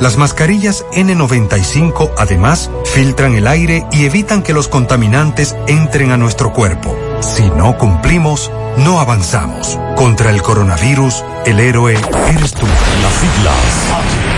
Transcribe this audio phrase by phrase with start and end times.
[0.00, 6.52] Las mascarillas N95 además filtran el aire y evitan que los contaminantes entren a nuestro
[6.52, 6.96] cuerpo.
[7.20, 9.76] Si no cumplimos, no avanzamos.
[9.96, 11.94] Contra el coronavirus, el héroe
[12.28, 12.66] eres tú.
[13.02, 14.37] Las siglas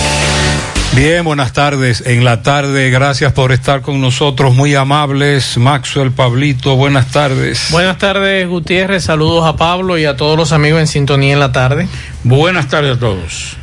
[0.95, 2.03] Bien, buenas tardes.
[2.05, 5.57] En la tarde, gracias por estar con nosotros, muy amables.
[5.57, 7.67] Maxwell, Pablito, buenas tardes.
[7.71, 9.05] Buenas tardes, Gutiérrez.
[9.05, 11.87] Saludos a Pablo y a todos los amigos en sintonía en la tarde.
[12.25, 13.55] Buenas tardes a todos.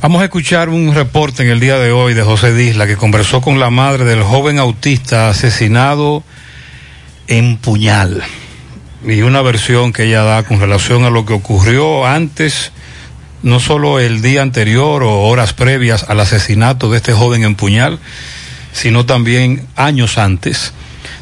[0.00, 3.42] Vamos a escuchar un reporte en el día de hoy de José Disla, que conversó
[3.42, 6.24] con la madre del joven autista asesinado
[7.26, 8.22] en puñal.
[9.06, 12.72] Y una versión que ella da con relación a lo que ocurrió antes
[13.42, 17.98] no solo el día anterior o horas previas al asesinato de este joven en Puñal,
[18.72, 20.72] sino también años antes.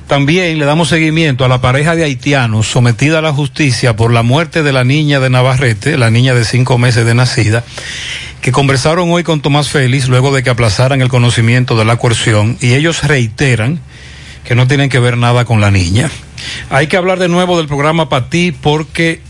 [0.06, 4.22] También le damos seguimiento a la pareja de haitianos sometida a la justicia por la
[4.22, 7.62] muerte de la niña de Navarrete, la niña de cinco meses de nacida,
[8.40, 12.56] que conversaron hoy con Tomás Félix luego de que aplazaran el conocimiento de la coerción
[12.60, 13.80] y ellos reiteran
[14.44, 16.10] que no tienen que ver nada con la niña.
[16.70, 19.20] Hay que hablar de nuevo del programa Patí porque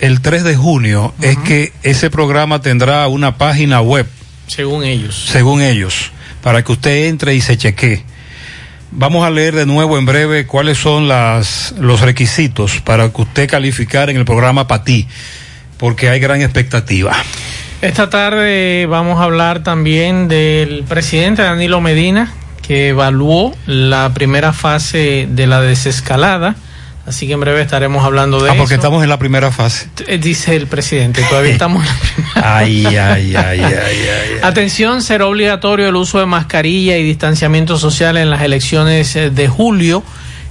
[0.00, 4.06] el 3 de junio es que ese programa tendrá una página web.
[4.46, 5.26] Según ellos.
[5.30, 6.10] Según ellos,
[6.42, 8.02] para que usted entre y se chequee.
[8.92, 13.48] Vamos a leer de nuevo en breve cuáles son las, los requisitos para que usted
[13.48, 15.06] calificar en el programa Patí,
[15.76, 17.14] porque hay gran expectativa.
[17.82, 22.32] Esta tarde vamos a hablar también del presidente Danilo Medina,
[22.62, 26.56] que evaluó la primera fase de la desescalada
[27.06, 29.88] Así que en breve estaremos hablando de ah, porque estamos en la primera fase.
[30.06, 35.02] Eh, dice el presidente, todavía estamos en la primera ay, ay, ay, ay, ay, Atención,
[35.02, 40.04] será obligatorio el uso de mascarilla y distanciamiento social en las elecciones eh, de julio.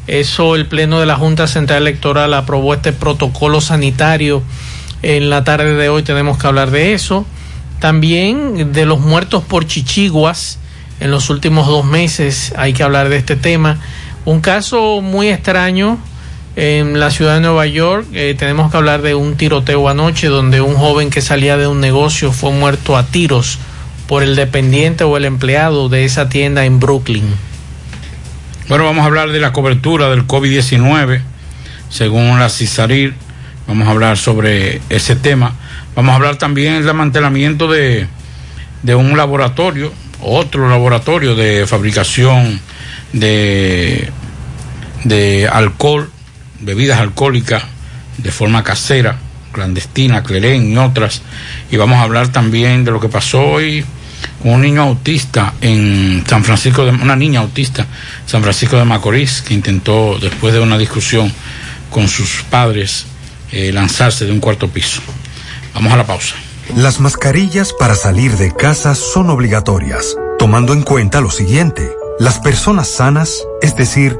[0.07, 4.41] Eso el Pleno de la Junta Central Electoral aprobó este protocolo sanitario.
[5.03, 7.27] En la tarde de hoy tenemos que hablar de eso.
[7.79, 10.57] También de los muertos por chichiguas
[10.99, 13.77] en los últimos dos meses hay que hablar de este tema.
[14.25, 15.97] Un caso muy extraño
[16.61, 20.59] En la ciudad de Nueva York eh, tenemos que hablar de un tiroteo anoche donde
[20.59, 23.59] un joven que salía de un negocio fue muerto a tiros
[24.09, 27.23] por el dependiente o el empleado de esa tienda en Brooklyn.
[28.67, 31.21] Bueno, vamos a hablar de la cobertura del COVID-19
[31.89, 33.13] según la CISARIR.
[33.65, 35.55] Vamos a hablar sobre ese tema.
[35.95, 38.05] Vamos a hablar también del desmantelamiento de,
[38.83, 42.59] de un laboratorio, otro laboratorio de fabricación
[43.13, 44.11] de,
[45.05, 46.11] de alcohol
[46.61, 47.63] bebidas alcohólicas
[48.17, 49.17] de forma casera,
[49.51, 51.21] clandestina, Clerén y otras.
[51.71, 53.83] Y vamos a hablar también de lo que pasó hoy
[54.41, 57.85] con un niño autista en San Francisco de una niña autista
[58.25, 61.31] San Francisco de Macorís que intentó después de una discusión
[61.89, 63.05] con sus padres
[63.51, 65.01] eh, lanzarse de un cuarto piso.
[65.73, 66.35] Vamos a la pausa.
[66.75, 71.89] Las mascarillas para salir de casa son obligatorias, tomando en cuenta lo siguiente.
[72.19, 74.19] Las personas sanas, es decir,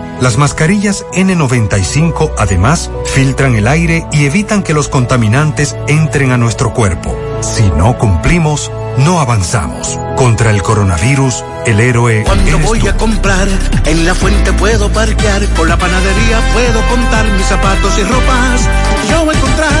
[0.21, 6.73] las mascarillas N95 además filtran el aire y evitan que los contaminantes entren a nuestro
[6.73, 7.17] cuerpo.
[7.41, 9.99] Si no cumplimos, no avanzamos.
[10.15, 12.23] Contra el coronavirus, el héroe.
[12.23, 13.47] Cuando voy a comprar,
[13.85, 18.69] en la fuente puedo parquear, con la panadería puedo contar mis zapatos y ropas.
[19.09, 19.80] Yo voy a encontrar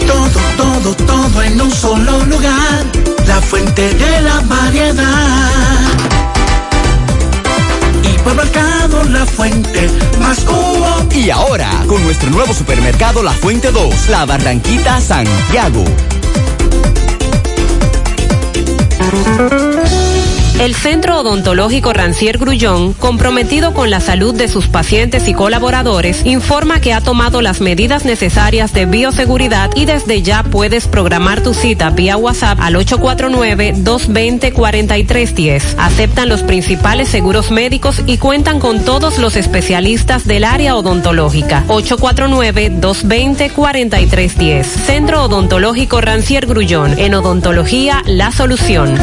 [0.05, 2.85] todo, todo, todo en un solo lugar.
[3.27, 5.91] La fuente de la variedad.
[8.03, 9.89] Hipermercado La Fuente,
[10.19, 11.07] más cubo.
[11.13, 15.83] Y ahora, con nuestro nuevo supermercado La Fuente 2, La Barranquita Santiago.
[20.61, 26.79] El Centro Odontológico Rancier Grullón, comprometido con la salud de sus pacientes y colaboradores, informa
[26.79, 31.89] que ha tomado las medidas necesarias de bioseguridad y desde ya puedes programar tu cita
[31.89, 35.63] vía WhatsApp al 849-220-4310.
[35.79, 41.63] Aceptan los principales seguros médicos y cuentan con todos los especialistas del área odontológica.
[41.69, 44.63] 849-220-4310.
[44.63, 46.99] Centro Odontológico Rancier Grullón.
[46.99, 48.95] En odontología, la solución.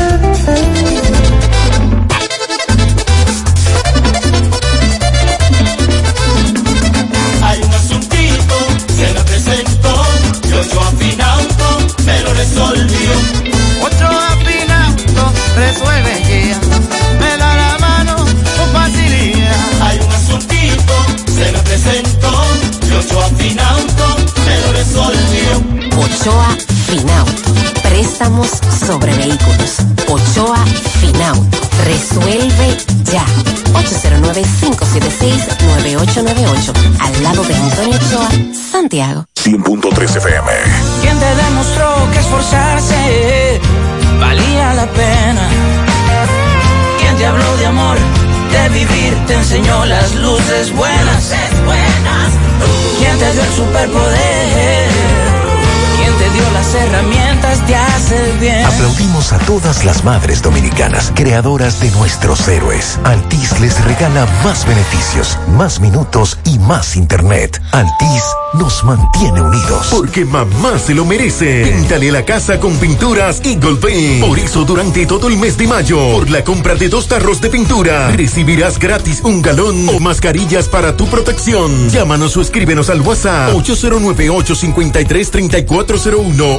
[59.30, 62.98] A todas las madres dominicanas, creadoras de nuestros héroes.
[63.04, 67.60] Altis les regala más beneficios, más minutos y más internet.
[67.72, 68.22] Altis
[68.54, 69.88] nos mantiene unidos.
[69.90, 71.64] Porque mamá se lo merece.
[71.64, 74.24] Píntale la casa con pinturas Eagle Paint.
[74.24, 77.50] Por eso durante todo el mes de mayo, por la compra de dos tarros de
[77.50, 81.90] pintura, recibirás gratis un galón o mascarillas para tu protección.
[81.90, 85.98] Llámanos o escríbenos al WhatsApp 809 853 34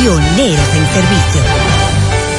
[0.00, 1.75] pioneros en servicio.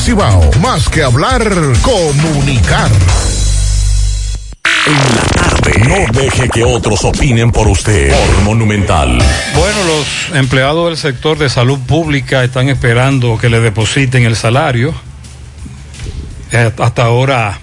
[0.00, 0.50] Cibao.
[0.60, 1.42] Más que hablar,
[1.82, 2.90] comunicar.
[4.86, 5.78] En la tarde.
[5.88, 8.10] No deje que otros opinen por usted.
[8.10, 9.18] Por Monumental.
[9.54, 14.94] Bueno, los empleados del sector de salud pública están esperando que le depositen el salario.
[16.52, 17.58] Eh, Hasta ahora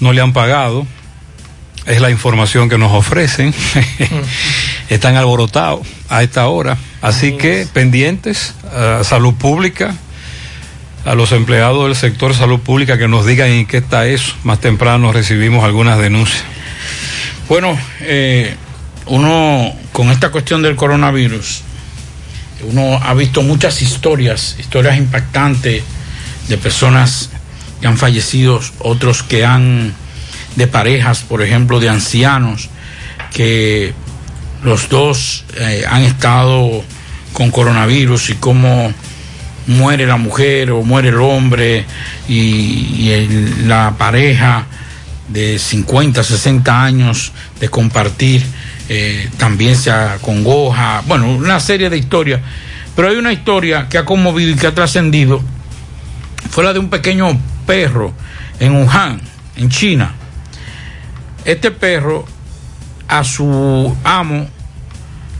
[0.00, 0.86] no le han pagado.
[1.86, 3.54] Es la información que nos ofrecen.
[4.90, 6.76] están alborotados a esta hora.
[7.00, 8.54] Así que pendientes
[9.02, 9.94] salud pública,
[11.06, 14.34] a los empleados del sector salud pública que nos digan en qué está eso.
[14.42, 16.42] Más temprano recibimos algunas denuncias.
[17.48, 18.56] Bueno, eh,
[19.06, 21.62] uno con esta cuestión del coronavirus,
[22.62, 25.84] uno ha visto muchas historias, historias impactantes
[26.48, 27.30] de personas
[27.80, 29.94] que han fallecido, otros que han,
[30.56, 32.68] de parejas, por ejemplo, de ancianos,
[33.32, 33.94] que
[34.64, 36.82] los dos eh, han estado
[37.32, 38.92] con coronavirus y cómo
[39.66, 41.84] muere la mujer o muere el hombre
[42.28, 43.26] y,
[43.66, 44.66] la pareja
[45.28, 48.44] de 50, 60 años de compartir
[48.88, 52.40] eh, también se acongoja, bueno, una serie de historias.
[52.94, 55.42] Pero hay una historia que ha conmovido y que ha trascendido,
[56.50, 58.14] fue la de un pequeño perro
[58.60, 59.20] en Wuhan,
[59.56, 60.14] en China.
[61.44, 62.24] Este perro
[63.08, 64.48] a su amo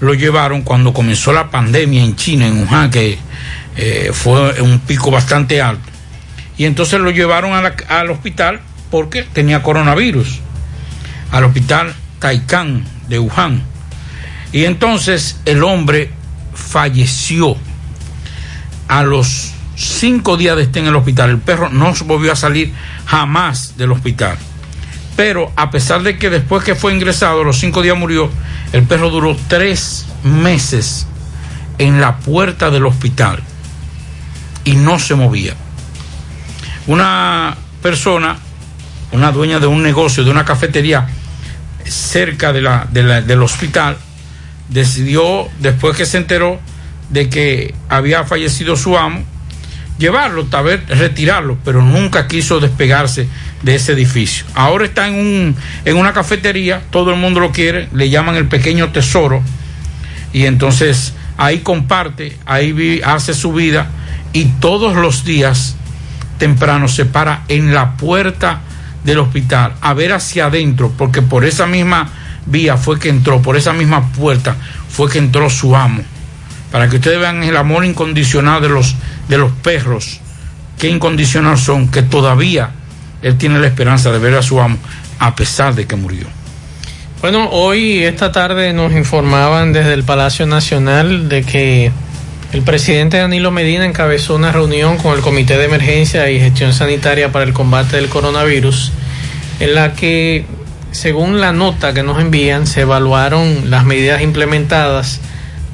[0.01, 3.19] lo llevaron cuando comenzó la pandemia en China, en Wuhan, que
[3.77, 5.91] eh, fue un pico bastante alto.
[6.57, 10.41] Y entonces lo llevaron a al hospital porque tenía coronavirus,
[11.31, 13.63] al hospital Taikang de Wuhan.
[14.53, 16.11] Y entonces el hombre
[16.55, 17.57] falleció
[18.89, 21.31] a los cinco días de estar en el hospital.
[21.31, 22.73] El perro no volvió a salir
[23.05, 24.39] jamás del hospital.
[25.17, 28.31] Pero a pesar de que después que fue ingresado, los cinco días murió,
[28.73, 31.07] el perro duró tres meses
[31.79, 33.43] en la puerta del hospital
[34.67, 35.55] y no se movía.
[36.87, 38.37] Una persona,
[39.13, 41.07] una dueña de un negocio, de una cafetería
[41.85, 43.97] cerca de la, de la- del hospital,
[44.69, 46.61] decidió, después que se enteró
[47.11, 49.23] de que había fallecido su amo,
[49.99, 53.29] llevarlo, tal vez retirarlo, pero nunca quiso despegarse
[53.63, 54.45] de ese edificio.
[54.55, 58.47] Ahora está en, un, en una cafetería, todo el mundo lo quiere, le llaman el
[58.49, 59.43] pequeño tesoro,
[60.33, 63.89] y entonces ahí comparte, ahí hace su vida,
[64.37, 65.77] y todos los días
[66.37, 68.61] temprano se para en la puerta
[69.03, 72.11] del hospital a ver hacia adentro, porque por esa misma
[72.45, 74.55] vía fue que entró, por esa misma puerta
[74.91, 76.03] fue que entró su amo.
[76.71, 78.95] Para que ustedes vean el amor incondicional de los,
[79.27, 80.21] de los perros,
[80.79, 82.73] qué incondicional son, que todavía
[83.23, 84.77] él tiene la esperanza de ver a su amo,
[85.19, 86.27] a pesar de que murió.
[87.23, 91.91] Bueno, hoy, esta tarde, nos informaban desde el Palacio Nacional de que
[92.53, 97.33] el presidente Danilo Medina encabezó una reunión con el Comité de Emergencia y Gestión Sanitaria
[97.33, 98.93] para el Combate del Coronavirus,
[99.61, 100.47] en la que,
[100.93, 105.21] según la nota que nos envían, se evaluaron las medidas implementadas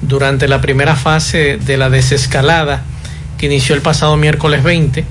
[0.00, 2.82] durante la primera fase de la desescalada
[3.38, 5.04] que inició el pasado miércoles 20.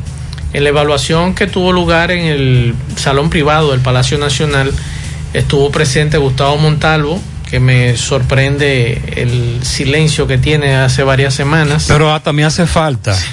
[0.54, 4.74] En la evaluación que tuvo lugar en el salón privado del Palacio Nacional,
[5.34, 11.84] estuvo presente Gustavo Montalvo, que me sorprende el silencio que tiene hace varias semanas.
[11.88, 13.16] Pero hasta me hace falta.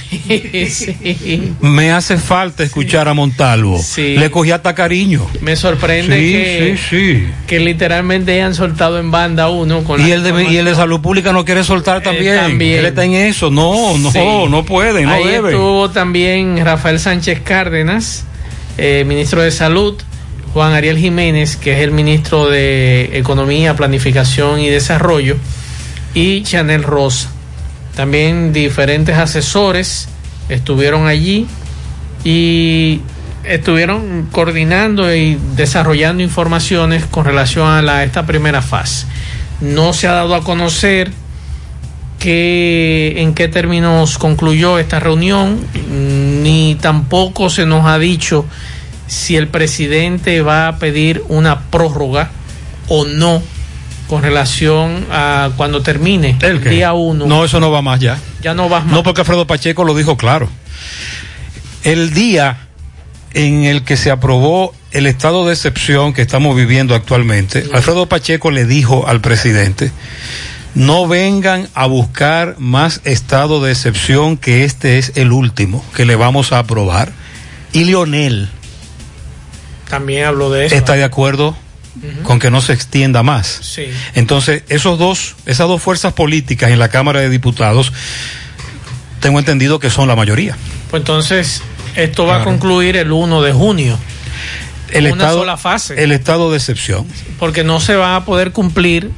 [0.68, 1.52] Sí.
[1.60, 3.80] Me hace falta escuchar a Montalvo.
[3.82, 4.16] Sí.
[4.16, 5.26] Le cogí hasta cariño.
[5.40, 10.22] Me sorprende Sí, que, sí, que literalmente hayan soltado en banda uno con Y el,
[10.22, 12.34] de, y el de salud pública no quiere soltar también.
[12.34, 12.78] Eh, también.
[12.80, 13.50] Él está en eso.
[13.50, 14.18] No, no, Sí.
[14.50, 15.50] no puede, no Ahí debe.
[15.50, 18.24] estuvo también Rafael Sánchez Cárdenas,
[18.76, 19.94] eh, ministro de Salud,
[20.52, 25.36] Juan Ariel Jiménez, que es el ministro de Economía, Planificación y Desarrollo,
[26.14, 27.30] y Chanel Rosa.
[27.94, 30.08] También diferentes asesores
[30.48, 31.46] estuvieron allí
[32.24, 33.00] y
[33.44, 39.06] estuvieron coordinando y desarrollando informaciones con relación a esta primera fase.
[39.60, 41.10] No se ha dado a conocer
[42.20, 45.58] en qué términos concluyó esta reunión,
[46.42, 48.44] ni tampoco se nos ha dicho
[49.08, 52.30] si el presidente va a pedir una prórroga
[52.88, 53.42] o no
[54.06, 56.70] con relación a cuando termine el qué?
[56.70, 57.26] día 1.
[57.26, 58.18] No, eso no va más ya.
[58.42, 58.94] Ya no vas más.
[58.94, 60.48] No, porque Alfredo Pacheco lo dijo claro.
[61.84, 62.68] El día
[63.34, 68.50] en el que se aprobó el estado de excepción que estamos viviendo actualmente, Alfredo Pacheco
[68.50, 69.92] le dijo al presidente,
[70.74, 76.16] no vengan a buscar más estado de excepción que este es el último que le
[76.16, 77.12] vamos a aprobar.
[77.72, 78.48] Y Lionel
[79.88, 80.74] También habló de eso.
[80.74, 81.56] está de acuerdo
[82.22, 83.46] con que no se extienda más.
[83.62, 83.86] Sí.
[84.14, 87.92] Entonces, esos dos, esas dos fuerzas políticas en la Cámara de Diputados,
[89.20, 90.56] tengo entendido que son la mayoría.
[90.90, 91.62] Pues entonces,
[91.96, 93.98] esto va a concluir el 1 de junio.
[94.90, 96.02] El Una estado, sola fase.
[96.02, 97.06] El estado de excepción.
[97.38, 99.10] Porque no se va a poder cumplir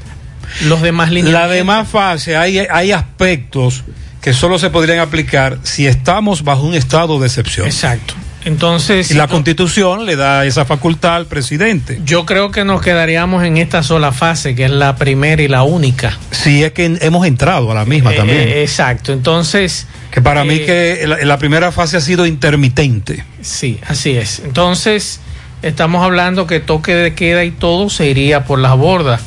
[0.63, 1.33] los demás líneas.
[1.33, 3.85] La demás fase, hay, hay aspectos
[4.21, 7.67] que solo se podrían aplicar si estamos bajo un estado de excepción.
[7.67, 8.15] Exacto.
[8.45, 12.01] Entonces, Y la constitución le da esa facultad al presidente.
[12.05, 15.63] yo creo que nos quedaríamos en esta sola fase, que es la primera y la
[15.63, 16.19] única.
[16.31, 18.39] Si es que hemos entrado a la misma Eh, también.
[18.41, 19.13] eh, exacto.
[19.13, 19.87] Entonces.
[20.11, 20.65] que para mí eh,
[21.01, 23.25] que la, la primera fase ha sido intermitente.
[23.43, 24.41] Sí, así es.
[24.45, 25.21] Entonces,
[25.63, 29.21] estamos hablando que toque de queda y todo se iría por las bordas.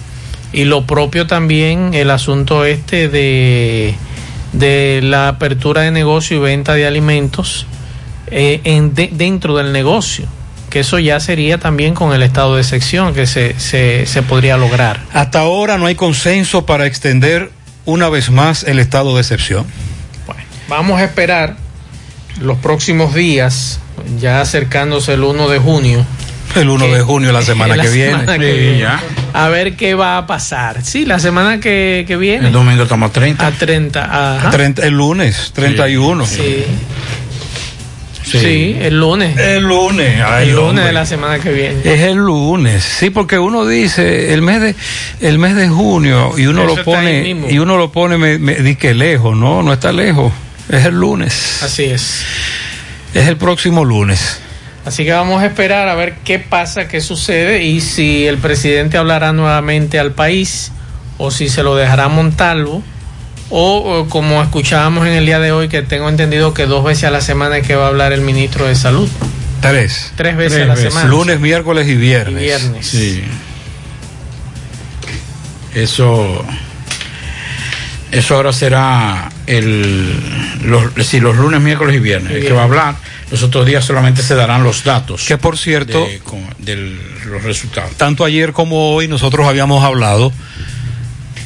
[0.54, 3.94] Y lo propio también el asunto este de,
[4.54, 7.66] de la apertura de negocio y venta de alimentos
[8.34, 10.26] eh, en, de- dentro del negocio.
[10.70, 14.58] Que eso ya sería también con el estado de sección que se, se, se podría
[14.58, 15.00] lograr.
[15.14, 17.52] Hasta ahora no hay consenso para extender
[17.86, 19.66] una vez más el estado de excepción.
[20.68, 21.58] Vamos a esperar
[22.42, 23.80] los próximos días,
[24.20, 26.06] ya acercándose el 1 de junio.
[26.56, 28.12] El 1 de junio, la semana La que viene.
[28.12, 28.88] semana que viene.
[29.34, 30.84] A ver qué va a pasar.
[30.84, 32.48] Sí, la semana que, que viene.
[32.48, 33.46] El domingo estamos a 30.
[33.46, 34.36] A 30.
[34.38, 34.50] Ajá.
[34.50, 36.26] 30 el lunes, 31.
[36.26, 36.36] Sí.
[36.36, 36.66] Sí.
[38.32, 39.38] El lunes.
[39.38, 40.22] El lunes.
[40.26, 40.86] ay, el lunes hombre.
[40.86, 41.80] de la semana que viene.
[41.84, 44.76] Es el lunes, sí, porque uno dice el mes de
[45.22, 48.56] el mes de junio y uno Eso lo pone y uno lo pone me, me
[48.56, 50.32] di que lejos, no, no está lejos,
[50.70, 52.24] es el lunes, Así es.
[53.14, 54.40] es el próximo lunes.
[54.86, 58.98] Así que vamos a esperar a ver qué pasa, qué sucede y si el presidente
[58.98, 60.72] hablará nuevamente al país
[61.18, 62.84] o si se lo dejará Montalvo
[63.56, 67.04] O, o como escuchábamos en el día de hoy, que tengo entendido que dos veces
[67.04, 69.08] a la semana es que va a hablar el ministro de Salud.
[69.62, 70.12] Tres.
[70.16, 71.08] Tres veces a la semana.
[71.08, 72.42] Lunes, miércoles y viernes.
[72.42, 72.88] Y viernes.
[72.88, 73.24] Sí.
[75.76, 76.44] Eso.
[78.12, 80.14] Eso ahora será el,
[80.66, 82.32] los, sí, los lunes, miércoles y viernes.
[82.34, 82.96] El que va a hablar.
[83.32, 85.26] Los otros días solamente se darán los datos.
[85.28, 86.76] Que por cierto, de, con- de
[87.26, 87.92] los resultados.
[87.98, 90.32] tanto ayer como hoy nosotros habíamos hablado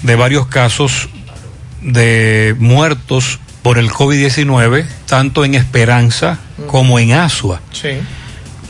[0.03, 1.07] de varios casos
[1.87, 7.61] de muertos por el COVID-19, tanto en Esperanza como en Asua.
[7.71, 7.89] Sí.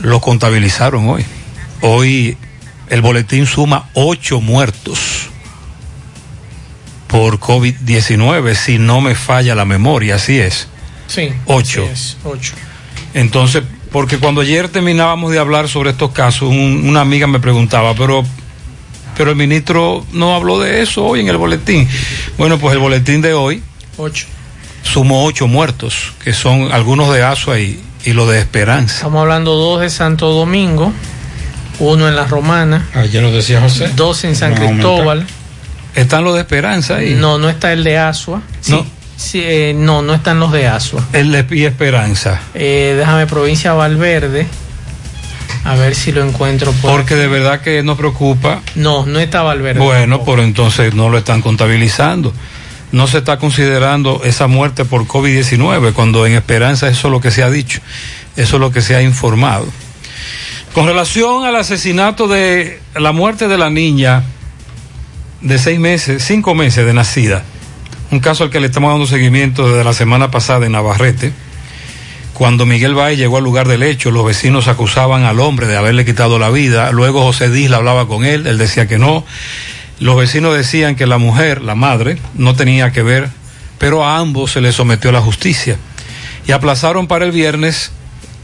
[0.00, 1.24] Lo contabilizaron hoy.
[1.80, 2.36] Hoy
[2.88, 5.28] el boletín suma ocho muertos
[7.08, 10.68] por COVID-19, si no me falla la memoria, así es.
[11.06, 11.30] Sí.
[11.46, 11.82] Ocho.
[11.84, 12.52] así es, ocho.
[13.14, 17.94] Entonces, porque cuando ayer terminábamos de hablar sobre estos casos, un- una amiga me preguntaba,
[17.94, 18.24] pero,
[19.18, 21.86] pero el ministro no habló de eso hoy en el boletín.
[22.38, 23.62] Bueno, pues el boletín de hoy
[23.98, 24.26] Ocho.
[24.82, 28.94] sumó ocho muertos, que son algunos de Asua y, y lo de Esperanza.
[28.94, 30.92] Estamos hablando dos de Santo Domingo,
[31.80, 33.90] uno en la Romana, Ayer lo decía José.
[33.94, 34.54] dos en San.
[34.54, 35.26] Cristóbal.
[35.94, 37.14] ¿Están los de Esperanza ahí?
[37.14, 38.40] No, no está el de Asua.
[38.60, 38.86] Sí, No.
[39.16, 41.04] sí, eh, no, no están los de Asua.
[41.12, 42.40] El de y Esperanza.
[42.54, 44.46] Eh, déjame provincia Valverde.
[45.64, 48.62] A ver si lo encuentro por Porque de verdad que nos preocupa.
[48.74, 49.80] No, no está Valverde.
[49.80, 52.32] Bueno, por entonces no lo están contabilizando.
[52.90, 57.30] No se está considerando esa muerte por COVID-19, cuando en Esperanza eso es lo que
[57.30, 57.80] se ha dicho,
[58.36, 59.66] eso es lo que se ha informado.
[60.72, 64.22] Con relación al asesinato de la muerte de la niña
[65.42, 67.44] de seis meses, cinco meses de nacida,
[68.10, 71.32] un caso al que le estamos dando seguimiento desde la semana pasada en Navarrete,
[72.38, 76.04] cuando Miguel Valle llegó al lugar del hecho, los vecinos acusaban al hombre de haberle
[76.04, 76.92] quitado la vida.
[76.92, 79.24] Luego José Disla hablaba con él, él decía que no.
[79.98, 83.28] Los vecinos decían que la mujer, la madre, no tenía que ver,
[83.78, 85.78] pero a ambos se les sometió a la justicia.
[86.46, 87.90] Y aplazaron para el viernes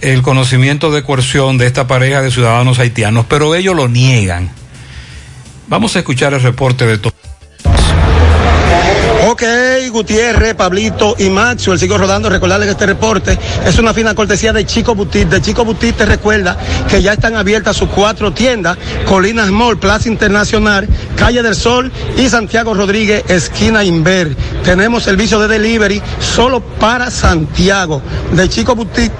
[0.00, 4.50] el conocimiento de coerción de esta pareja de ciudadanos haitianos, pero ellos lo niegan.
[5.68, 7.23] Vamos a escuchar el reporte de todo.
[9.34, 9.42] Ok,
[9.90, 12.30] Gutiérrez, Pablito y Maxwell, sigo rodando.
[12.30, 15.28] Recordarles que este reporte es una fina cortesía de Chico Butit.
[15.28, 16.56] De Chico Butit te recuerda
[16.88, 22.28] que ya están abiertas sus cuatro tiendas: Colinas Mall, Plaza Internacional, Calle del Sol y
[22.28, 24.36] Santiago Rodríguez, esquina Inver.
[24.62, 28.02] Tenemos servicio de delivery solo para Santiago.
[28.36, 29.10] De Chico Butit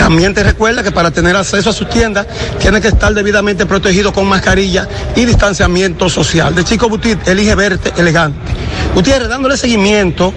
[0.00, 2.26] también te recuerda que para tener acceso a sus tiendas
[2.58, 6.54] tiene que estar debidamente protegido con mascarilla y distanciamiento social.
[6.54, 8.50] De Chico Butit, elige verte elegante.
[8.94, 10.32] Gutiérrez, dándole seguimiento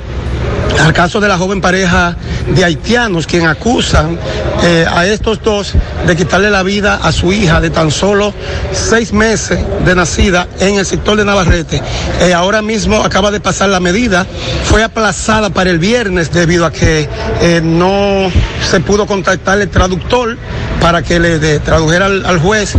[0.81, 2.15] al caso de la joven pareja
[2.47, 4.17] de haitianos quien acusan
[4.63, 5.73] eh, a estos dos
[6.05, 8.33] de quitarle la vida a su hija de tan solo
[8.71, 11.81] seis meses de nacida en el sector de Navarrete.
[12.21, 14.25] Eh, ahora mismo acaba de pasar la medida,
[14.65, 17.07] fue aplazada para el viernes debido a que
[17.41, 18.29] eh, no
[18.69, 20.37] se pudo contactar el traductor
[20.81, 22.73] para que le tradujera al, juez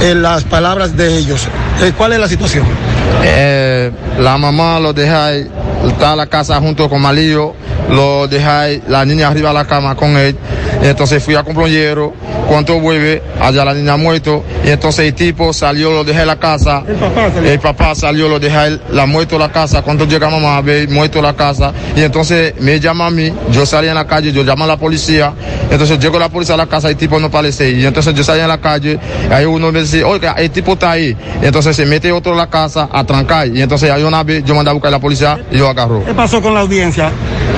[0.00, 1.48] las palabras de ellos.
[1.96, 2.64] ¿Cuál es la situación?
[4.18, 5.32] La mamá lo deja
[5.90, 7.54] está en la casa junto con Malillo,
[7.90, 10.36] lo ahí, la niña arriba de la cama con él.
[10.82, 12.14] Y entonces fui a hierro,
[12.48, 16.38] cuando vuelve, allá la niña muerto, y entonces el tipo salió, lo dejé en la
[16.38, 16.82] casa.
[16.86, 17.50] El papá salió.
[17.50, 19.82] El papá salió, lo deja él, la muerto en la casa.
[19.82, 21.72] Cuando llega mamá a ver, muerto en la casa.
[21.96, 24.76] Y entonces me llama a mí, yo salí en la calle, yo llamo a la
[24.76, 25.32] policía.
[25.70, 27.70] Entonces llego la policía a la casa, el tipo no aparece.
[27.70, 28.98] Y entonces yo salí en la calle,
[29.30, 31.16] ahí uno me dice, oiga, el tipo está ahí.
[31.42, 33.48] Y entonces se mete otro en la casa a trancar.
[33.48, 36.04] Y entonces hay una vez, yo mandé a buscar a la policía y yo agarró.
[36.04, 37.10] ¿Qué pasó con la audiencia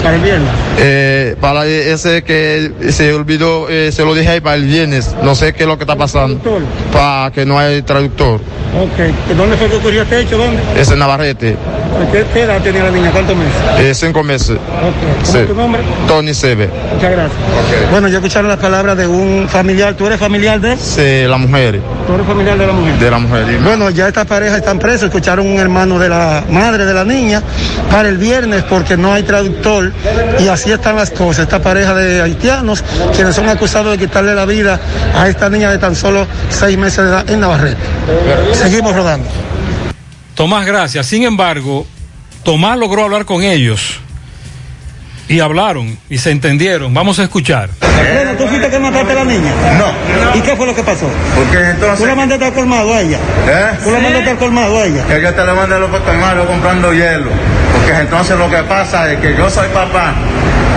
[0.03, 0.51] para el viernes?
[0.79, 5.15] Eh, para ese que se olvidó, eh, se lo dije ahí para el viernes.
[5.23, 6.41] No sé qué es lo que está pasando.
[6.93, 8.41] Para que no hay traductor.
[8.73, 10.39] Ok, ¿dónde fue que ocurrió este hecho?
[10.39, 10.61] ¿Dónde?
[10.77, 11.57] Es en Navarrete.
[12.13, 13.11] ¿Qué, qué edad tenía la niña?
[13.11, 13.53] ¿Cuántos meses?
[13.79, 14.57] Eh, cinco meses.
[15.27, 15.83] ¿Cómo es tu nombre?
[16.07, 16.71] Tony Sebe.
[16.95, 17.39] Muchas gracias.
[17.91, 19.95] Bueno, ya escucharon las palabras de un familiar.
[19.95, 20.77] ¿Tú eres familiar de?
[20.77, 21.81] Sí, la mujer.
[22.07, 22.99] ¿Tú eres familiar de la mujer?
[22.99, 23.59] De la mujer.
[23.65, 25.09] Bueno, ya estas parejas están presos.
[25.09, 27.43] Escucharon un hermano de la madre de la niña
[27.91, 29.93] para el viernes porque no hay traductor.
[30.39, 31.45] Y así están las cosas.
[31.45, 34.79] Esta pareja de haitianos, quienes son acusados de quitarle la vida
[35.15, 37.81] a esta niña de tan solo seis meses de edad en Navarrete.
[38.53, 39.29] Seguimos rodando.
[40.35, 41.07] Tomás, gracias.
[41.07, 41.87] Sin embargo,
[42.45, 44.01] Tomás logró hablar con ellos
[45.29, 46.93] y hablaron y se entendieron.
[46.93, 47.71] Vamos a escuchar.
[47.81, 49.53] Bueno, ¿tú fuiste que mataste a la niña?
[49.79, 50.37] No.
[50.39, 51.09] ¿Y qué fue lo que pasó?
[51.37, 52.01] Porque entonces.
[52.01, 53.19] ¿Tú la mandaste al colmado a ella?
[53.47, 53.71] ¿Eh?
[53.85, 55.05] ¿Tú la mandaste al colmado a ella?
[55.09, 57.31] Es que te le mandé los colmados comprando hielo.
[57.91, 60.15] Porque entonces lo que pasa es que yo soy papá,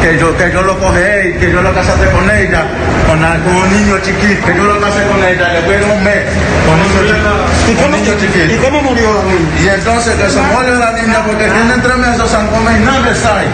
[0.02, 2.66] que yo, que yo lo cogí, que yo lo casé con ella,
[3.06, 6.26] con, un niño chiquito, que yo lo casé con ella, después de un mes,
[6.66, 7.70] con un niño chiquito.
[7.70, 8.50] ¿Y cómo, un niño chiquito.
[8.50, 9.46] ¿Y cómo murió la niña?
[9.62, 13.46] Y entonces que se muere la niña porque vienen tres meses San Gómez y sale.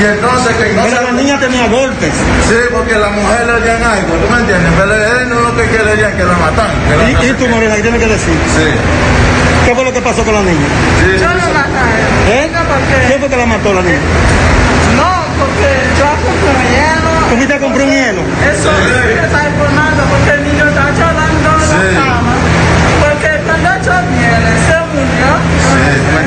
[0.00, 2.14] Y entonces que no Pero se- la niña tenía golpes.
[2.48, 4.72] Sí, porque la mujer le dieron algo, ¿tú me entiendes?
[4.72, 6.72] Pero él no lo que quería que la matan.
[6.88, 8.36] Que la Y, y tú, Morena, ¿qué tienes que decir?
[8.56, 8.72] Sí.
[9.64, 10.66] ¿Qué fue lo que pasó con la niña?
[11.20, 11.70] Yo no maté.
[12.30, 12.50] ¿Eh?
[13.06, 13.98] ¿Quién fue que la mató la niña?
[14.96, 17.10] No, porque yo compré hielo.
[17.30, 18.22] ¿Tú fuiste a comprar un hielo?
[18.52, 18.74] Eso sí
[19.24, 22.34] está informando porque el niño está llorando en la cama.
[23.00, 25.30] Porque cuando yo viene se murió.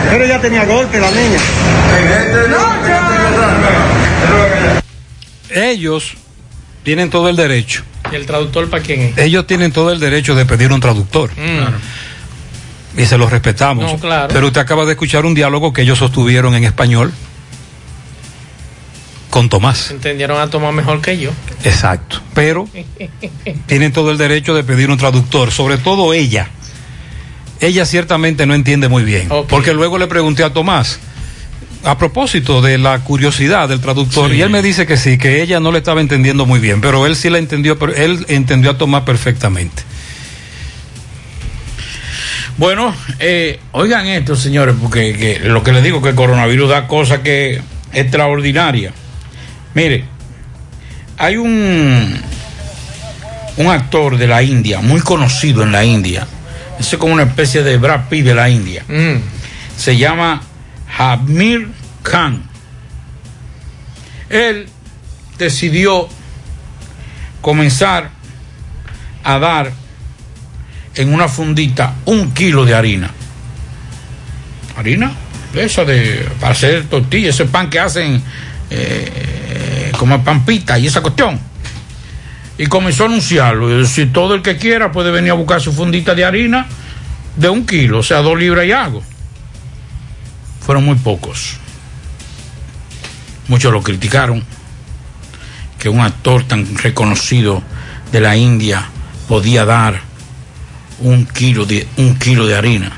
[0.10, 1.40] Pero ella tenía golpes, la niña.
[2.50, 3.00] No, yo.
[5.62, 6.14] Ellos
[6.84, 7.84] tienen todo el derecho.
[8.12, 9.18] ¿Y el traductor para quién es?
[9.18, 11.32] Ellos tienen todo el derecho de pedir un traductor.
[12.98, 13.92] Y se los respetamos.
[13.92, 14.34] No, claro.
[14.34, 17.12] Pero usted acaba de escuchar un diálogo que ellos sostuvieron en español
[19.36, 19.92] con Tomás.
[19.92, 21.32] Entendieron a Tomás mejor que yo.
[21.66, 22.22] Exacto.
[22.34, 22.70] Pero
[23.66, 26.50] tienen todo el derecho de pedir un traductor, sobre todo ella.
[27.60, 29.28] Ella ciertamente no entiende muy bien.
[29.50, 31.00] Porque luego le pregunté a Tomás,
[31.84, 35.60] a propósito de la curiosidad del traductor, y él me dice que sí, que ella
[35.60, 38.78] no le estaba entendiendo muy bien, pero él sí la entendió, pero él entendió a
[38.78, 39.84] Tomás perfectamente.
[42.58, 46.88] Bueno, eh, oigan esto, señores, porque que lo que les digo que el coronavirus da
[46.88, 48.94] cosas que extraordinarias.
[49.74, 50.06] Mire,
[51.18, 52.18] hay un
[53.58, 56.28] un actor de la India, muy conocido en la India.
[56.80, 58.84] Ese es como una especie de Brad Pitt de la India.
[59.78, 60.42] Se llama
[60.98, 61.70] Hamir
[62.04, 62.44] Khan.
[64.30, 64.68] Él
[65.38, 66.08] decidió
[67.42, 68.10] comenzar
[69.24, 69.72] a dar
[70.96, 73.12] en una fundita un kilo de harina.
[74.78, 75.12] Harina,
[75.54, 78.22] esa de para hacer tortillas, ese pan que hacen
[78.70, 81.40] eh, como pampita y esa cuestión.
[82.58, 83.68] Y comenzó a anunciarlo.
[83.68, 86.66] Decir, todo el que quiera puede venir a buscar su fundita de harina
[87.36, 89.04] de un kilo, o sea, dos libras y algo.
[90.62, 91.58] Fueron muy pocos.
[93.48, 94.44] Muchos lo criticaron.
[95.78, 97.62] Que un actor tan reconocido
[98.12, 98.90] de la India
[99.28, 100.02] podía dar
[101.00, 102.92] un kilo de, un kilo de harina.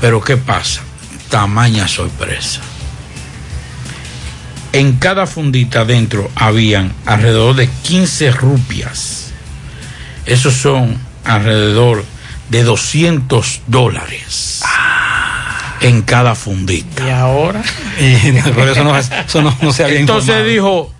[0.00, 0.80] Pero ¿qué pasa?
[1.28, 2.60] Tamaña sorpresa.
[4.72, 9.30] En cada fundita adentro habían alrededor de 15 rupias.
[10.26, 12.04] Esos son alrededor
[12.50, 14.62] de 200 dólares.
[15.80, 17.06] En cada fundita.
[17.06, 17.62] ¿Y ahora?
[18.00, 20.48] Y por eso no, eso no- no se había Entonces informado.
[20.48, 20.94] dijo,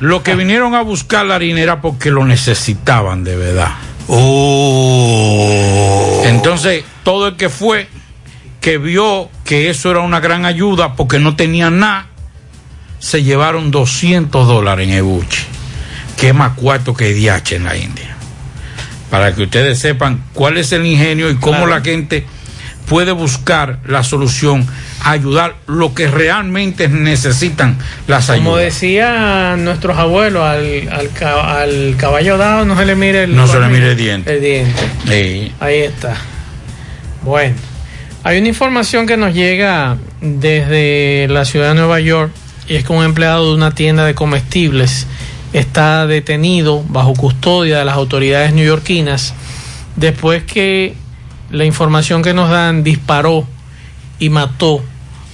[0.00, 3.72] lo que vinieron a buscar la harina era porque lo necesitaban de verdad.
[4.08, 5.56] Oh.
[6.26, 7.88] Entonces, todo el que fue,
[8.60, 12.06] que vio que eso era una gran ayuda porque no tenían nada,
[12.98, 15.44] se llevaron 200 dólares en Ebuchi,
[16.16, 18.16] que es más cuarto que DH en la India.
[19.10, 22.26] Para que ustedes sepan cuál es el ingenio y cómo la gente
[22.88, 24.66] puede buscar la solución,
[25.02, 28.64] ayudar lo que realmente necesitan las Como ayudas.
[28.74, 33.46] decía nuestros abuelos, al, al, ca- al caballo dado no se le mire el No
[33.46, 34.32] se le mire el diente.
[34.34, 34.82] El diente.
[35.08, 35.52] Sí.
[35.60, 36.14] Ahí está.
[37.22, 37.54] Bueno,
[38.22, 42.30] hay una información que nos llega desde la ciudad de Nueva York
[42.68, 45.06] y es que un empleado de una tienda de comestibles
[45.52, 49.34] está detenido bajo custodia de las autoridades neoyorquinas
[49.96, 50.94] después que
[51.50, 53.46] la información que nos dan disparó
[54.18, 54.82] y mató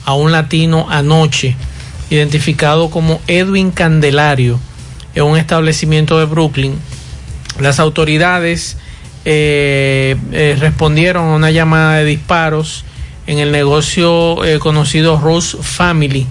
[0.04, 1.56] a un latino anoche
[2.10, 4.58] identificado como Edwin Candelario
[5.14, 6.78] en un establecimiento de Brooklyn.
[7.60, 8.76] Las autoridades
[9.24, 12.84] eh, eh, respondieron a una llamada de disparos
[13.26, 16.26] en el negocio eh, conocido Rose Family,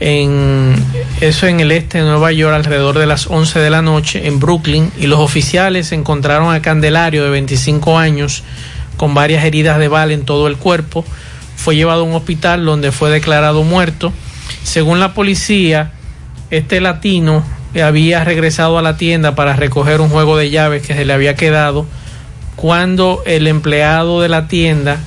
[0.00, 0.74] en,
[1.20, 4.40] eso en el este de Nueva York alrededor de las 11 de la noche en
[4.40, 8.42] Brooklyn y los oficiales encontraron a Candelario de 25 años
[8.96, 11.04] con varias heridas de bala en todo el cuerpo.
[11.56, 14.12] Fue llevado a un hospital donde fue declarado muerto.
[14.62, 15.92] Según la policía,
[16.50, 17.44] este latino
[17.82, 21.36] había regresado a la tienda para recoger un juego de llaves que se le había
[21.36, 21.86] quedado
[22.56, 24.98] cuando el empleado de la tienda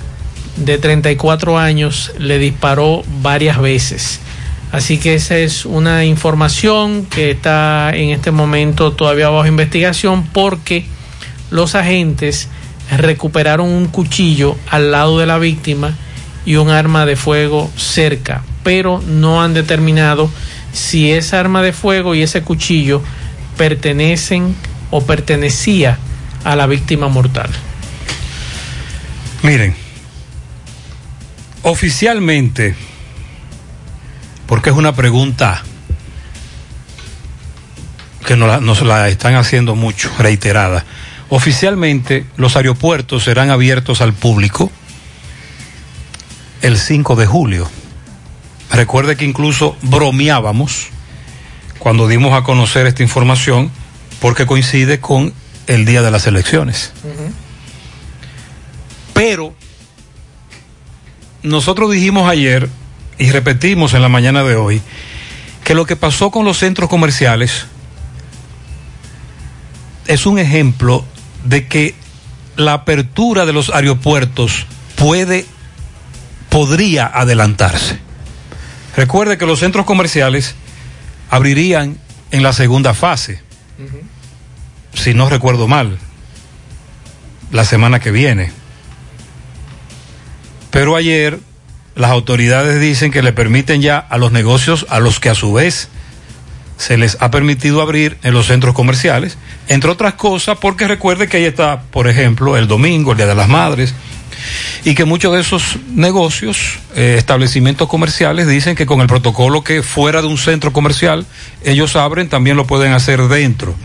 [0.55, 4.19] de 34 años le disparó varias veces.
[4.71, 10.85] Así que esa es una información que está en este momento todavía bajo investigación porque
[11.51, 12.49] los agentes
[12.91, 15.95] recuperaron un cuchillo al lado de la víctima
[16.45, 20.29] y un arma de fuego cerca, pero no han determinado
[20.73, 23.01] si esa arma de fuego y ese cuchillo
[23.57, 24.55] pertenecen
[24.91, 25.97] o pertenecía
[26.43, 27.49] a la víctima mortal.
[29.43, 29.75] Miren,
[31.61, 32.75] oficialmente,
[34.47, 35.63] porque es una pregunta
[38.25, 40.85] que nos la, nos la están haciendo mucho, reiterada.
[41.35, 44.69] Oficialmente, los aeropuertos serán abiertos al público
[46.61, 47.67] el 5 de julio.
[48.69, 50.89] Recuerde que incluso bromeábamos
[51.79, 53.71] cuando dimos a conocer esta información
[54.21, 55.33] porque coincide con
[55.65, 56.93] el día de las elecciones.
[59.15, 59.55] Pero
[61.41, 62.69] nosotros dijimos ayer
[63.17, 64.83] y repetimos en la mañana de hoy
[65.63, 67.65] que lo que pasó con los centros comerciales
[70.05, 71.05] es un ejemplo
[71.43, 71.95] de que
[72.55, 75.45] la apertura de los aeropuertos puede
[76.49, 77.99] podría adelantarse.
[78.95, 80.55] Recuerde que los centros comerciales
[81.29, 81.97] abrirían
[82.31, 83.41] en la segunda fase,
[84.93, 85.97] si no recuerdo mal,
[87.51, 88.51] la semana que viene.
[90.69, 91.39] Pero ayer
[91.95, 95.53] las autoridades dicen que le permiten ya a los negocios, a los que a su
[95.53, 95.89] vez
[96.77, 101.37] se les ha permitido abrir en los centros comerciales, entre otras cosas porque recuerde que
[101.37, 103.93] ahí está, por ejemplo, el domingo, el Día de las Madres,
[104.83, 109.81] y que muchos de esos negocios, eh, establecimientos comerciales, dicen que con el protocolo que
[109.81, 111.25] fuera de un centro comercial
[111.63, 113.75] ellos abren, también lo pueden hacer dentro.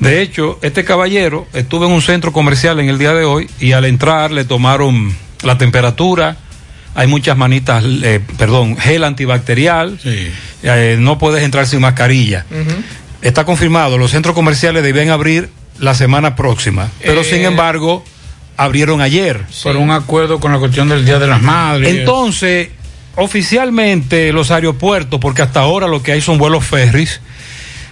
[0.00, 3.72] De hecho, este caballero estuvo en un centro comercial en el día de hoy y
[3.72, 6.36] al entrar le tomaron la temperatura,
[6.94, 12.44] hay muchas manitas, eh, perdón, gel antibacterial, eh, no puedes entrar sin mascarilla.
[13.22, 18.04] Está confirmado, los centros comerciales deben abrir la semana próxima, pero sin embargo
[18.56, 19.40] abrieron ayer.
[19.62, 21.88] Por un acuerdo con la cuestión del Día de las Madres.
[21.94, 22.70] Entonces,
[23.16, 27.20] oficialmente los aeropuertos, porque hasta ahora lo que hay son vuelos ferries,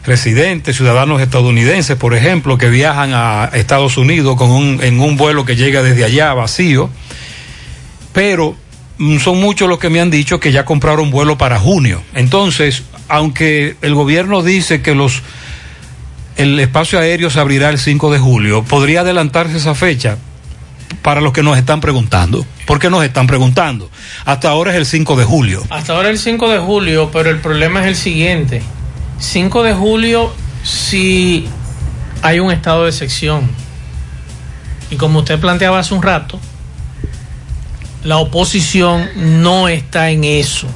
[0.05, 5.45] residentes, ciudadanos estadounidenses, por ejemplo, que viajan a Estados Unidos con un, en un vuelo
[5.45, 6.91] que llega desde allá vacío,
[8.13, 8.57] pero
[8.99, 12.03] son muchos los que me han dicho que ya compraron vuelo para junio.
[12.15, 15.23] Entonces, aunque el gobierno dice que los
[16.37, 20.19] el espacio aéreo se abrirá el 5 de julio, podría adelantarse esa fecha
[21.03, 22.45] para los que nos están preguntando.
[22.67, 23.91] ¿Por qué nos están preguntando?
[24.25, 25.63] Hasta ahora es el 5 de julio.
[25.71, 28.63] Hasta ahora el 5 de julio, pero el problema es el siguiente.
[29.19, 30.33] 5 de julio
[30.63, 31.47] si
[32.23, 33.49] hay un estado de sección.
[34.91, 36.39] Y como usted planteaba hace un rato,
[38.05, 39.09] la oposición
[39.43, 40.69] no está en eso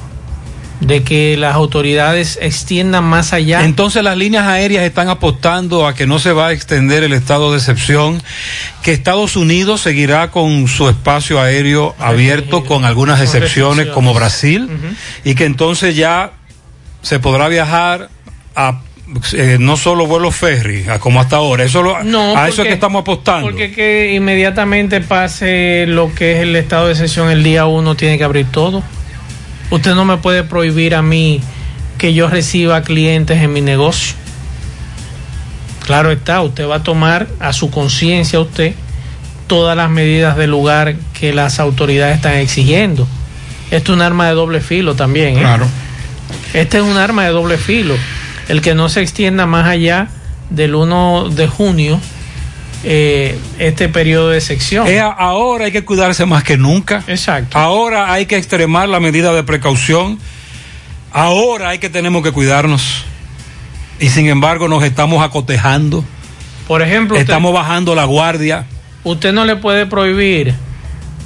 [0.81, 3.63] de que las autoridades extiendan más allá.
[3.63, 7.51] Entonces las líneas aéreas están apostando a que no se va a extender el estado
[7.51, 8.21] de excepción,
[8.81, 14.67] que Estados Unidos seguirá con su espacio aéreo abierto con algunas excepciones como Brasil
[15.23, 16.33] y que entonces ya
[17.03, 18.09] se podrá viajar
[18.55, 18.81] a
[19.33, 22.73] eh, no solo vuelos ferry, como hasta ahora, eso lo- No, a eso es que
[22.73, 23.47] estamos apostando.
[23.47, 28.17] Porque que inmediatamente pase lo que es el estado de excepción el día uno tiene
[28.17, 28.83] que abrir todo.
[29.69, 31.41] Usted no me puede prohibir a mí
[31.97, 34.15] que yo reciba clientes en mi negocio.
[35.85, 38.73] Claro está, usted va a tomar a su conciencia usted
[39.47, 43.07] todas las medidas del lugar que las autoridades están exigiendo.
[43.71, 45.37] Esto es un arma de doble filo también.
[45.37, 45.41] ¿eh?
[45.41, 45.67] Claro.
[46.53, 47.95] Este es un arma de doble filo.
[48.51, 50.09] El que no se extienda más allá
[50.49, 51.99] del 1 de junio
[52.83, 54.85] eh, este periodo de sección.
[55.17, 57.01] Ahora hay que cuidarse más que nunca.
[57.07, 57.57] Exacto.
[57.57, 60.19] Ahora hay que extremar la medida de precaución.
[61.13, 63.05] Ahora hay que tenemos que cuidarnos.
[63.99, 66.03] Y sin embargo nos estamos acotejando.
[66.67, 68.65] Por ejemplo, usted- estamos bajando la guardia.
[69.05, 70.53] Usted no le puede prohibir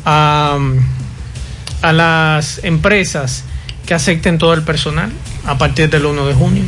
[0.05, 0.59] a,
[1.81, 3.43] a las empresas
[3.87, 5.11] que acepten todo el personal
[5.45, 6.63] a partir del 1 de junio.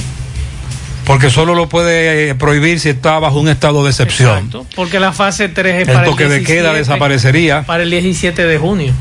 [1.08, 4.36] Porque solo lo puede eh, prohibir si está bajo un estado de excepción.
[4.38, 7.63] Exacto, Porque la fase 3 es El para toque el de queda 17, desaparecería.
[7.63, 8.93] Para el 17 de junio.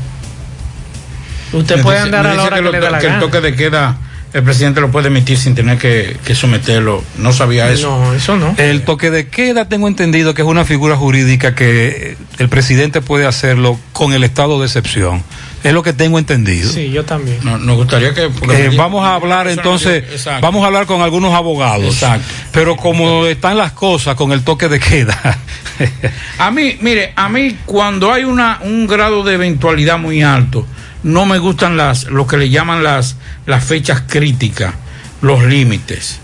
[1.53, 3.05] Usted Me puede dice- andar me a la hora que, lo- le dé la que
[3.05, 3.21] el gana.
[3.25, 3.97] toque de queda
[4.33, 7.01] el presidente lo puede emitir sin tener que, que someterlo.
[7.17, 7.89] No sabía eso.
[7.97, 8.53] No, eso no.
[8.57, 13.25] El toque de queda tengo entendido que es una figura jurídica que el presidente puede
[13.25, 15.23] hacerlo con el estado de excepción.
[15.63, 16.71] Es lo que tengo entendido.
[16.71, 17.39] Sí, yo también.
[17.43, 18.25] No, nos gustaría que...
[18.25, 20.41] Eh, vamos a hablar entonces, Exacto.
[20.41, 21.93] vamos a hablar con algunos abogados.
[21.95, 22.27] Exacto.
[22.51, 25.37] Pero como están las cosas con el toque de queda,
[26.37, 30.65] A mí, mire, a mí cuando hay una, un grado de eventualidad muy alto,
[31.03, 34.73] no me gustan las, lo que le llaman las, las fechas críticas,
[35.21, 36.19] los límites.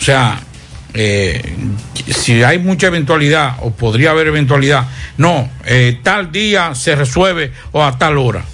[0.00, 0.40] O sea,
[0.94, 1.56] eh,
[2.08, 4.86] si hay mucha eventualidad o podría haber eventualidad,
[5.18, 8.44] no, eh, tal día se resuelve o a tal hora.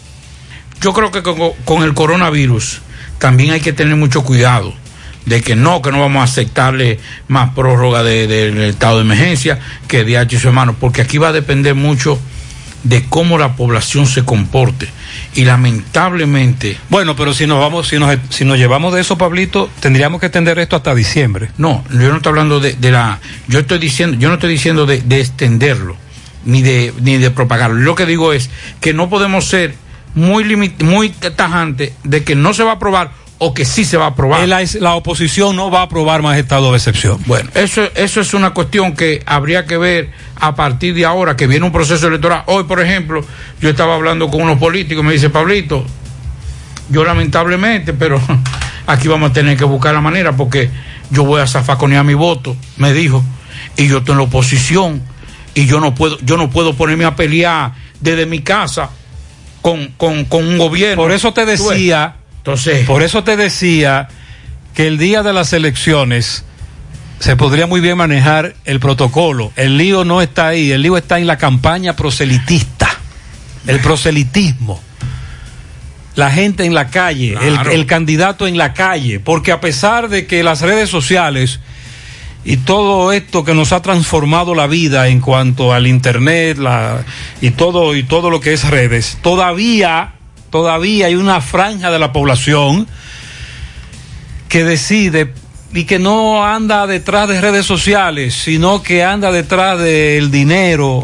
[0.82, 2.80] Yo creo que con, con el coronavirus
[3.18, 4.74] también hay que tener mucho cuidado
[5.26, 9.60] de que no, que no vamos a aceptarle más prórroga de- del estado de emergencia
[9.86, 12.18] que de H y su hermano, porque aquí va a depender mucho
[12.82, 14.88] de cómo la población se comporte.
[15.34, 16.76] Y lamentablemente...
[16.88, 20.26] bueno, pero si nos vamos, si nos, si nos llevamos de eso, Pablito, tendríamos que
[20.26, 21.50] extender esto hasta diciembre.
[21.58, 23.20] No, yo no estoy hablando de, de la...
[23.46, 25.96] Yo estoy diciendo, yo no estoy diciendo de, de extenderlo,
[26.44, 27.76] ni de, ni de propagarlo.
[27.76, 29.76] Lo que digo es que no podemos ser
[30.14, 33.96] muy, limit- muy tajante de que no se va a aprobar o que sí se
[33.96, 34.46] va a aprobar.
[34.48, 37.18] La, la oposición no va a aprobar más estado de excepción.
[37.26, 41.48] Bueno, eso, eso es una cuestión que habría que ver a partir de ahora que
[41.48, 42.44] viene un proceso electoral.
[42.46, 43.24] Hoy, por ejemplo,
[43.60, 45.84] yo estaba hablando con unos políticos, me dice, Pablito,
[46.88, 48.20] yo lamentablemente, pero
[48.86, 50.70] aquí vamos a tener que buscar la manera porque
[51.10, 53.24] yo voy a zafaconear mi voto, me dijo,
[53.76, 55.02] y yo estoy en la oposición
[55.54, 58.90] y yo no puedo, yo no puedo ponerme a pelear desde mi casa
[59.62, 61.02] con, con, con un gobierno.
[61.02, 64.08] Por eso te decía, entonces, por eso te decía
[64.74, 66.44] que el día de las elecciones
[67.20, 69.52] se podría muy bien manejar el protocolo.
[69.54, 72.88] El lío no está ahí, el lío está en la campaña proselitista,
[73.68, 74.82] el proselitismo.
[76.16, 77.36] La gente en la calle,
[77.70, 81.60] el, candidato en la calle, porque a pesar de que las redes sociales
[82.44, 87.04] y todo esto que nos ha transformado la vida en cuanto al internet la,
[87.40, 90.14] y todo y todo lo que es redes, todavía
[90.50, 92.86] todavía hay una franja de la población
[94.48, 95.32] que decide
[95.74, 101.02] y que no anda detrás de redes sociales, sino que anda detrás del dinero,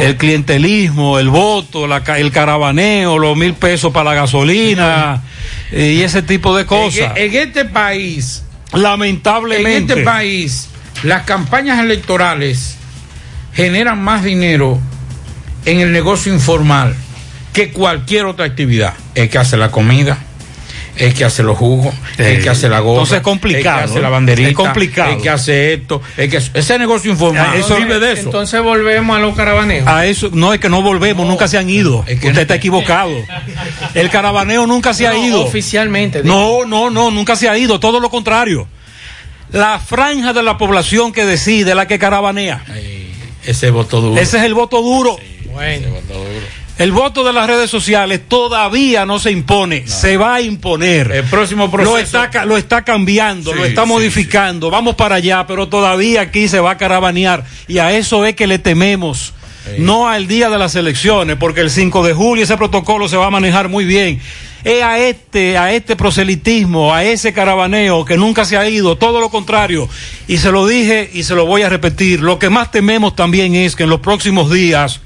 [0.00, 5.22] el clientelismo, el voto, la el caravaneo, los mil pesos para la gasolina
[5.70, 7.12] y ese tipo de cosas.
[7.16, 10.70] En, en este país, lamentablemente, en este país,
[11.02, 12.76] las campañas electorales
[13.52, 14.78] generan más dinero
[15.64, 16.94] en el negocio informal
[17.52, 18.94] que cualquier otra actividad.
[19.14, 20.18] El que hace la comida,
[20.96, 23.90] el que hace los jugos, el que hace la gorra, Entonces es complicado, el que
[23.92, 25.12] hace la banderita, Es complicado.
[25.12, 28.22] el que hace esto, el que ese negocio informal Ah, eso- vive de eso.
[28.24, 29.86] Entonces volvemos a los carabaneos.
[29.88, 32.00] A eso, no es que no volvemos, nunca se han ido.
[32.00, 33.12] Usted está equivocado.
[33.94, 35.42] El caravaneo nunca se ha ido.
[35.42, 36.22] Oficialmente.
[36.22, 36.34] digo.
[36.34, 38.68] No, no, no, nunca se ha ido, todo lo contrario.
[39.52, 42.64] La franja de la población que decide, la que caravanea.
[43.44, 44.20] Ese voto duro.
[44.20, 45.16] Ese es el voto duro.
[45.52, 45.88] Bueno.
[46.78, 51.10] El voto de las redes sociales todavía no se impone, se va a imponer.
[51.10, 51.92] El próximo proceso.
[51.96, 54.68] Lo está, ca- lo está cambiando, lo está sí, modificando.
[54.68, 57.44] Vamos para allá, pero todavía aquí se va a caravanear.
[57.66, 59.32] Y a eso es que le tememos.
[59.78, 63.26] No al día de las elecciones, porque el 5 de julio ese protocolo se va
[63.26, 64.20] a manejar muy bien.
[64.68, 69.20] Es a este, a este proselitismo, a ese caravaneo que nunca se ha ido, todo
[69.20, 69.88] lo contrario.
[70.26, 72.20] Y se lo dije y se lo voy a repetir.
[72.20, 75.00] Lo que más tememos también es que en los próximos días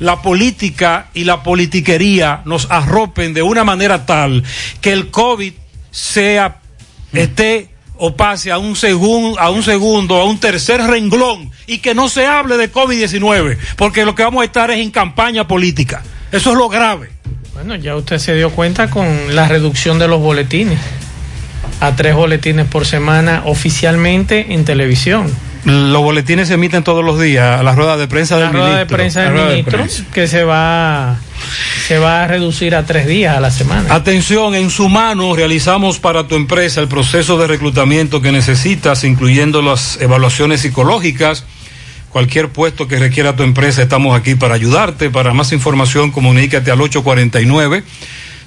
[0.00, 4.42] la política y la politiquería nos arropen de una manera tal
[4.82, 5.52] que el COVID
[5.90, 6.58] sea,
[7.14, 11.94] esté o pase a un, segun- a un segundo, a un tercer renglón y que
[11.94, 16.02] no se hable de COVID-19, porque lo que vamos a estar es en campaña política.
[16.32, 17.10] Eso es lo grave.
[17.54, 20.78] Bueno, ya usted se dio cuenta con la reducción de los boletines
[21.80, 25.32] a tres boletines por semana oficialmente en televisión.
[25.64, 28.66] Los boletines se emiten todos los días a la rueda de prensa La del rueda
[28.66, 28.96] de ministro.
[28.96, 30.04] prensa La del de ministro prensa.
[30.12, 31.18] que se va
[31.86, 33.92] se va a reducir a tres días a la semana.
[33.94, 39.60] Atención, en su mano realizamos para tu empresa el proceso de reclutamiento que necesitas, incluyendo
[39.60, 41.44] las evaluaciones psicológicas.
[42.10, 45.10] Cualquier puesto que requiera tu empresa, estamos aquí para ayudarte.
[45.10, 47.84] Para más información, comunícate al 849.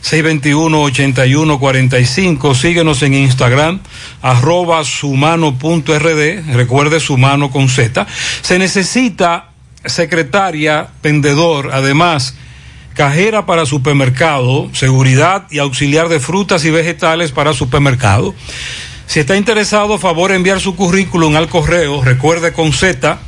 [0.03, 2.55] 621-8145.
[2.55, 3.80] Síguenos en Instagram,
[4.22, 6.53] arroba sumano.rd.
[6.53, 8.05] Recuerde sumano con Z.
[8.41, 9.51] Se necesita
[9.86, 12.36] secretaria, vendedor, además,
[12.93, 18.36] cajera para supermercado, seguridad y auxiliar de frutas y vegetales para supermercado.
[19.07, 23.20] Si está interesado, favor enviar su currículum al correo, recuerde con Z,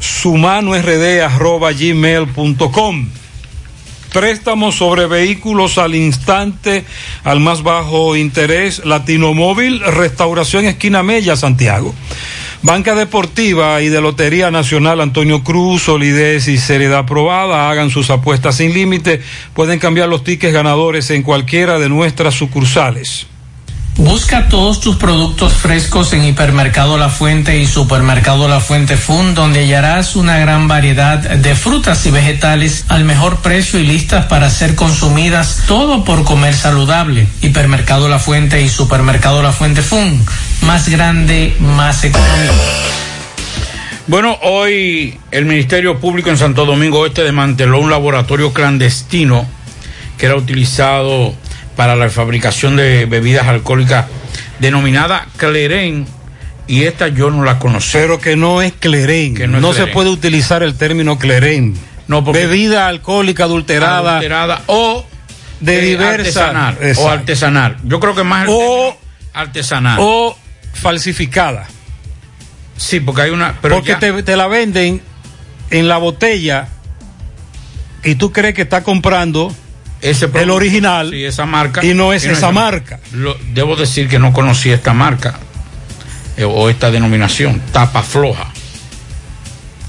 [0.00, 3.08] sumanord arroba gmail.com.
[4.12, 6.84] Préstamos sobre vehículos al instante,
[7.22, 11.94] al más bajo interés, Latino Móvil, Restauración Esquina Mella, Santiago.
[12.62, 17.70] Banca Deportiva y de Lotería Nacional Antonio Cruz, solidez y seriedad aprobada.
[17.70, 19.22] Hagan sus apuestas sin límite.
[19.54, 23.29] Pueden cambiar los tickets ganadores en cualquiera de nuestras sucursales.
[24.00, 29.60] Busca todos tus productos frescos en Hipermercado La Fuente y Supermercado La Fuente Fun, donde
[29.60, 34.74] hallarás una gran variedad de frutas y vegetales al mejor precio y listas para ser
[34.74, 37.28] consumidas, todo por comer saludable.
[37.42, 40.24] Hipermercado La Fuente y Supermercado La Fuente Fun,
[40.62, 42.54] más grande, más económico.
[44.06, 49.46] Bueno, hoy el Ministerio Público en Santo Domingo Este desmanteló un laboratorio clandestino
[50.16, 51.34] que era utilizado
[51.80, 54.04] para la fabricación de bebidas alcohólicas
[54.58, 56.06] denominada Cleren
[56.66, 57.92] y esta yo no la conocí.
[57.94, 59.34] Pero que no es Cleren.
[59.34, 61.74] Que no se puede utilizar el término Cleren.
[62.06, 64.10] No, porque- Bebida alcohólica adulterada.
[64.18, 65.06] Adulterada o
[65.60, 67.78] de eh, artesanal o artesanal.
[67.84, 68.94] Yo creo que más O-
[69.32, 69.96] artesanal.
[70.02, 70.36] O
[70.74, 71.66] falsificada.
[72.76, 75.00] sí, porque hay una pero Porque ya- te, te la venden
[75.70, 76.68] en la botella
[78.04, 79.54] y tú crees que está comprando
[80.02, 83.00] ese el original sí, esa marca y no es y esa marca.
[83.12, 85.38] Lo- debo decir que no conocía esta marca
[86.36, 88.50] eh, o esta denominación, tapa floja.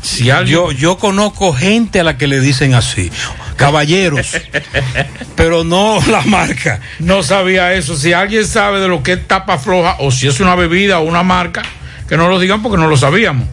[0.02, 3.12] Si alguien Yo, yo conozco gente a la que le dicen así,
[3.56, 4.36] caballeros,
[5.36, 6.80] pero no la marca.
[7.00, 10.40] no sabía eso, si alguien sabe de lo que es tapa floja o si es
[10.40, 11.62] una bebida o una marca,
[12.10, 13.48] que no lo digan porque no lo sabíamos.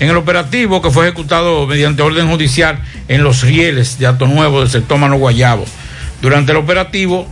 [0.00, 4.60] En el operativo que fue ejecutado mediante orden judicial en los rieles de Ato Nuevo
[4.60, 5.66] del sector Mano Guayabo.
[6.20, 7.26] Durante el operativo,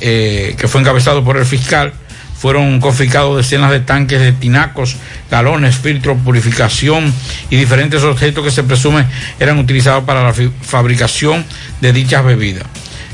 [0.00, 1.92] eh, que fue encabezado por el fiscal,
[2.38, 4.96] fueron confiscados decenas de tanques de tinacos,
[5.28, 7.12] galones, filtros, purificación
[7.50, 9.06] y diferentes objetos que se presume
[9.40, 10.32] eran utilizados para la
[10.62, 11.44] fabricación
[11.80, 12.64] de dichas bebidas.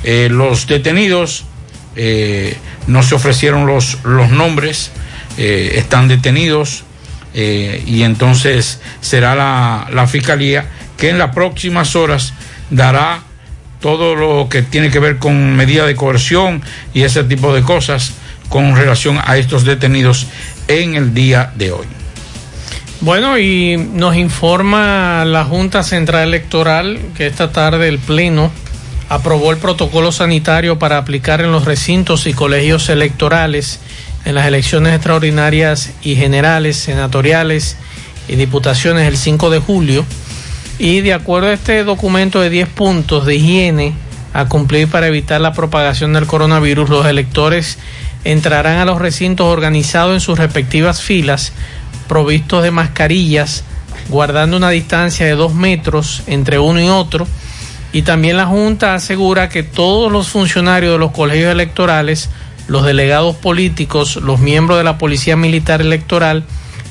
[0.03, 1.47] Eh, los detenidos
[1.97, 4.91] eh, no se ofrecieron los, los nombres,
[5.37, 6.85] están detenidos
[7.35, 10.67] y entonces será la, la fiscalía
[10.97, 12.35] que en las próximas horas
[12.71, 13.21] dará
[13.85, 16.63] todo lo que tiene que ver con medida de coerción
[16.95, 18.15] y ese tipo de cosas
[18.49, 20.27] con relación a estos detenidos
[20.69, 21.85] en el día de hoy.
[23.03, 28.51] Bueno, y nos informa la Junta Central Electoral que esta tarde el Pleno
[29.11, 33.81] aprobó el protocolo sanitario para aplicar en los recintos y colegios electorales
[34.25, 37.77] en las elecciones extraordinarias y generales, senatoriales
[38.29, 40.07] y diputaciones el 5 de julio.
[40.79, 43.95] Y de acuerdo a este documento de 10 puntos de higiene
[44.33, 47.79] a cumplir para evitar la propagación del coronavirus, los electores
[48.25, 51.53] entrarán a los recintos organizados en sus respectivas filas,
[52.09, 53.63] provistos de mascarillas,
[54.09, 57.29] guardando una distancia de dos metros entre uno y otro.
[57.93, 62.31] Y también la Junta asegura que todos los funcionarios de los colegios electorales,
[62.67, 66.45] los delegados políticos, los miembros de la Policía Militar Electoral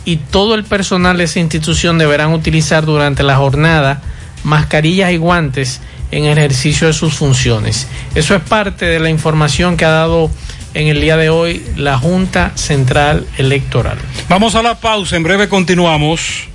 [0.06, 4.02] y todo el personal de esa institución deberán utilizar durante la jornada
[4.44, 5.82] mascarillas y guantes
[6.12, 7.88] en ejercicio de sus funciones.
[8.16, 10.30] Eso es parte de la información que ha dado
[10.74, 13.98] en el día de hoy la Junta Central Electoral.
[14.30, 16.50] Vamos a la pausa, en breve continuamos.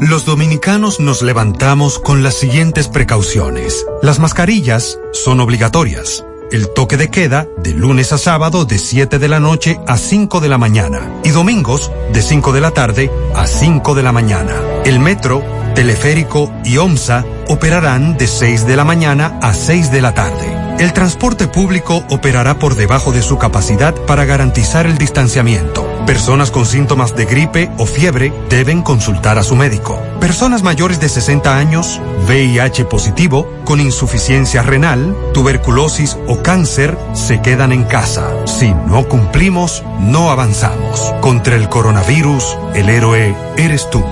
[0.00, 3.84] Los dominicanos nos levantamos con las siguientes precauciones.
[4.00, 6.24] Las mascarillas son obligatorias.
[6.50, 10.40] El toque de queda de lunes a sábado de 7 de la noche a 5
[10.40, 14.54] de la mañana y domingos de 5 de la tarde a 5 de la mañana.
[14.86, 15.44] El metro,
[15.74, 20.57] teleférico y OMSA operarán de 6 de la mañana a 6 de la tarde.
[20.78, 25.84] El transporte público operará por debajo de su capacidad para garantizar el distanciamiento.
[26.06, 30.00] Personas con síntomas de gripe o fiebre deben consultar a su médico.
[30.20, 37.72] Personas mayores de 60 años, VIH positivo, con insuficiencia renal, tuberculosis o cáncer se quedan
[37.72, 38.30] en casa.
[38.46, 41.12] Si no cumplimos, no avanzamos.
[41.20, 44.04] Contra el coronavirus, el héroe eres tú.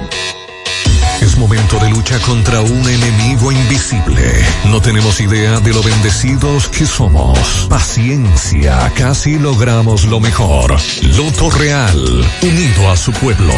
[1.38, 4.32] Momento de lucha contra un enemigo invisible.
[4.70, 7.66] No tenemos idea de lo bendecidos que somos.
[7.68, 10.74] Paciencia, casi logramos lo mejor.
[11.02, 13.52] Loto Real, unido a su pueblo.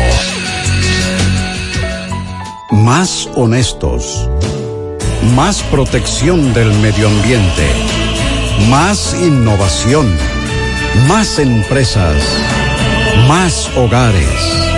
[2.73, 4.29] Más honestos.
[5.37, 7.67] Más protección del medio ambiente.
[8.69, 10.13] Más innovación.
[11.07, 12.17] Más empresas.
[13.29, 14.78] Más hogares.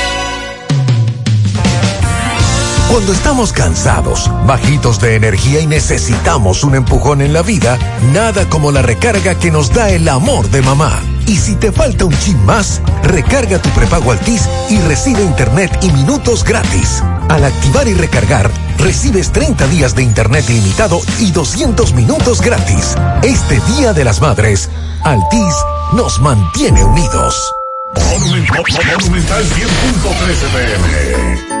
[2.91, 7.79] Cuando estamos cansados, bajitos de energía y necesitamos un empujón en la vida,
[8.11, 10.99] nada como la recarga que nos da el amor de mamá.
[11.25, 15.89] Y si te falta un chin más, recarga tu prepago Altis y recibe internet y
[15.91, 17.01] minutos gratis.
[17.29, 22.97] Al activar y recargar, recibes 30 días de internet ilimitado y 200 minutos gratis.
[23.23, 24.69] Este Día de las Madres,
[25.05, 25.55] Altis
[25.93, 27.53] nos mantiene unidos.
[27.95, 28.65] Monumental
[29.45, 29.55] 100.13
[30.51, 31.60] pm.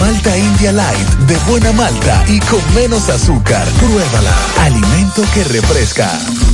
[0.00, 3.66] Malta India Light, de buena malta y con menos azúcar.
[3.78, 4.32] Pruébala.
[4.60, 6.10] Alimento que refresca.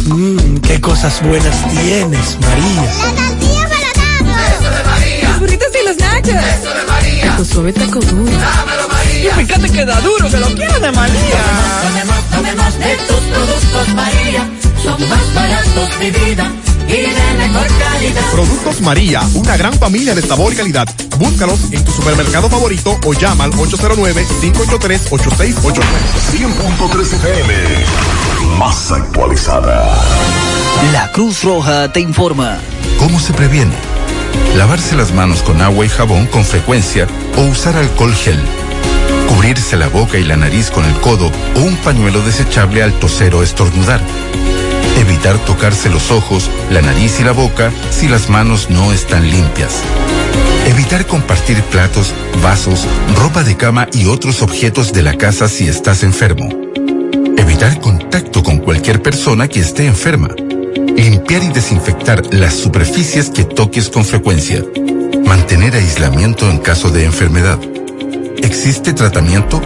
[0.06, 2.92] Mmm, qué cosas buenas tienes, María.
[2.92, 5.28] tortilla para Eso de María.
[5.28, 6.34] Los burritos y los nachos.
[6.34, 7.36] Eso de María.
[7.36, 8.32] Tu suave taco duro.
[8.32, 9.40] Dámelo, María.
[9.40, 11.42] Y fíjate que da duro, que lo quiero de María.
[12.06, 14.48] Más, dame más de tus productos, María.
[14.82, 16.50] Son más baratos de vida
[16.92, 18.22] y de mejor calidad.
[18.32, 20.88] Productos María, una gran familia de sabor y calidad.
[21.18, 25.84] Búscalos en tu supermercado favorito o llama al 809-583-8689.
[26.32, 27.54] 100.3 FM,
[28.58, 30.02] más actualizada.
[30.92, 32.58] La Cruz Roja te informa.
[32.98, 33.74] ¿Cómo se previene?
[34.56, 38.40] Lavarse las manos con agua y jabón con frecuencia o usar alcohol gel.
[39.28, 43.34] Cubrirse la boca y la nariz con el codo o un pañuelo desechable al toser
[43.34, 44.00] o estornudar.
[45.24, 49.80] Evitar tocarse los ojos, la nariz y la boca si las manos no están limpias.
[50.66, 52.12] Evitar compartir platos,
[52.42, 56.48] vasos, ropa de cama y otros objetos de la casa si estás enfermo.
[57.36, 60.30] Evitar contacto con cualquier persona que esté enferma.
[60.96, 64.64] Limpiar y desinfectar las superficies que toques con frecuencia.
[65.24, 67.60] Mantener aislamiento en caso de enfermedad.
[68.42, 69.62] ¿Existe tratamiento?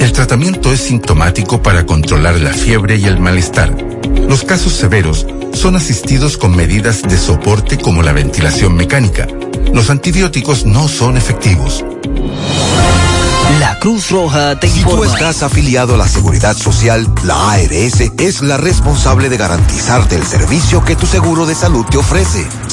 [0.00, 3.87] El tratamiento es sintomático para controlar la fiebre y el malestar.
[4.28, 9.26] Los casos severos son asistidos con medidas de soporte como la ventilación mecánica.
[9.72, 11.84] Los antibióticos no son efectivos.
[13.60, 15.06] La Cruz Roja te Si tú informa.
[15.06, 20.84] estás afiliado a la Seguridad Social, la ARS es la responsable de garantizarte el servicio
[20.84, 22.46] que tu seguro de salud te ofrece.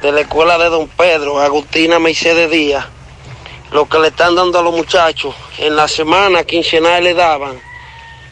[0.00, 2.86] de la escuela de Don Pedro, Agustina Mercedes Díaz.
[3.72, 5.34] Lo que le están dando a los muchachos.
[5.58, 7.60] En la semana quincenal le daban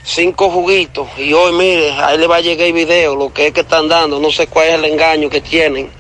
[0.03, 1.09] cinco juguitos.
[1.19, 3.89] Y hoy, mire, ahí le va a llegar el video, lo que es que están
[3.89, 4.19] dando.
[4.19, 5.91] No sé cuál es el engaño que tienen.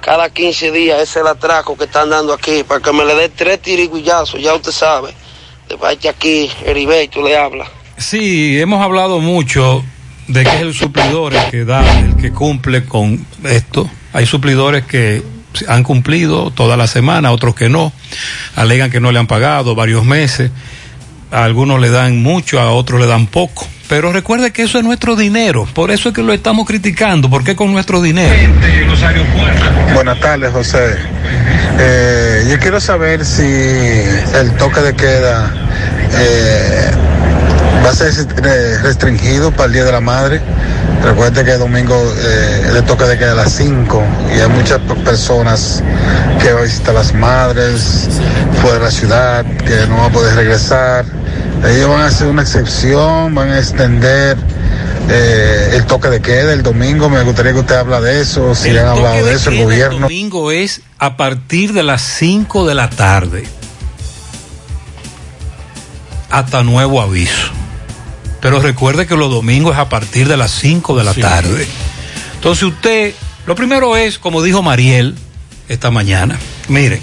[0.00, 2.62] Cada 15 días ese es el atraco que están dando aquí.
[2.62, 5.12] Para que me le dé tres tirigullazos, ya usted sabe.
[5.68, 7.70] De parte aquí, Heriberto le habla.
[7.98, 9.84] Sí, hemos hablado mucho
[10.26, 13.90] de que es el suplidor el que da, el que cumple con esto.
[14.12, 15.22] Hay suplidores que
[15.68, 17.92] han cumplido toda la semana, otros que no.
[18.56, 20.50] Alegan que no le han pagado varios meses.
[21.30, 23.66] A algunos le dan mucho, a otros le dan poco.
[23.88, 25.66] Pero recuerde que eso es nuestro dinero.
[25.74, 27.28] Por eso es que lo estamos criticando.
[27.28, 28.32] porque con nuestro dinero?
[29.94, 30.96] Buenas tardes, José.
[31.78, 35.52] Eh, yo quiero saber si el toque de queda
[36.12, 36.90] eh,
[37.84, 38.12] va a ser
[38.82, 40.40] restringido para el Día de la Madre.
[41.02, 44.02] Recuerde que domingo eh, el toque de queda a las 5
[44.36, 45.82] y hay muchas personas
[46.40, 48.08] que van a visitar a las madres
[48.60, 51.04] fuera de la ciudad, que no van a poder regresar.
[51.66, 54.36] Ellos van a hacer una excepción, van a extender
[55.08, 57.08] eh, el toque de queda el domingo.
[57.08, 60.00] Me gustaría que usted habla de eso, si El han hablado de eso el gobierno.
[60.00, 63.44] domingo es a partir de las 5 de la tarde.
[66.30, 67.59] Hasta nuevo aviso.
[68.40, 71.66] Pero recuerde que los domingos es a partir de las 5 de la tarde.
[72.34, 73.14] Entonces usted,
[73.46, 75.14] lo primero es, como dijo Mariel
[75.68, 76.38] esta mañana,
[76.68, 77.00] miren,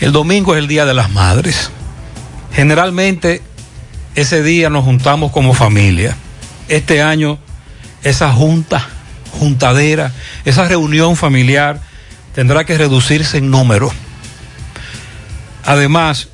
[0.00, 1.70] el domingo es el Día de las Madres.
[2.54, 3.42] Generalmente
[4.14, 6.16] ese día nos juntamos como familia
[6.68, 7.38] este año
[8.02, 8.88] esa junta,
[9.38, 10.12] juntadera,
[10.44, 11.80] esa reunión familiar
[12.34, 13.92] tendrá que reducirse en número.
[15.64, 16.28] Además,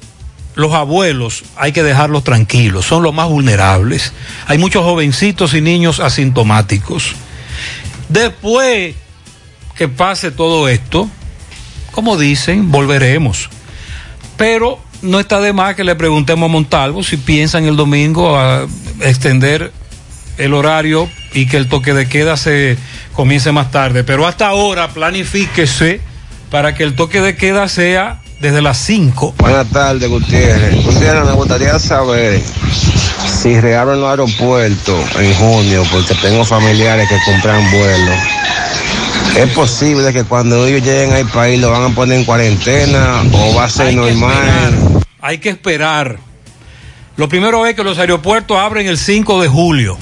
[0.59, 4.13] los abuelos hay que dejarlos tranquilos, son los más vulnerables.
[4.49, 7.15] Hay muchos jovencitos y niños asintomáticos.
[8.09, 8.97] Después
[9.77, 11.09] que pase todo esto,
[11.93, 13.49] como dicen, volveremos.
[14.37, 18.67] Pero no está de más que le preguntemos a Montalvo si piensan el domingo a
[19.03, 19.71] extender
[20.39, 22.77] el horario y que el toque de queda se
[23.13, 24.03] comience más tarde.
[24.03, 26.01] Pero hasta ahora planifíquese
[26.51, 29.35] para que el toque de queda sea desde las 5.
[29.39, 30.85] Buenas tardes, Gutiérrez.
[30.85, 32.41] Gutiérrez, me gustaría saber
[33.43, 38.17] si reabren los aeropuertos en junio, porque tengo familiares que compran vuelos.
[39.37, 43.55] ¿Es posible que cuando ellos lleguen al país lo van a poner en cuarentena o
[43.55, 44.33] va a ser Hay que normal?
[44.33, 46.19] esperar, hay que esperar.
[47.17, 49.99] Lo primero es que los aeropuertos abren el 5 de julio.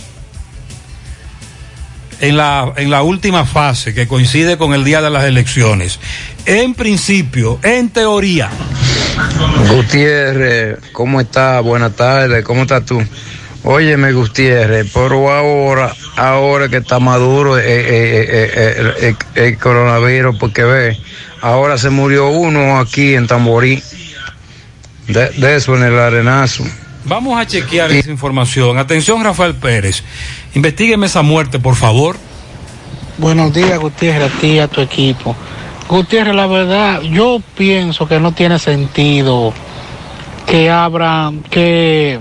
[2.20, 5.98] En la, en la última fase que coincide con el día de las elecciones.
[6.46, 8.48] En principio, en teoría.
[9.70, 11.60] Gutiérrez, ¿cómo está?
[11.60, 13.02] Buenas tardes, ¿cómo estás tú?
[13.64, 18.94] Óyeme, Gutiérrez, pero ahora, ahora que está maduro eh, eh, eh,
[19.34, 20.96] el, el coronavirus, porque ve,
[21.40, 23.82] ahora se murió uno aquí en Tamborí,
[25.08, 26.64] de, de eso en el arenazo.
[27.08, 28.78] Vamos a chequear esa información.
[28.78, 30.02] Atención, Rafael Pérez.
[30.54, 32.16] Investígueme esa muerte, por favor.
[33.18, 35.36] Buenos días, Gutiérrez, a ti y a tu equipo.
[35.88, 39.54] Gutiérrez, la verdad, yo pienso que no tiene sentido
[40.46, 42.18] que abran, que,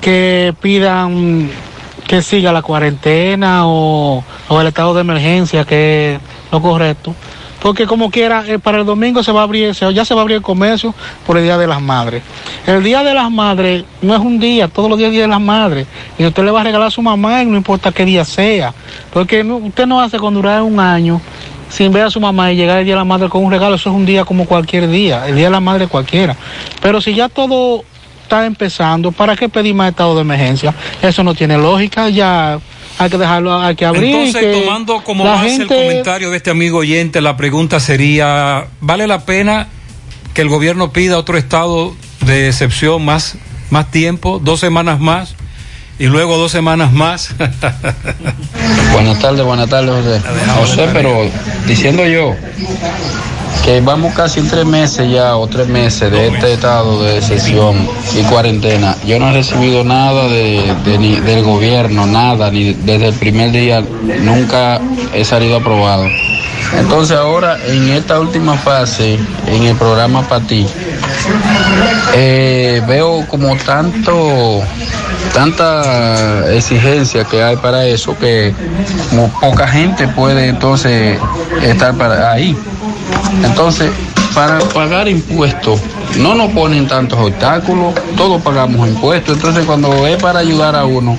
[0.00, 1.50] que pidan
[2.08, 7.14] que siga la cuarentena o, o el estado de emergencia, que es lo correcto.
[7.62, 10.22] Porque como quiera, eh, para el domingo se va a abrir, ya se va a
[10.22, 10.94] abrir el comercio
[11.26, 12.22] por el Día de las Madres.
[12.66, 15.28] El Día de las Madres no es un día, todos los días es Día de
[15.28, 15.86] las Madres.
[16.18, 18.72] Y usted le va a regalar a su mamá y no importa qué día sea.
[19.12, 21.20] Porque no- usted no hace con durar un año
[21.68, 23.74] sin ver a su mamá y llegar el Día de la Madre con un regalo.
[23.74, 26.36] Eso es un día como cualquier día, el Día de la Madre cualquiera.
[26.80, 27.84] Pero si ya todo
[28.22, 30.74] está empezando, ¿para qué pedir más estado de emergencia?
[31.02, 32.58] Eso no tiene lógica, ya
[33.00, 34.14] hay que dejarlo, hay que abrir.
[34.14, 38.66] Entonces, que tomando como base gente- el comentario de este amigo oyente, la pregunta sería,
[38.82, 39.68] ¿vale la pena
[40.34, 43.36] que el gobierno pida otro estado de excepción más,
[43.70, 45.34] más tiempo, dos semanas más,
[45.98, 47.34] y luego dos semanas más?
[48.92, 50.20] Buenas tardes, buenas tardes, José.
[50.60, 51.22] José, pero
[51.66, 52.34] diciendo yo
[53.64, 57.76] que vamos casi tres meses ya o tres meses de este estado de sesión
[58.14, 58.96] y cuarentena.
[59.06, 60.74] Yo no he recibido nada de,
[61.24, 63.82] del gobierno, nada, ni desde el primer día
[64.22, 64.80] nunca
[65.12, 66.06] he salido aprobado.
[66.78, 70.66] Entonces ahora en esta última fase, en el programa para ti,
[72.14, 74.62] eh, veo como tanto
[75.34, 78.54] tanta exigencia que hay para eso que
[79.10, 81.18] como poca gente puede entonces
[81.62, 82.56] estar para ahí
[83.44, 83.90] entonces
[84.34, 85.80] para pagar impuestos
[86.18, 91.16] no nos ponen tantos obstáculos todos pagamos impuestos entonces cuando es para ayudar a uno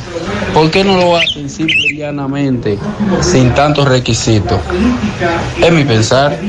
[0.53, 2.77] ¿por qué no lo hacen simple y llanamente
[3.21, 4.59] sin tantos requisitos?
[5.61, 6.39] es mi pensar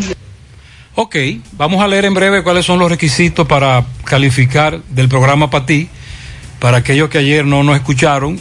[0.95, 1.17] Ok,
[1.53, 5.89] vamos a leer en breve cuáles son los requisitos para calificar del programa para ti,
[6.59, 8.39] para aquellos que ayer no nos escucharon,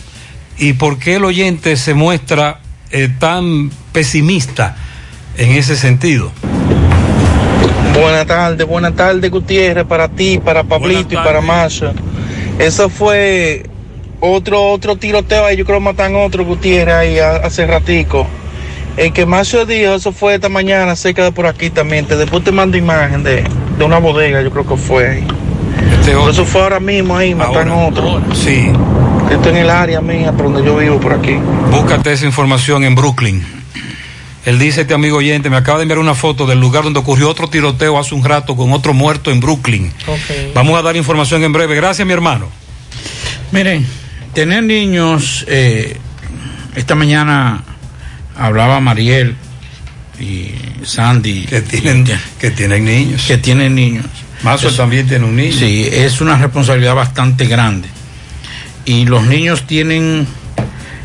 [0.58, 2.60] y por qué el oyente se muestra
[2.92, 4.76] eh, tan pesimista
[5.38, 6.34] en ese sentido.
[8.02, 11.94] Buenas tardes, buenas tardes Gutiérrez, para ti, para Pablito y para Masha.
[12.58, 13.70] Eso fue
[14.20, 18.26] otro otro tiroteo ahí, yo creo que matan otro Gutiérrez ahí hace ratico.
[18.98, 22.08] El que Masha dijo, eso fue esta mañana cerca de por aquí también.
[22.08, 23.44] Te después te mando imagen de,
[23.78, 25.28] de una bodega, yo creo que fue ahí.
[26.04, 28.20] Pero eso fue ahora mismo ahí, matan otro.
[28.34, 28.72] Sí.
[29.30, 31.38] Esto en el área mía, por donde yo vivo, por aquí.
[31.70, 33.61] Búscate esa información en Brooklyn.
[34.46, 37.30] Él dice, este amigo oyente, me acaba de enviar una foto del lugar donde ocurrió
[37.30, 39.94] otro tiroteo hace un rato con otro muerto en Brooklyn.
[40.56, 41.76] Vamos a dar información en breve.
[41.76, 42.50] Gracias, mi hermano.
[43.52, 43.86] Miren,
[44.34, 45.98] tener niños, eh,
[46.76, 47.64] esta mañana
[48.36, 49.36] hablaba Mariel
[50.20, 51.46] y Sandy.
[51.46, 52.06] Que tienen,
[52.40, 53.26] que tienen niños.
[53.28, 54.06] Que tienen niños.
[54.42, 55.56] Mazo también tiene un niño.
[55.56, 57.88] Sí, es una responsabilidad bastante grande.
[58.86, 60.26] Y los niños tienen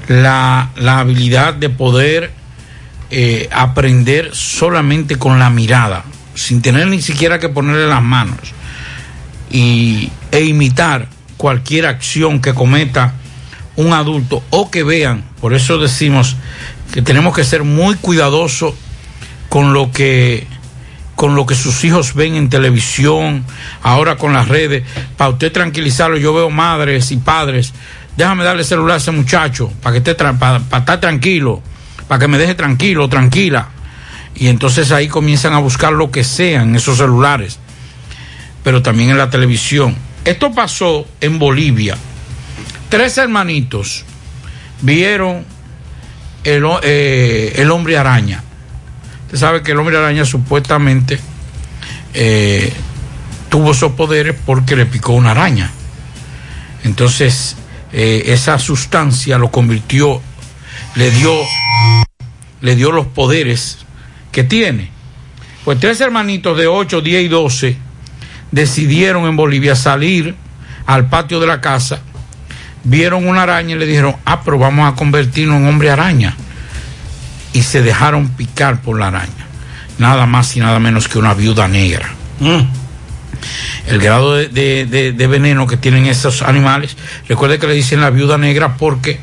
[0.08, 2.32] la, la habilidad de poder
[3.10, 6.04] eh, aprender solamente con la mirada,
[6.34, 8.38] sin tener ni siquiera que ponerle las manos.
[9.50, 13.14] Y, e imitar cualquier acción que cometa
[13.76, 15.24] un adulto o que vean.
[15.40, 16.36] Por eso decimos
[16.92, 18.74] que tenemos que ser muy cuidadosos
[19.48, 20.46] con lo que
[21.14, 23.46] con lo que sus hijos ven en televisión,
[23.82, 24.82] ahora con las redes,
[25.16, 26.18] para usted tranquilizarlo.
[26.18, 27.72] Yo veo madres y padres
[28.16, 31.62] déjame darle celular a ese muchacho para que esté para estar tranquilo,
[32.08, 33.68] para que me deje tranquilo, tranquila.
[34.34, 37.58] Y entonces ahí comienzan a buscar lo que sea en esos celulares,
[38.62, 39.96] pero también en la televisión.
[40.24, 41.96] Esto pasó en Bolivia.
[42.88, 44.04] Tres hermanitos
[44.82, 45.44] vieron
[46.44, 48.42] el, eh, el hombre araña.
[49.26, 51.18] Usted sabe que el hombre araña supuestamente
[52.14, 52.72] eh,
[53.48, 55.70] tuvo esos poderes porque le picó una araña.
[56.84, 57.56] Entonces,
[57.92, 60.20] eh, esa sustancia lo convirtió,
[60.96, 61.32] le dio,
[62.60, 63.78] le dio los poderes
[64.32, 64.90] que tiene.
[65.64, 67.76] Pues tres hermanitos de 8, 10 y 12
[68.52, 70.34] decidieron en Bolivia salir
[70.86, 72.00] al patio de la casa,
[72.84, 76.36] vieron una araña y le dijeron, ah, pero vamos a convertirnos en hombre araña.
[77.52, 79.46] Y se dejaron picar por la araña.
[79.98, 82.08] Nada más y nada menos que una viuda negra.
[83.88, 86.96] El grado de, de- de- de veneno que tienen esos animales,
[87.28, 89.20] recuerde que le dicen la viuda negra porque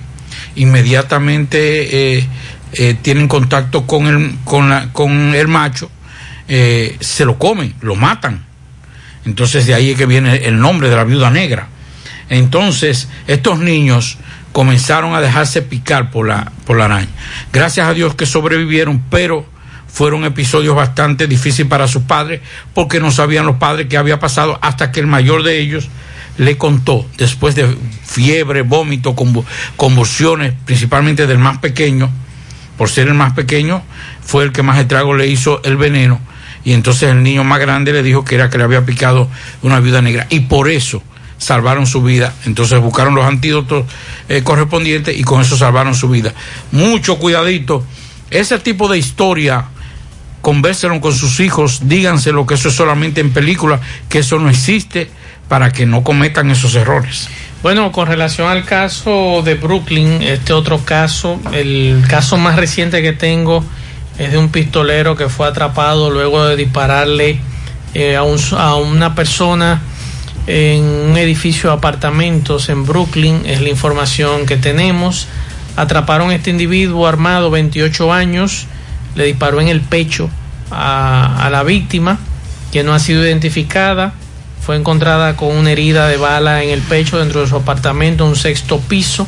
[0.56, 2.28] inmediatamente eh,
[2.74, 5.89] eh, tienen contacto con el, con la- con el macho,
[6.47, 8.43] eh, se lo comen, lo matan.
[9.26, 11.68] Entonces de ahí es que viene el nombre de la viuda negra.
[12.30, 14.18] Entonces estos niños
[14.51, 17.08] comenzaron a dejarse picar por la, por la araña.
[17.51, 19.47] Gracias a Dios que sobrevivieron, pero
[19.88, 22.41] fueron episodios bastante difíciles para sus padres
[22.74, 25.88] porque no sabían los padres qué había pasado hasta que el mayor de ellos
[26.38, 29.45] le contó, después de fiebre, vómito, convu-
[29.77, 32.09] convulsiones, principalmente del más pequeño,
[32.77, 33.84] por ser el más pequeño,
[34.25, 36.19] fue el que más estrago le hizo el veneno.
[36.65, 39.29] Y entonces el niño más grande le dijo que era que le había picado
[39.61, 40.27] una viuda negra.
[40.29, 41.03] Y por eso
[41.38, 42.34] salvaron su vida.
[42.45, 43.86] Entonces buscaron los antídotos
[44.29, 46.34] eh, correspondientes y con eso salvaron su vida.
[46.71, 47.86] Mucho cuidadito.
[48.31, 49.65] Ese tipo de historia,
[50.41, 53.79] convérselo con sus hijos, díganselo que eso es solamente en película,
[54.09, 55.11] que eso no existe,
[55.48, 57.30] para que no cometan esos errores.
[57.62, 63.14] Bueno, con relación al caso de Brooklyn, este otro caso, el caso más reciente que
[63.14, 63.64] tengo
[64.18, 67.39] es de un pistolero que fue atrapado luego de dispararle
[67.94, 69.82] eh, a, a una persona
[70.46, 75.28] en un edificio de apartamentos en Brooklyn, es la información que tenemos.
[75.76, 78.68] Atraparon a este individuo armado, 28 años,
[79.16, 80.30] le disparó en el pecho
[80.70, 82.20] a, a la víctima,
[82.72, 84.14] que no ha sido identificada.
[84.66, 88.36] Fue encontrada con una herida de bala en el pecho dentro de su apartamento, un
[88.36, 89.28] sexto piso.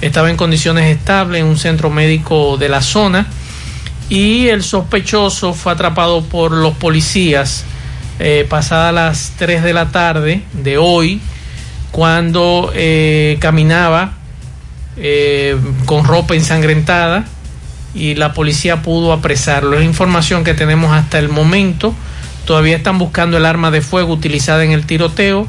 [0.00, 3.26] Estaba en condiciones estables en un centro médico de la zona.
[4.10, 7.64] Y el sospechoso fue atrapado por los policías
[8.18, 11.20] eh, pasadas las 3 de la tarde de hoy,
[11.90, 14.14] cuando eh, caminaba
[14.96, 15.56] eh,
[15.86, 17.24] con ropa ensangrentada
[17.94, 19.78] y la policía pudo apresarlo.
[19.78, 21.94] Es información que tenemos hasta el momento.
[22.48, 25.46] Todavía están buscando el arma de fuego utilizada en el tiroteo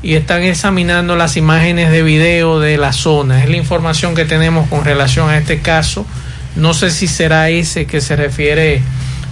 [0.00, 3.42] y están examinando las imágenes de video de la zona.
[3.42, 6.06] Es la información que tenemos con relación a este caso.
[6.54, 8.80] No sé si será ese que se refiere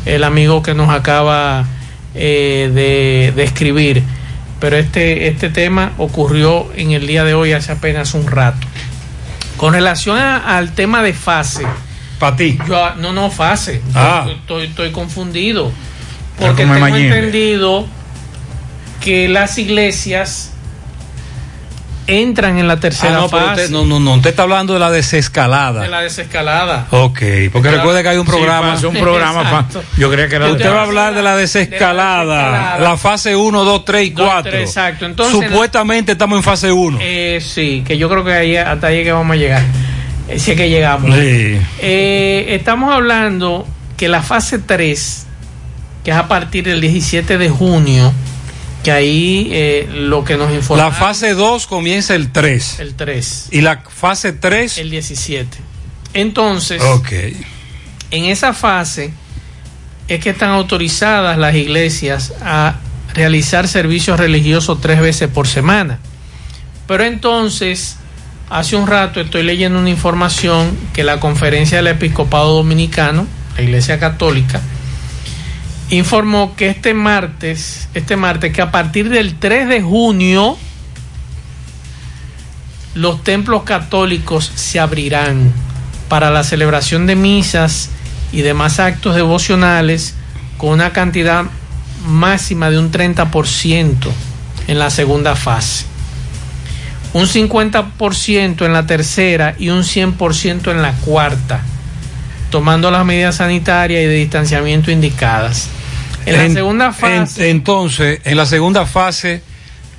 [0.06, 1.66] el amigo que nos acaba
[2.16, 4.02] eh, de, de escribir,
[4.58, 8.66] pero este, este tema ocurrió en el día de hoy hace apenas un rato.
[9.56, 11.64] Con relación a- al tema de fase.
[12.18, 12.58] Para ti.
[12.68, 13.82] Yo, no, no, fase.
[13.86, 14.26] Yo Ah.
[14.28, 15.70] Estoy, estoy confundido.
[16.38, 17.16] Porque tengo Mayimbe.
[17.18, 17.86] entendido
[19.00, 20.50] que las iglesias
[22.06, 24.74] entran en la Ah, tercera no, pero fase usted, no, no, no, usted está hablando
[24.74, 25.80] de la desescalada.
[25.82, 26.86] de la desescalada.
[26.90, 27.18] Ok,
[27.50, 28.74] porque recuerde que hay un Sí, programa.
[28.74, 29.66] pasó un programa,
[29.96, 30.48] yo creía que era.
[30.50, 34.50] Usted va a hablar de la desescalada, la fase 1, 2, 3 y 4.
[34.50, 35.06] tres, exacto.
[35.06, 36.98] Entonces, Supuestamente estamos en fase 1.
[37.00, 39.62] Eh, sí, que yo creo que ahí, hasta ahí que vamos a llegar.
[40.28, 41.14] Eh, Si es que llegamos.
[41.14, 41.58] Sí.
[41.80, 43.66] Eh, estamos hablando
[43.96, 45.23] que la fase 3,
[46.04, 48.12] que es a partir del 17 de junio,
[48.82, 50.84] que ahí eh, lo que nos informa.
[50.84, 52.80] La fase 2 comienza el 3.
[52.80, 53.48] El 3.
[53.50, 54.78] Y la fase 3.
[54.78, 55.58] El 17.
[56.12, 57.12] Entonces, Ok.
[58.10, 59.12] en esa fase
[60.06, 62.76] es que están autorizadas las iglesias a
[63.14, 65.98] realizar servicios religiosos tres veces por semana.
[66.86, 67.96] Pero entonces,
[68.50, 73.26] hace un rato estoy leyendo una información que la conferencia del episcopado dominicano,
[73.56, 74.60] la iglesia católica,
[75.90, 80.56] informó que este martes, este martes, que a partir del 3 de junio,
[82.94, 85.52] los templos católicos se abrirán
[86.08, 87.90] para la celebración de misas
[88.32, 90.14] y demás actos devocionales
[90.58, 91.44] con una cantidad
[92.06, 93.96] máxima de un 30%
[94.66, 95.86] en la segunda fase,
[97.12, 101.62] un 50% en la tercera y un 100% en la cuarta,
[102.54, 105.68] tomando las medidas sanitarias y de distanciamiento indicadas.
[106.24, 107.50] En la segunda fase...
[107.50, 109.42] entonces, en la segunda fase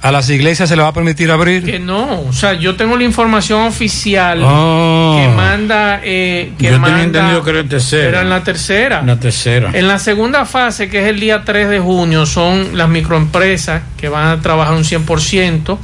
[0.01, 1.65] ¿A las iglesias se le va a permitir abrir?
[1.65, 5.17] Que no, o sea, yo tengo la información oficial Oh.
[5.19, 5.99] que manda.
[6.03, 8.07] Eh, que Yo tenía manda- entendido que era en tercera.
[8.09, 9.01] Era en la tercera.
[9.01, 9.71] La tercera.
[9.73, 14.07] En la segunda fase, que es el día 3 de junio, son las microempresas que
[14.07, 15.77] van a trabajar un 100%.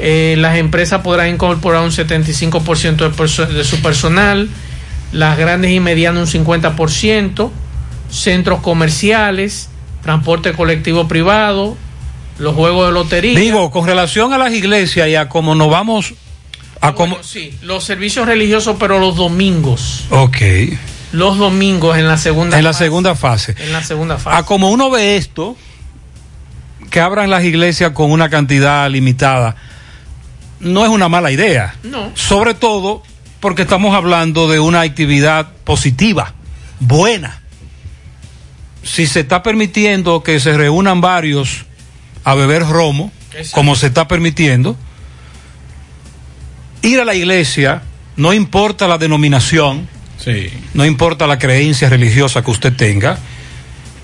[0.00, 4.48] Eh, las empresas podrán incorporar un 75% de, perso- de su personal,
[5.12, 7.50] las grandes y medianas un 50%,
[8.10, 9.70] centros comerciales,
[10.02, 11.76] transporte colectivo privado,
[12.38, 13.38] los juegos de lotería.
[13.38, 16.14] Digo, con relación a las iglesias y a cómo nos vamos
[16.80, 17.22] a cómo...
[17.22, 20.04] Sí, los servicios religiosos, pero los domingos.
[20.10, 20.36] Ok.
[21.12, 22.84] Los domingos en la segunda En la fase.
[22.84, 23.54] segunda fase.
[23.58, 24.36] En la segunda fase.
[24.36, 25.56] A como uno ve esto,
[26.90, 29.56] que abran las iglesias con una cantidad limitada,
[30.60, 31.76] no es una mala idea.
[31.84, 32.10] No.
[32.14, 33.02] Sobre todo
[33.44, 36.32] porque estamos hablando de una actividad positiva,
[36.80, 37.42] buena.
[38.82, 41.66] Si se está permitiendo que se reúnan varios
[42.24, 43.12] a beber romo,
[43.50, 44.78] como se está permitiendo,
[46.80, 47.82] ir a la iglesia,
[48.16, 50.48] no importa la denominación, Sí.
[50.72, 53.18] no importa la creencia religiosa que usted tenga,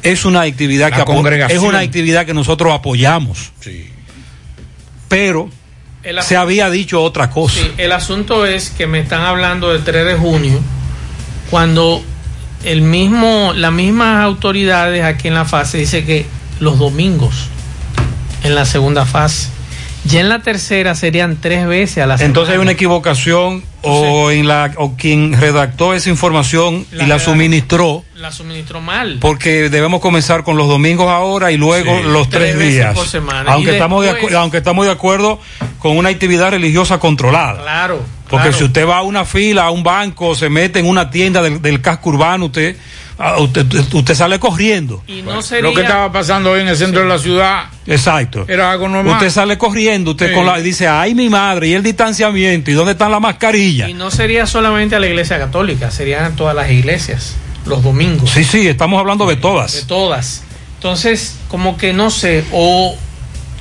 [0.03, 3.53] es una actividad La que es una actividad que nosotros apoyamos.
[5.09, 5.49] Pero
[6.03, 7.61] El se había dicho otra cosa.
[7.61, 10.61] Sí, el asunto es que me están hablando del 3 de junio,
[11.51, 12.03] cuando
[12.65, 16.27] el mismo, las mismas autoridades aquí en la fase dice que
[16.59, 17.49] los domingos,
[18.45, 19.49] en la segunda fase.
[20.05, 22.27] Ya en la tercera serían tres veces a la semana.
[22.29, 28.03] Entonces hay una equivocación o en la o quien redactó esa información y la suministró
[28.21, 29.17] La suministró mal.
[29.21, 32.05] porque debemos comenzar con los domingos ahora y luego Sí.
[32.09, 32.95] los Tres días.
[32.95, 33.53] por semana.
[33.53, 35.41] Aunque Y estamos de después- acu- aunque estamos de acuerdo
[35.79, 37.63] con una actividad religiosa controlada.
[37.63, 38.05] Claro.
[38.29, 38.59] Porque claro.
[38.59, 41.63] si usted va a una fila, a un banco, se mete en una tienda del,
[41.63, 42.77] del casco urbano, usted,
[43.39, 45.03] usted, usted sale corriendo.
[45.09, 45.73] Y no Lo sería...
[45.75, 48.45] que estaba pasando hoy en el centro de la ciudad Exacto.
[48.49, 49.15] era algo normal.
[49.15, 50.35] Usted sale corriendo, usted Sí.
[50.35, 53.89] con la, y dice, ay mi madre, y el distanciamiento, y dónde están las mascarillas.
[53.89, 57.35] Y no sería solamente a la iglesia católica, serían todas las iglesias,
[57.67, 58.31] los domingos.
[58.31, 59.85] Sí, sí, estamos hablando de de todas.
[59.87, 60.43] todas.
[60.77, 62.97] Entonces, como que no sé, o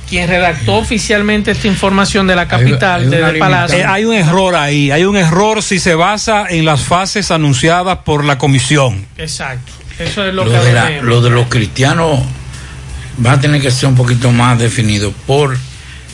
[0.08, 3.78] quien redactó oficialmente esta información de la capital, hay el Palacio.
[3.78, 7.98] Eh, hay un error ahí, hay un error si se basa en las fases anunciadas
[7.98, 9.06] por la comisión.
[9.18, 9.70] Exacto.
[9.98, 12.20] Eso es lo, lo que de, la- lo de los cristianos
[13.24, 15.56] va a tener que ser un poquito más definido por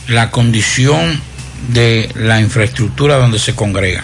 [0.07, 1.19] la condición
[1.69, 4.03] de la infraestructura donde se congregan.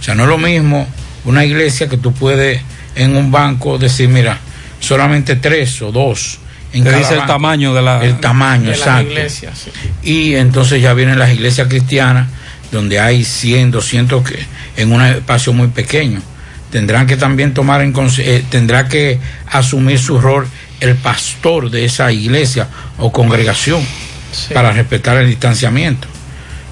[0.00, 0.86] O sea, no es lo mismo
[1.24, 2.60] una iglesia que tú puedes
[2.94, 4.38] en un banco decir, mira,
[4.80, 6.38] solamente tres o dos.
[6.72, 8.02] En Te cada dice el tamaño de la...
[8.02, 9.10] El tamaño, de las exacto.
[9.10, 9.58] iglesias.
[9.58, 9.70] sí.
[10.02, 12.28] Y entonces ya vienen las iglesias cristianas,
[12.70, 14.38] donde hay 100, 200 que,
[14.78, 16.22] en un espacio muy pequeño.
[16.70, 19.20] Tendrán que también tomar en eh, tendrá que
[19.50, 20.46] asumir su rol
[20.80, 22.68] el pastor de esa iglesia
[22.98, 23.82] o congregación
[24.32, 24.54] Sí.
[24.54, 26.08] para respetar el distanciamiento.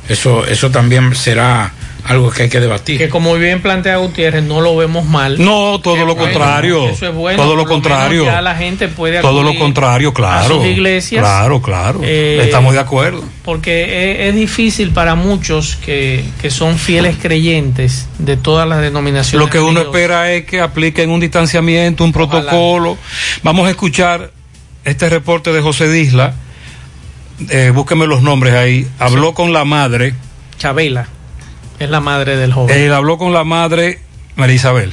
[0.09, 1.71] Eso, eso también será
[2.05, 2.99] algo que hay que debatir.
[2.99, 5.43] Que como bien plantea Gutiérrez, no lo vemos mal.
[5.43, 6.89] No, todo lo bueno, contrario.
[6.89, 7.43] Eso es bueno.
[7.43, 8.25] todo lo contrario.
[8.25, 10.55] Ya la gente puede Todo lo contrario, claro.
[10.55, 11.23] A sus iglesias.
[11.23, 12.01] Claro, claro.
[12.03, 13.25] Eh, Estamos de acuerdo.
[13.45, 19.45] Porque es, es difícil para muchos que, que son fieles creyentes de todas las denominaciones.
[19.45, 22.97] Lo que uno espera es que apliquen un distanciamiento, un protocolo.
[23.43, 24.33] Vamos a escuchar
[24.85, 26.35] este reporte de José Disla.
[27.49, 28.87] Eh, búsqueme los nombres ahí.
[28.99, 30.15] Habló con la madre.
[30.59, 31.09] Chabela
[31.81, 32.77] es la madre del joven.
[32.79, 33.99] Él habló con la madre,
[34.37, 34.93] María Isabel,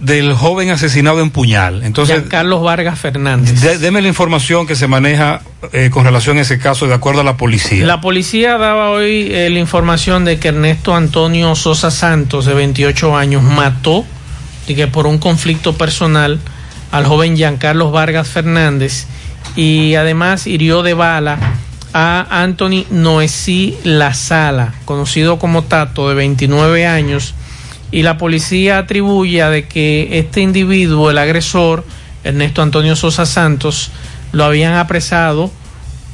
[0.00, 1.82] del joven asesinado en puñal.
[1.84, 3.60] Entonces, Carlos Vargas Fernández.
[3.60, 5.42] de- deme la información que se maneja
[5.72, 7.84] eh, con relación a ese caso de acuerdo a la policía.
[7.84, 13.14] La policía daba hoy eh, la información de que Ernesto Antonio Sosa Santos, de 28
[13.14, 14.06] años, mató
[14.66, 16.38] y que por un conflicto personal
[16.92, 19.06] al joven Giancarlos Vargas Fernández
[19.54, 21.38] y además hirió de bala
[21.92, 27.34] a Anthony Noesí La Sala, conocido como Tato, de 29 años,
[27.90, 31.84] y la policía atribuye de que este individuo, el agresor,
[32.22, 33.90] Ernesto Antonio Sosa Santos,
[34.32, 35.50] lo habían apresado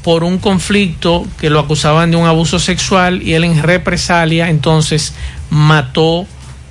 [0.02, 5.14] por un conflicto que lo acusaban de un abuso sexual y él en represalia entonces
[5.50, 6.26] mató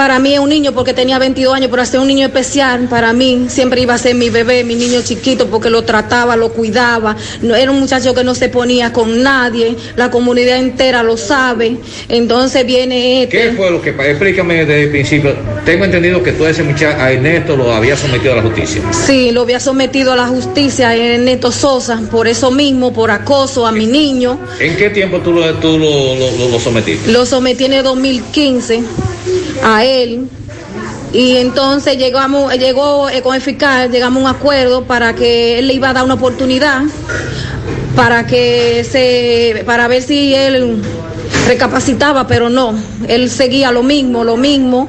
[0.00, 3.12] para mí es un niño porque tenía 22 años, pero hasta un niño especial, para
[3.12, 7.14] mí siempre iba a ser mi bebé, mi niño chiquito, porque lo trataba, lo cuidaba,
[7.42, 11.76] no, era un muchacho que no se ponía con nadie, la comunidad entera lo sabe,
[12.08, 13.36] entonces viene este.
[13.42, 13.90] ¿Qué fue lo que?
[13.90, 15.34] Explícame desde el principio.
[15.66, 18.80] Tengo entendido que tú a ese muchacho, a Ernesto, lo había sometido a la justicia.
[18.92, 23.66] Sí, lo había sometido a la justicia en Neto Sosa, por eso mismo, por acoso
[23.66, 24.38] a mi niño.
[24.60, 27.12] ¿En qué tiempo tú lo, tú lo- lo- lo sometiste?
[27.12, 28.80] Lo sometí en el 2015
[29.62, 29.89] a él.
[31.12, 35.66] Y entonces llegamos, llegó eh, con el fiscal, llegamos a un acuerdo para que él
[35.66, 36.82] le iba a dar una oportunidad
[37.96, 40.80] para que se, para ver si él
[41.46, 42.74] recapacitaba, pero no,
[43.08, 44.88] él seguía lo mismo, lo mismo,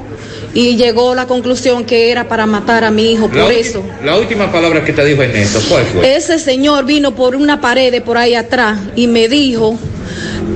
[0.54, 3.84] y llegó a la conclusión que era para matar a mi hijo, La, por eso.
[4.04, 6.16] la última palabra que te dijo Ernesto, ¿cuál fue?
[6.16, 9.78] Ese señor vino por una pared de por ahí atrás y me dijo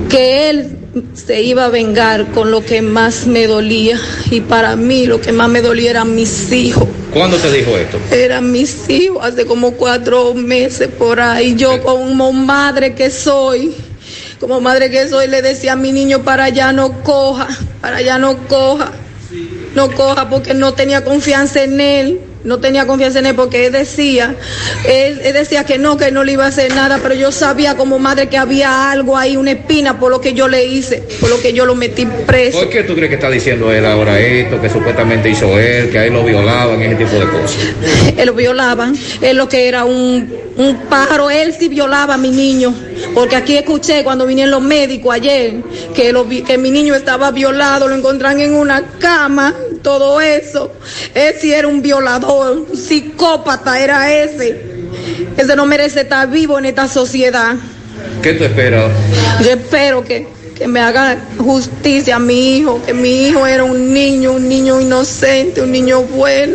[0.08, 0.75] que él
[1.14, 5.32] se iba a vengar con lo que más me dolía y para mí lo que
[5.32, 6.86] más me dolía eran mis hijos.
[7.12, 7.98] ¿Cuándo te dijo esto?
[8.10, 11.54] Eran mis hijos hace como cuatro meses por ahí.
[11.56, 13.74] Yo como madre que soy,
[14.40, 17.48] como madre que soy, le decía a mi niño para allá no coja,
[17.80, 18.92] para allá no coja,
[19.74, 22.20] no coja porque no tenía confianza en él.
[22.46, 24.36] No tenía confianza en él porque él decía,
[24.88, 27.76] él, él decía que no, que no le iba a hacer nada, pero yo sabía
[27.76, 31.28] como madre que había algo ahí, una espina por lo que yo le hice, por
[31.28, 32.60] lo que yo lo metí preso.
[32.60, 35.98] ¿Por qué tú crees que está diciendo él ahora esto, que supuestamente hizo él, que
[35.98, 37.58] a él lo violaban, ese tipo de cosas?
[38.16, 42.30] él lo violaban, él lo que era un, un pájaro, él sí violaba a mi
[42.30, 42.72] niño,
[43.12, 45.54] porque aquí escuché cuando vinieron los médicos ayer
[45.94, 49.52] que, lo que mi niño estaba violado, lo encontraron en una cama,
[49.86, 50.72] todo eso,
[51.40, 54.60] sí era un violador, un psicópata era ese,
[55.36, 57.54] ese no merece estar vivo en esta sociedad,
[58.20, 58.90] ¿Qué tú esperas?
[59.44, 60.26] yo espero que,
[60.58, 64.80] que me haga justicia a mi hijo, que mi hijo era un niño, un niño
[64.80, 66.54] inocente, un niño bueno,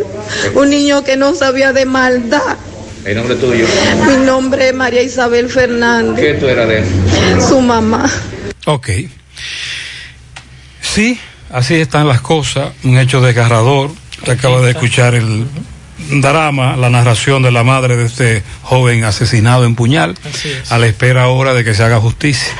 [0.55, 2.57] un niño que no sabía de maldad.
[3.05, 3.65] El nombre tuyo.
[4.07, 6.86] Mi nombre es María Isabel Fernández, ¿Qué tú eras de él?
[7.47, 8.11] su mamá.
[8.65, 8.89] Ok.
[10.82, 11.17] Sí,
[11.53, 12.69] así están las cosas.
[12.83, 13.91] Un hecho desgarrador.
[14.23, 15.45] Te acaba de escuchar el
[16.21, 20.15] drama, la narración de la madre de este joven asesinado en puñal,
[20.69, 22.53] a la espera ahora de que se haga justicia.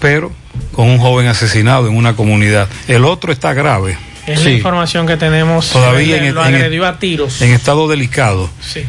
[0.00, 0.32] Pero
[0.72, 2.68] con un joven asesinado en una comunidad.
[2.88, 3.98] El otro está grave.
[4.26, 5.70] Es la información que tenemos.
[5.70, 7.42] Todavía Él en- lo en- agredió a tiros.
[7.42, 8.48] en estado delicado.
[8.60, 8.82] Sí.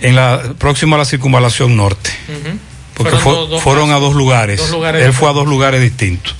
[0.00, 2.10] En la próxima a la circunvalación norte.
[2.94, 4.60] Porque Fueron fue- a dos lugares.
[4.60, 6.36] Dos lugares Él fue a dos lugares distintos.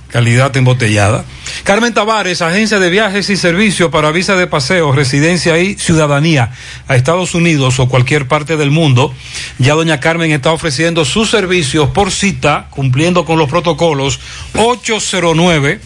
[0.10, 1.26] Calidad embotellada.
[1.64, 6.52] Carmen Tavares, agencia de viajes y servicios para visa de paseo, residencia y ciudadanía
[6.88, 9.14] a Estados Unidos o cualquier parte del mundo.
[9.60, 14.20] Ya doña Carmen está ofreciendo sus servicios por cita, cumpliendo con los protocolos
[14.56, 15.82] 809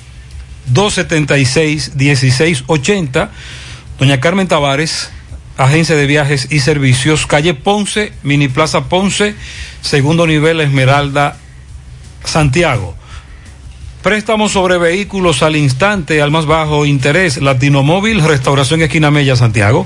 [0.68, 3.32] 276 1680.
[3.98, 5.10] Doña Carmen Tavares,
[5.58, 9.36] agencia de viajes y servicios, calle Ponce, Mini Plaza Ponce,
[9.82, 11.38] segundo nivel Esmeralda,
[12.24, 13.01] Santiago.
[14.04, 17.40] Préstamos sobre vehículos al instante, al más bajo interés.
[17.40, 19.86] Latinomóvil, Restauración Esquina Mella, Santiago.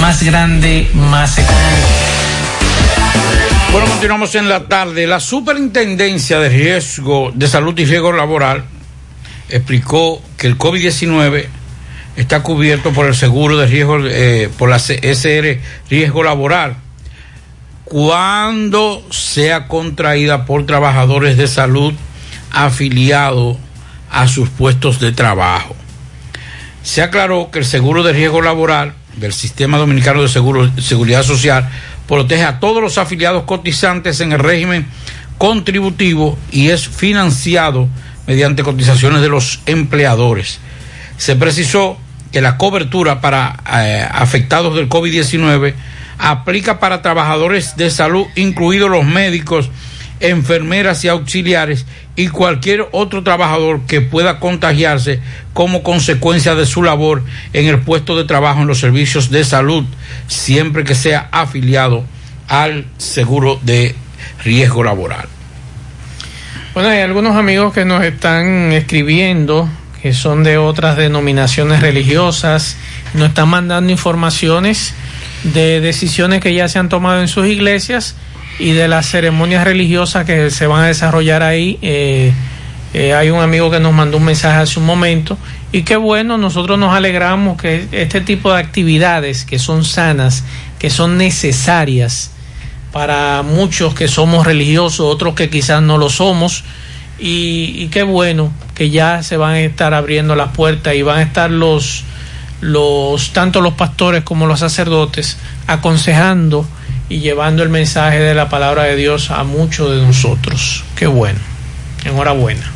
[0.00, 1.88] más grande, más económico.
[3.72, 5.06] Bueno, continuamos en la tarde.
[5.06, 8.64] La Superintendencia de Riesgo de Salud y Riesgo Laboral
[9.48, 11.46] explicó que el COVID-19
[12.16, 16.76] está cubierto por el seguro de riesgo, eh, por la SR Riesgo Laboral,
[17.84, 21.94] cuando sea contraída por trabajadores de salud
[22.50, 23.56] afiliados
[24.10, 25.76] a sus puestos de trabajo.
[26.82, 31.68] Se aclaró que el seguro de riesgo laboral del Sistema Dominicano de Seguridad Social
[32.06, 34.86] protege a todos los afiliados cotizantes en el régimen
[35.36, 37.88] contributivo y es financiado
[38.26, 40.60] mediante cotizaciones de los empleadores.
[41.16, 41.98] Se precisó
[42.32, 45.74] que la cobertura para eh, afectados del COVID-19
[46.18, 49.70] aplica para trabajadores de salud, incluidos los médicos,
[50.20, 51.86] enfermeras y auxiliares
[52.16, 55.20] y cualquier otro trabajador que pueda contagiarse
[55.54, 57.22] como consecuencia de su labor
[57.52, 59.84] en el puesto de trabajo en los servicios de salud,
[60.26, 62.04] siempre que sea afiliado
[62.48, 63.94] al seguro de
[64.44, 65.28] riesgo laboral.
[66.74, 69.68] Bueno, hay algunos amigos que nos están escribiendo,
[70.02, 72.76] que son de otras denominaciones religiosas,
[73.14, 74.94] nos están mandando informaciones
[75.42, 78.16] de decisiones que ya se han tomado en sus iglesias
[78.58, 81.78] y de las ceremonias religiosas que se van a desarrollar ahí.
[81.82, 82.32] Eh,
[82.94, 85.36] eh, hay un amigo que nos mandó un mensaje hace un momento
[85.72, 90.44] y qué bueno, nosotros nos alegramos que este tipo de actividades que son sanas,
[90.78, 92.30] que son necesarias
[92.92, 96.64] para muchos que somos religiosos, otros que quizás no lo somos,
[97.18, 101.18] y, y qué bueno que ya se van a estar abriendo las puertas y van
[101.18, 102.04] a estar los,
[102.62, 105.36] los tanto los pastores como los sacerdotes
[105.66, 106.66] aconsejando
[107.08, 110.84] y llevando el mensaje de la palabra de Dios a muchos de nosotros.
[110.96, 111.38] Qué bueno.
[112.04, 112.70] Enhorabuena.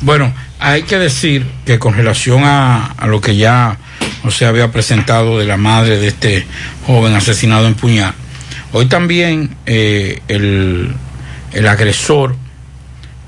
[0.00, 3.78] Bueno, hay que decir que con relación a, a lo que ya
[4.30, 6.46] se había presentado de la madre de este
[6.86, 8.14] joven asesinado en puñal,
[8.72, 10.94] hoy también eh, el,
[11.52, 12.36] el agresor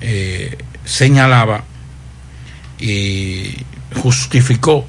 [0.00, 1.64] eh, señalaba
[2.78, 3.56] y
[4.02, 4.86] justificó,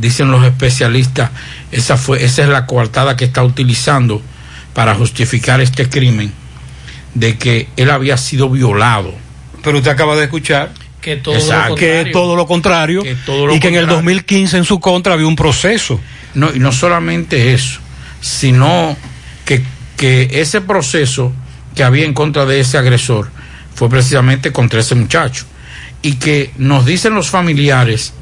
[0.00, 1.30] dicen los especialistas,
[1.70, 4.22] esa fue, esa es la coartada que está utilizando
[4.74, 6.32] para justificar este crimen
[7.14, 9.14] de que él había sido violado.
[9.62, 11.70] Pero usted acaba de escuchar que todo Exacto.
[11.70, 12.12] lo que contrario.
[12.12, 14.02] todo lo contrario Que todo lo y que en el contrario.
[14.02, 16.00] 2015 en su contra había un proceso.
[16.34, 17.80] No, y no solamente eso,
[18.20, 18.96] sino
[19.44, 19.62] que,
[19.96, 21.32] que ese proceso
[21.74, 23.30] que había en contra de ese agresor
[23.74, 25.44] fue precisamente contra ese muchacho.
[26.02, 28.14] Y que nos dicen los familiares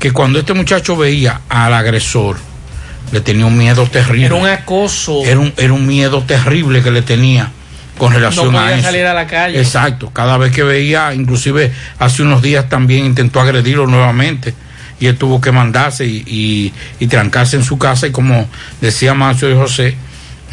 [0.00, 2.36] que cuando este muchacho veía al agresor,
[3.12, 4.26] le tenía un miedo terrible.
[4.26, 5.22] Era un acoso.
[5.24, 7.50] Era un, era un miedo terrible que le tenía
[7.96, 8.84] con relación no a podía eso.
[8.84, 9.58] salir a la calle.
[9.58, 14.54] Exacto, cada vez que veía, inclusive hace unos días también intentó agredirlo nuevamente
[15.00, 18.48] y él tuvo que mandarse y, y- y trancarse en su casa y como
[18.80, 19.96] decía Mancio y José,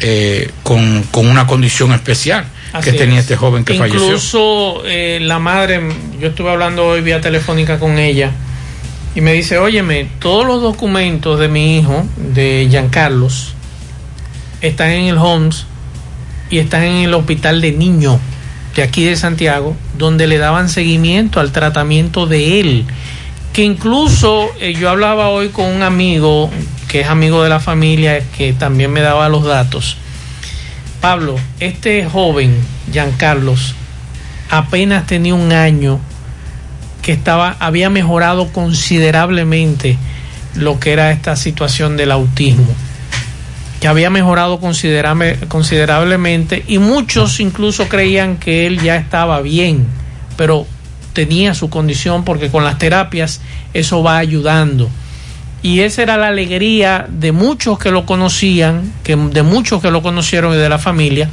[0.00, 3.22] eh, con, con una condición especial Así que tenía es.
[3.22, 4.04] este joven que falleció.
[4.04, 5.80] Incluso eh, la madre,
[6.20, 8.30] yo estuve hablando hoy vía telefónica con ella
[9.16, 13.54] y me dice, óyeme, todos los documentos de mi hijo, de Giancarlos,
[14.60, 15.64] están en el Homs
[16.50, 18.20] y están en el hospital de niño
[18.74, 22.84] de aquí de Santiago, donde le daban seguimiento al tratamiento de él.
[23.54, 26.50] Que incluso eh, yo hablaba hoy con un amigo
[26.86, 29.96] que es amigo de la familia, que también me daba los datos.
[31.00, 32.54] Pablo, este joven,
[32.92, 33.74] Giancarlos,
[34.50, 36.00] apenas tenía un año
[37.06, 39.96] que estaba, había mejorado considerablemente
[40.56, 42.66] lo que era esta situación del autismo,
[43.78, 49.86] que había mejorado considerable- considerablemente y muchos incluso creían que él ya estaba bien,
[50.36, 50.66] pero
[51.12, 53.40] tenía su condición porque con las terapias
[53.72, 54.90] eso va ayudando.
[55.62, 60.02] Y esa era la alegría de muchos que lo conocían, que, de muchos que lo
[60.02, 61.30] conocieron y de la familia,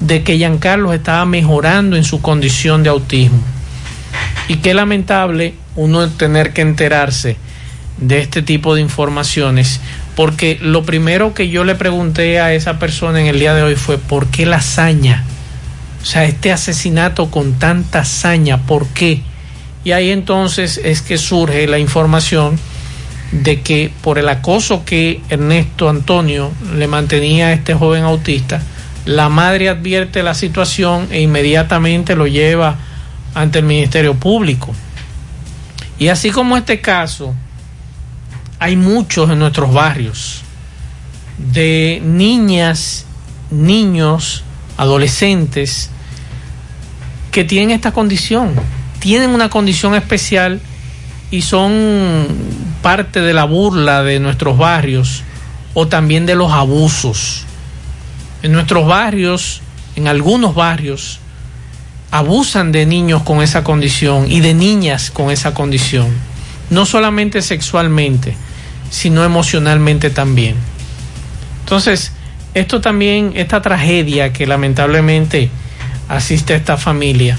[0.00, 3.53] de que Giancarlo estaba mejorando en su condición de autismo.
[4.48, 7.36] Y qué lamentable uno tener que enterarse
[7.98, 9.80] de este tipo de informaciones,
[10.16, 13.76] porque lo primero que yo le pregunté a esa persona en el día de hoy
[13.76, 15.24] fue, ¿por qué la hazaña?
[16.02, 19.22] O sea, este asesinato con tanta hazaña, ¿por qué?
[19.84, 22.58] Y ahí entonces es que surge la información
[23.32, 28.62] de que por el acoso que Ernesto Antonio le mantenía a este joven autista,
[29.06, 32.76] la madre advierte la situación e inmediatamente lo lleva
[33.34, 34.74] ante el Ministerio Público.
[35.98, 37.34] Y así como este caso,
[38.58, 40.42] hay muchos en nuestros barrios
[41.38, 43.06] de niñas,
[43.50, 44.44] niños,
[44.76, 45.90] adolescentes
[47.30, 48.54] que tienen esta condición,
[49.00, 50.60] tienen una condición especial
[51.30, 52.26] y son
[52.82, 55.22] parte de la burla de nuestros barrios
[55.74, 57.44] o también de los abusos.
[58.42, 59.60] En nuestros barrios,
[59.96, 61.18] en algunos barrios,
[62.14, 66.06] abusan de niños con esa condición y de niñas con esa condición,
[66.70, 68.36] no solamente sexualmente,
[68.88, 70.54] sino emocionalmente también.
[71.64, 72.12] Entonces,
[72.54, 75.50] esto también, esta tragedia que lamentablemente
[76.08, 77.36] asiste a esta familia,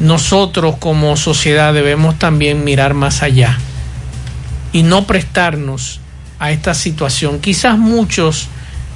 [0.00, 3.58] nosotros como sociedad debemos también mirar más allá
[4.72, 6.00] y no prestarnos
[6.38, 7.40] a esta situación.
[7.40, 8.48] Quizás muchos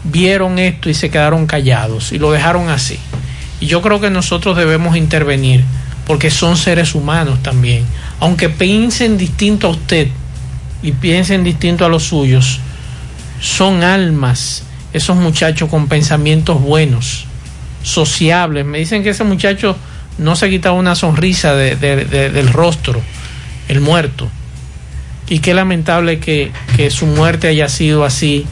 [0.05, 2.99] vieron esto y se quedaron callados y lo dejaron así.
[3.61, 5.65] Y yo creo que nosotros debemos intervenir
[6.07, 7.85] porque son seres humanos también.
[8.21, 10.09] Aunque piensen distinto a usted
[10.83, 12.61] y piensen distinto a los suyos,
[13.41, 14.63] son almas,
[14.93, 17.27] esos muchachos con pensamientos buenos,
[17.83, 18.65] sociables.
[18.65, 19.77] Me dicen que ese muchacho
[20.19, 23.01] no se quitaba una sonrisa de- de- de- del rostro,
[23.69, 24.29] el muerto.
[25.29, 28.47] Y qué lamentable que, que su muerte haya sido así,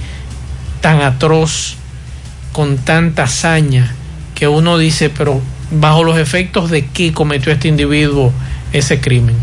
[0.81, 1.76] tan atroz,
[2.52, 3.94] con tanta hazaña,
[4.44, 5.40] que uno dice, pero
[5.70, 8.30] bajo los efectos de qué cometió este individuo
[8.74, 9.34] ese crimen.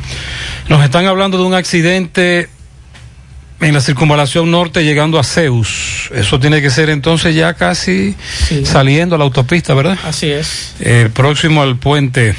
[0.69, 2.49] Nos están hablando de un accidente
[3.61, 6.11] en la circunvalación norte llegando a Zeus.
[6.13, 8.15] Eso tiene que ser entonces ya casi
[8.63, 9.97] saliendo a la autopista, ¿verdad?
[10.05, 10.75] Así es.
[10.79, 12.35] Eh, próximo al puente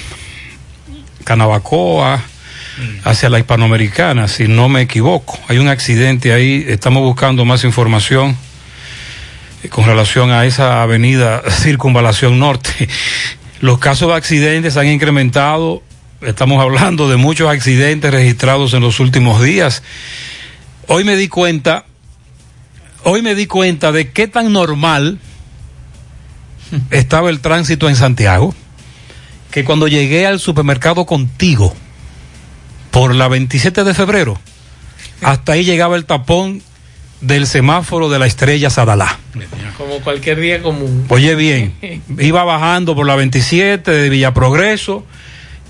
[1.25, 2.23] Canabacoa
[3.03, 5.37] hacia la hispanoamericana, si no me equivoco.
[5.49, 8.37] Hay un accidente ahí, estamos buscando más información
[9.71, 12.89] con relación a esa avenida Circunvalación Norte.
[13.61, 15.83] Los casos de accidentes han incrementado,
[16.21, 19.83] estamos hablando de muchos accidentes registrados en los últimos días.
[20.89, 21.85] Hoy me di cuenta,
[23.05, 25.19] hoy me di cuenta de qué tan normal
[26.91, 28.55] estaba el tránsito en Santiago,
[29.53, 31.75] que cuando llegué al supermercado contigo,
[32.91, 34.39] por la 27 de febrero,
[35.23, 36.63] hasta ahí llegaba el tapón
[37.23, 39.19] del semáforo de la estrella Sadalá.
[39.79, 41.07] Como cualquier día común.
[41.09, 41.73] Oye bien,
[42.19, 45.07] iba bajando por la 27 de Villa Progreso.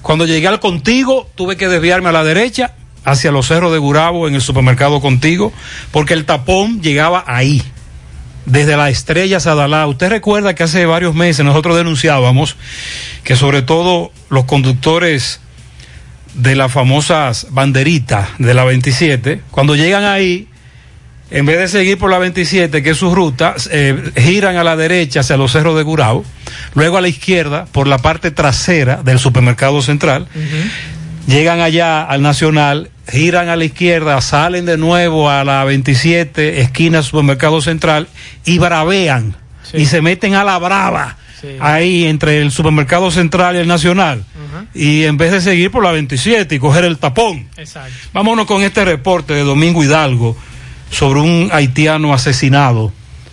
[0.01, 2.75] Cuando llegué al Contigo, tuve que desviarme a la derecha
[3.05, 5.53] hacia los cerros de Gurabo en el supermercado Contigo,
[5.93, 7.63] porque el tapón llegaba ahí,
[8.47, 9.87] desde la estrella Sadalá.
[9.87, 12.57] Usted recuerda que hace varios meses nosotros denunciábamos
[13.23, 15.41] que sobre todo los conductores
[16.35, 20.49] de las famosas banderitas de la 27, cuando llegan ahí,
[21.33, 24.77] en vez de seguir por la 27, que es su ruta, eh, giran a la
[24.77, 26.25] derecha hacia los cerros de Gurao,
[26.75, 30.29] luego a la izquierda por la parte trasera del supermercado central,
[31.27, 37.03] llegan allá al Nacional, giran a la izquierda, salen de nuevo a la 27, esquina
[37.03, 38.09] supermercado central,
[38.45, 39.35] y bravean
[39.73, 41.17] y se meten a la brava.
[41.61, 44.25] Ahí entre el supermercado central y el nacional.
[44.75, 47.49] Y en vez de seguir por la 27 y coger el tapón.
[47.57, 47.91] Exacto.
[48.13, 50.37] Vámonos con este reporte de Domingo Hidalgo
[50.93, 52.93] sobre un haitiano asesinado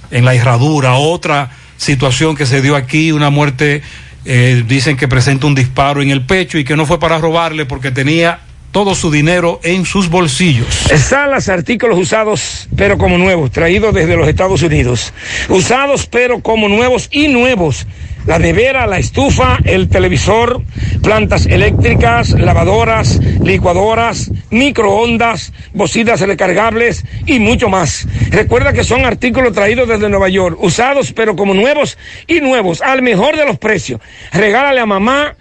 [0.10, 0.96] en la herradura.
[0.96, 3.84] Otra situación que se dio aquí, una muerte,
[4.26, 7.66] eh, dicen que presenta un disparo en el pecho y que no fue para robarle
[7.66, 8.40] porque tenía
[8.72, 10.68] todo su dinero en sus bolsillos.
[10.98, 15.14] Salas, artículos usados pero como nuevos, traídos desde los Estados Unidos.
[15.50, 17.86] Usados pero como nuevos y nuevos.
[18.26, 20.62] La nevera, la estufa, el televisor,
[21.02, 28.08] plantas eléctricas, lavadoras, licuadoras, microondas, bocinas recargables y mucho más.
[28.30, 31.98] Recuerda que son artículos traídos desde Nueva York, usados pero como nuevos
[32.28, 34.02] y nuevos, al mejor de los precios.
[34.32, 35.36] Regálale a mamá,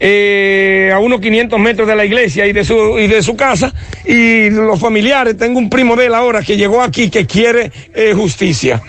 [0.00, 3.72] eh, a unos 500 metros de la iglesia y de su y de su casa
[4.04, 5.36] y los familiares.
[5.36, 7.70] Tengo un primo de él ahora que llegó aquí que quiere
[8.14, 8.82] justicia.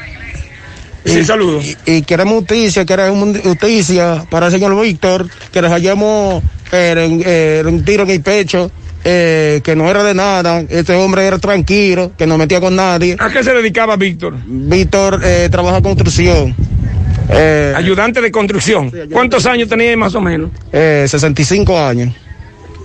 [1.06, 1.66] Sí, saludos.
[1.86, 7.64] Y, y queremos justicia, queremos justicia para el señor Víctor, que nos hallamos eh, eh,
[7.66, 8.72] un tiro en el pecho,
[9.04, 13.18] eh, que no era de nada, este hombre era tranquilo, que no metía con nadie.
[13.20, 14.36] ¿A qué se dedicaba Víctor?
[14.46, 16.56] Víctor eh, trabaja en construcción.
[17.30, 18.92] Eh, Ayudante de construcción.
[19.12, 20.52] ¿Cuántos años tenía más o menos?
[20.72, 22.14] eh, 65 años.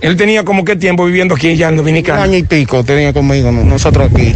[0.01, 2.23] Él tenía como qué tiempo viviendo aquí ya en Un Dominicana.
[2.23, 3.63] año y pico tenía conmigo, ¿no?
[3.65, 4.33] nosotros aquí.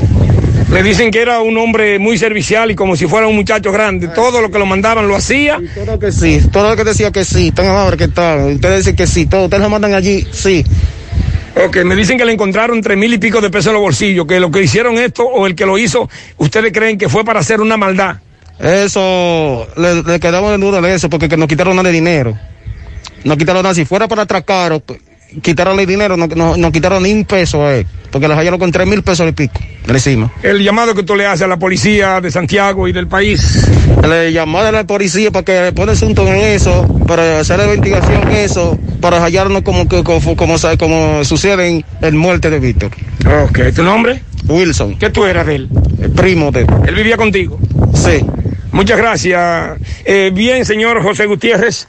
[0.73, 4.07] Le dicen que era un hombre muy servicial y como si fuera un muchacho grande.
[4.07, 5.59] Todo lo que lo mandaban lo hacía.
[5.75, 8.37] Todo que sí, todo lo que decía que sí, tan amable que está.
[8.37, 10.65] Ustedes dicen que sí, todo, ustedes lo mandan allí, sí.
[11.63, 14.25] Ok, me dicen que le encontraron tres mil y pico de pesos en los bolsillos,
[14.25, 17.41] que lo que hicieron esto o el que lo hizo, ustedes creen que fue para
[17.41, 18.17] hacer una maldad.
[18.59, 22.35] Eso, le, le quedamos en duda de eso, porque que nos quitaron nada de dinero.
[23.23, 24.81] Nos quitaron nada, si fuera para atracar,
[25.41, 28.71] quitarle dinero, no, no, no quitaron ni un peso a él, porque les hallaron con
[28.71, 30.31] tres mil pesos y pico, de encima.
[30.43, 33.67] El llamado que tú le haces a la policía de Santiago y del país.
[34.07, 38.23] Le llamó a la policía para que pone asunto en eso, para hacer la investigación
[38.29, 42.91] en eso, para hallarnos como, que- como, como, como sucede en el muerte de Víctor.
[43.45, 44.21] Ok, ¿tu nombre?
[44.47, 44.97] Wilson.
[44.99, 45.69] ¿Qué tú eras de él?
[46.01, 46.67] El primo de él.
[46.87, 47.57] ¿Él vivía contigo?
[47.93, 48.25] Sí.
[48.73, 49.77] Muchas gracias.
[50.03, 51.87] Eh, bien, señor José Gutiérrez.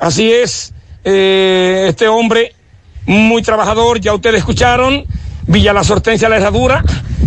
[0.00, 0.72] Así es.
[1.04, 2.54] eh, este hombre,
[3.06, 5.04] muy trabajador, ya ustedes escucharon.
[5.46, 6.84] Villa La Sortencia La Herradura.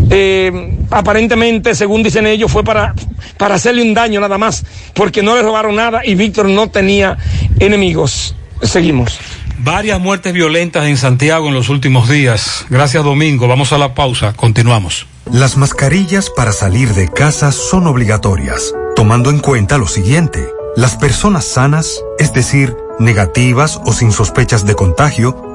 [0.09, 2.93] eh, aparentemente, según dicen ellos, fue para,
[3.37, 7.17] para hacerle un daño nada más, porque no le robaron nada y Víctor no tenía
[7.59, 8.35] enemigos.
[8.61, 9.19] Seguimos.
[9.59, 12.65] Varias muertes violentas en Santiago en los últimos días.
[12.69, 13.47] Gracias, Domingo.
[13.47, 14.33] Vamos a la pausa.
[14.33, 15.07] Continuamos.
[15.31, 20.47] Las mascarillas para salir de casa son obligatorias, tomando en cuenta lo siguiente.
[20.75, 25.54] Las personas sanas, es decir, negativas o sin sospechas de contagio,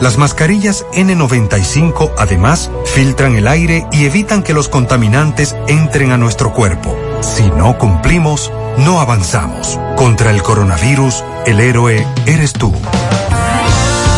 [0.00, 6.54] Las mascarillas N95 además filtran el aire y evitan que los contaminantes entren a nuestro
[6.54, 6.96] cuerpo.
[7.20, 9.78] Si no cumplimos, no avanzamos.
[9.96, 12.72] Contra el coronavirus, el héroe eres tú.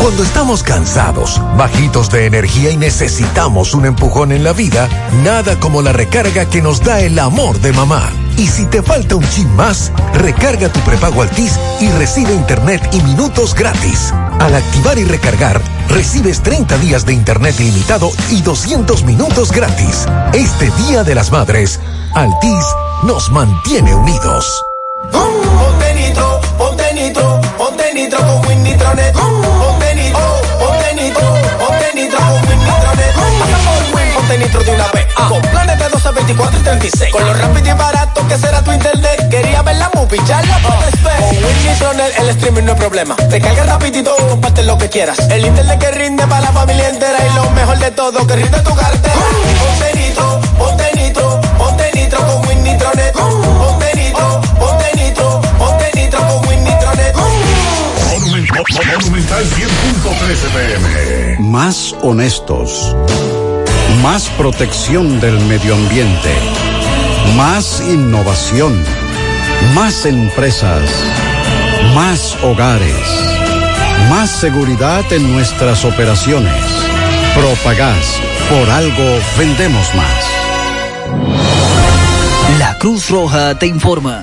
[0.00, 4.88] Cuando estamos cansados, bajitos de energía y necesitamos un empujón en la vida,
[5.24, 8.08] nada como la recarga que nos da el amor de mamá.
[8.36, 13.00] Y si te falta un chin más, recarga tu prepago Altis y recibe internet y
[13.02, 14.12] minutos gratis.
[14.40, 20.06] Al activar y recargar, recibes 30 días de internet ilimitado y 200 minutos gratis.
[20.32, 21.78] Este Día de las Madres,
[22.14, 22.64] Altis
[23.04, 24.64] nos mantiene unidos.
[28.22, 29.12] Con Win Nitronet.
[29.14, 30.20] Ponte nitro,
[30.58, 31.22] ponte nitro,
[31.58, 33.14] ponte nitro con Win Nitronet.
[33.38, 35.06] Pasa por Win, ponte nitro de una vez.
[35.28, 37.12] Con planes de 12, 24 y 36.
[37.12, 39.28] Con lo rápido y barato que será tu internet.
[39.28, 41.16] Quería ver la movie, ya la puedes ver.
[41.18, 43.16] Con Win Nitronet el streaming no es problema.
[43.16, 45.18] Te carga rapidito, comparte lo que quieras.
[45.30, 47.18] El internet que rinde para la familia entera.
[47.26, 49.14] Y lo mejor de todo, que rinde tu cartera.
[49.60, 53.12] Ponte nitro, ponte nitro, ponte nitro con Win Nitronet.
[53.12, 57.14] Ponte nitro, ponte nitro, ponte nitro con Win Nitronet.
[58.94, 61.38] Monumental 100.13 pm.
[61.50, 62.96] Más honestos.
[64.02, 66.30] Más protección del medio ambiente.
[67.36, 68.82] Más innovación.
[69.74, 70.82] Más empresas.
[71.94, 73.06] Más hogares.
[74.10, 76.52] Más seguridad en nuestras operaciones.
[77.34, 78.20] Propagás.
[78.50, 80.24] Por algo vendemos más.
[82.58, 84.22] La Cruz Roja te informa.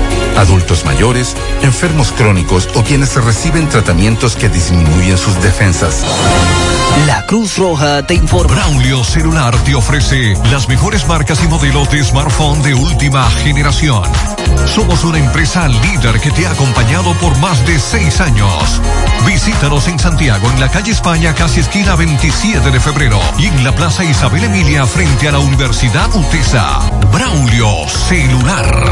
[0.37, 6.03] Adultos mayores, enfermos crónicos o quienes reciben tratamientos que disminuyen sus defensas.
[7.07, 8.53] La Cruz Roja te informa.
[8.53, 14.03] Braulio Celular te ofrece las mejores marcas y modelos de smartphone de última generación.
[14.67, 18.81] Somos una empresa líder que te ha acompañado por más de seis años.
[19.25, 23.73] Visítanos en Santiago, en la calle España, casi esquina 27 de febrero, y en la
[23.73, 26.79] Plaza Isabel Emilia, frente a la Universidad UTESA.
[27.11, 28.91] Braulio Celular.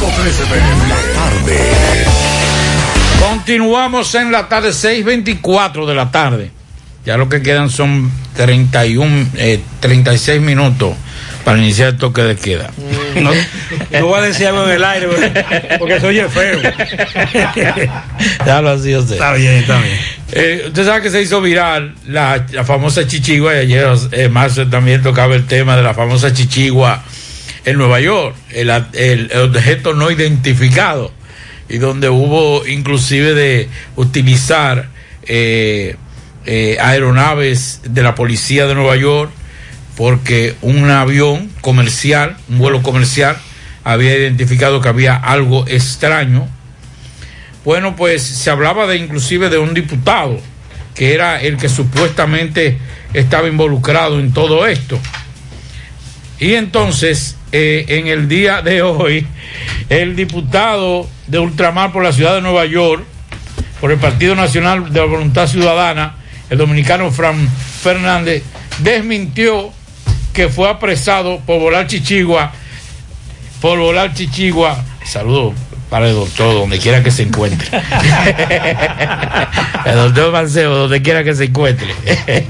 [0.00, 0.88] Monumental 100.13 PM.
[0.88, 1.58] La tarde.
[3.20, 6.50] Continuamos en la tarde, 6.24 de la tarde.
[7.04, 10.94] Ya lo que quedan son 31, eh, 36 minutos
[11.44, 12.70] para iniciar el toque de queda.
[13.20, 13.30] No,
[13.92, 15.06] no voy a decir algo en el aire
[15.78, 16.58] porque- oye feo.
[18.44, 19.14] Déjalo así, usted.
[19.14, 19.98] Está bien, está bien.
[20.32, 24.68] Eh, usted sabe que se hizo viral la, la famosa chichigua y ayer eh, Marcel
[24.68, 27.04] también tocaba el tema de la famosa chichigua
[27.66, 31.12] en Nueva York, el, objeto no identificado
[31.68, 34.88] y donde hubo inclusive de utilizar
[35.24, 35.96] eh,
[36.46, 39.30] eh, aeronaves de la policía de Nueva York
[39.96, 43.36] porque un avión comercial, un vuelo comercial,
[43.84, 46.48] había identificado que había algo extraño
[47.66, 50.38] bueno, pues se hablaba de inclusive de un diputado
[50.94, 52.78] que era el que supuestamente
[53.12, 55.00] estaba involucrado en todo esto.
[56.38, 59.26] Y entonces, eh, en el día de hoy,
[59.88, 63.02] el diputado de ultramar por la ciudad de Nueva York,
[63.80, 66.16] por el Partido Nacional de la Voluntad Ciudadana,
[66.50, 68.42] el dominicano Fran Fernández,
[68.80, 69.72] desmintió
[70.34, 72.52] que fue apresado por volar chichigua,
[73.62, 74.84] por volar chichigua.
[75.02, 75.54] Saludos
[75.88, 77.68] para el doctor, donde quiera que se encuentre.
[79.86, 81.88] el doctor Mancebo, donde quiera que se encuentre.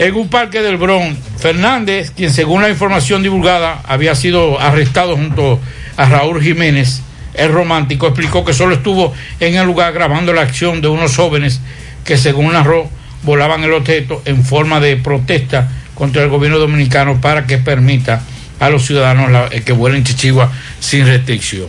[0.00, 5.60] en un parque del Bronx, Fernández, quien según la información divulgada había sido arrestado junto
[5.98, 7.02] a Raúl Jiménez,
[7.34, 11.60] el romántico, explicó que solo estuvo en el lugar grabando la acción de unos jóvenes
[12.02, 12.88] que según narró
[13.24, 18.22] volaban el objeto en forma de protesta contra el gobierno dominicano para que permita
[18.58, 20.50] a los ciudadanos eh, que vuelen chichigua
[20.80, 21.68] sin restricción.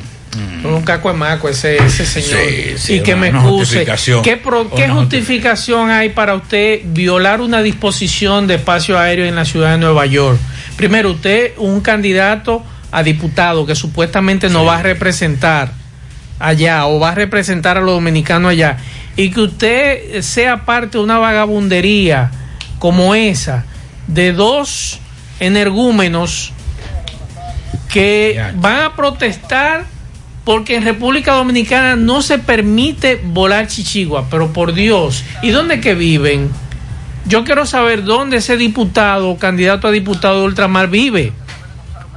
[0.64, 2.40] Un caco de maco ese, ese señor.
[2.40, 3.50] Sí, sí, y que me excuse.
[3.52, 4.22] justificación.
[4.24, 9.44] ¿Qué, pro- qué justificación hay para usted violar una disposición de espacio aéreo en la
[9.44, 10.40] ciudad de Nueva York?
[10.78, 15.74] Primero, usted, un candidato a diputado que supuestamente no va a representar
[16.40, 18.78] allá o va a representar a los dominicanos allá
[19.16, 22.32] y que usted sea parte de una vagabundería
[22.80, 23.66] como esa
[24.08, 25.00] de dos
[25.40, 26.52] energúmenos
[27.90, 29.86] que van a protestar
[30.44, 35.94] porque en República Dominicana no se permite volar chichigua, pero por Dios, ¿y dónde que
[35.94, 36.50] viven?
[37.26, 41.34] Yo quiero saber dónde ese diputado o candidato a diputado de ultramar vive.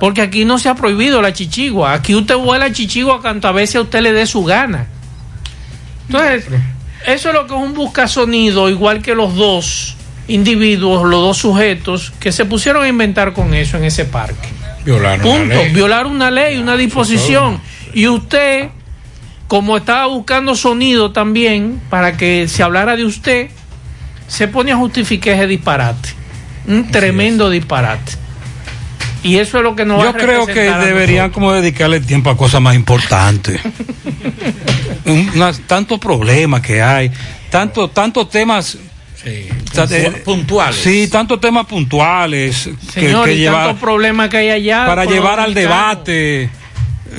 [0.01, 1.92] Porque aquí no se ha prohibido la chichigua.
[1.92, 4.86] Aquí usted vuela chichigua cuanto a veces a usted le dé su gana.
[6.09, 6.46] Entonces,
[7.06, 9.96] eso es lo que es un buscasonido, igual que los dos
[10.26, 14.48] individuos, los dos sujetos que se pusieron a inventar con eso en ese parque.
[15.20, 15.55] Punto.
[15.55, 15.72] ley.
[15.72, 17.60] Violar una ley, una disposición.
[17.95, 18.69] Y usted,
[19.49, 23.49] como estaba buscando sonido también para que se hablara de usted,
[24.27, 26.09] se pone a justificar ese disparate.
[26.66, 28.12] Un tremendo disparate.
[29.23, 32.31] Y eso es lo que nos va Yo a creo que deberían como dedicarle tiempo
[32.31, 33.61] a cosas más importantes.
[35.66, 37.11] Tantos problemas que hay,
[37.51, 38.79] tantos tantos temas
[39.75, 40.77] ta- eh, puntuales.
[40.81, 44.87] Sí, tantos temas puntuales que, Señor, que y llevar tantos problemas que hay allá.
[44.87, 46.51] para llevar al debate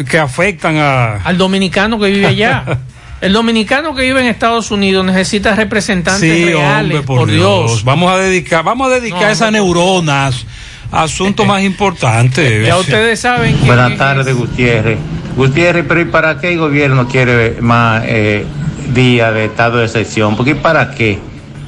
[0.04, 2.66] que afectan a Al dominicano que vive allá.
[3.22, 7.84] El dominicano que vive en Estados Unidos necesita representantes Sí, reales, hombre, por, Dios.
[7.84, 10.46] Vamos a dedicar, vamos a dedicar No, esas neuronas
[10.92, 12.68] a asuntos más importantes.
[12.68, 15.00] Ya ustedes saben que Buenas tardes, Gutiérrez.
[15.36, 18.46] Gutiérrez, pero ¿y para qué el gobierno quiere más eh,
[18.94, 20.36] días de estado de excepción?
[20.36, 21.20] Porque ¿y para qué?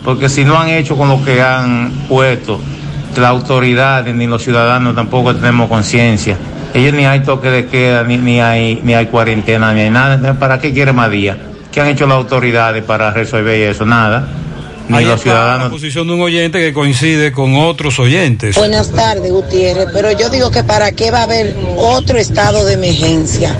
[0.03, 2.61] Porque si no han hecho con lo que han puesto,
[3.15, 6.37] las autoridades ni los ciudadanos tampoco tenemos conciencia.
[6.77, 10.15] Ellos ni hay toque de queda, ni, ni hay ni hay cuarentena, ni hay nada.
[10.15, 11.35] Entonces, ¿para qué quiere más días?
[11.71, 13.85] ¿Qué han hecho las autoridades para resolver eso?
[13.85, 14.27] Nada.
[14.87, 15.63] Ni Ahí los está ciudadanos.
[15.65, 18.55] la posición de un oyente que coincide con otros oyentes.
[18.55, 22.75] Buenas tardes, Gutiérrez, pero yo digo que para qué va a haber otro estado de
[22.75, 23.53] emergencia.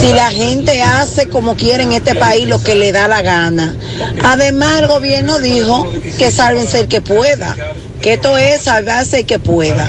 [0.00, 3.74] Si la gente hace como quiere en este país lo que le da la gana.
[4.24, 7.54] Además, el gobierno dijo que sálvense el que pueda,
[8.02, 9.88] que esto es salvarse que pueda.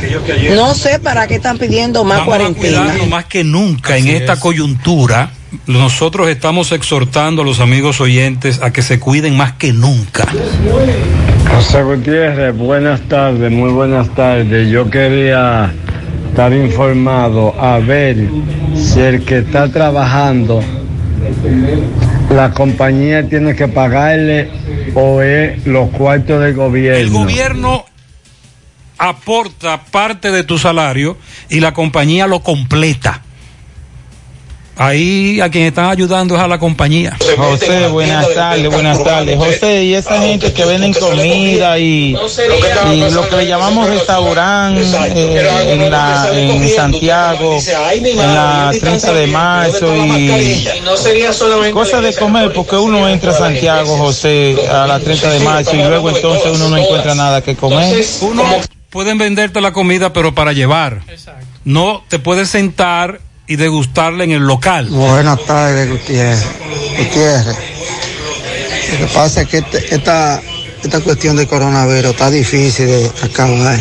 [0.56, 2.94] No sé para qué están pidiendo más Vamos cuarentena.
[3.10, 5.32] más que nunca en esta coyuntura.
[5.68, 10.28] Nosotros estamos exhortando a los amigos oyentes a que se cuiden más que nunca.
[11.54, 14.70] José Gutiérrez, buenas tardes, muy buenas tardes.
[14.70, 15.72] Yo quería
[16.30, 18.18] estar informado a ver
[18.76, 20.62] si el que está trabajando,
[22.32, 24.50] la compañía tiene que pagarle
[24.96, 27.86] o es los cuartos del El gobierno.
[28.98, 31.18] Aporta parte de tu salario
[31.50, 33.22] y la compañía lo completa.
[34.76, 37.16] Ahí a quien están ayudando es a la compañía.
[37.38, 39.38] José, buenas tardes, buenas tardes.
[39.38, 45.74] José, y esa gente que venden comida y, y lo que le llamamos restaurante eh,
[45.74, 47.60] en, la, en Santiago,
[47.92, 50.66] en la 30 de marzo y
[51.72, 55.84] cosas de comer, porque uno entra a Santiago, José, a la 30 de marzo y
[55.84, 58.04] luego entonces uno no encuentra nada que comer.
[58.22, 58.44] Uno
[58.94, 61.02] pueden venderte la comida, pero para llevar.
[61.66, 64.86] No te puedes sentar y degustarla en el local.
[64.90, 66.46] Buenas tardes, Gutiérrez.
[67.00, 67.58] Gutiérrez.
[68.92, 70.40] Lo que pasa es que este- esta,
[70.84, 73.80] esta cuestión de coronavirus está difícil de acabar.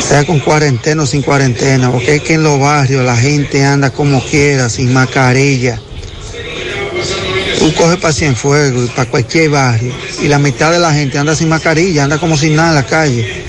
[0.00, 3.90] Sea con cuarentena o sin cuarentena, porque es que en los barrios la gente anda
[3.90, 5.80] como quiera, sin mascarilla.
[7.60, 11.36] Tú coges para Cienfuegos y para cualquier barrio, y la mitad de la gente anda
[11.36, 13.41] sin mascarilla, anda como sin nada en la calle.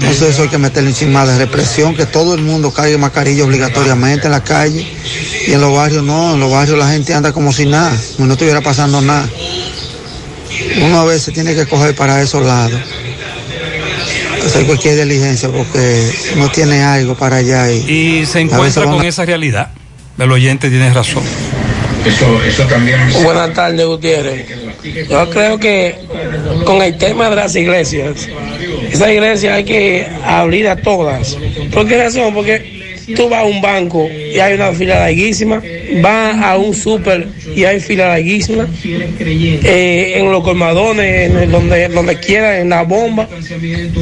[0.00, 4.26] Entonces eso hay que meterle encima de represión, que todo el mundo cargue mascarilla obligatoriamente
[4.26, 4.86] en la calle
[5.46, 8.26] y en los barrios no, en los barrios la gente anda como si nada, como
[8.28, 9.28] no estuviera pasando nada.
[10.82, 12.80] Uno a veces tiene que coger para esos lados,
[14.46, 19.06] hacer cualquier diligencia porque no tiene algo para allá y, Y se encuentra con a-
[19.06, 19.68] esa realidad.
[20.18, 21.22] El oyente tiene razón.
[22.06, 22.98] Eso, eso también.
[23.22, 24.46] Buenas tardes, Gutiérrez.
[25.10, 25.96] Yo creo que
[26.64, 28.28] con el tema de las iglesias,
[28.92, 31.36] esa iglesia hay que abrir a todas.
[31.72, 32.34] ¿Por qué razón?
[32.34, 32.79] Porque
[33.16, 35.62] tú vas a un banco y hay una fila larguísima,
[36.02, 41.88] vas a un súper y hay fila larguísima, eh, en los colmadones, en el- donde,
[41.88, 43.28] donde quiera, en la bomba,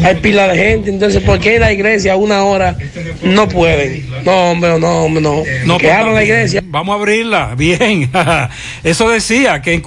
[0.05, 0.91] hay pila de gente.
[0.91, 2.77] Entonces, ¿por qué la iglesia a una hora
[3.23, 4.07] no pueden?
[4.25, 5.43] No, hombre, no, hombre, no.
[5.65, 6.63] No, que pues, la iglesia.
[6.65, 8.11] Vamos a abrirla, bien.
[8.85, 9.81] Eso decía que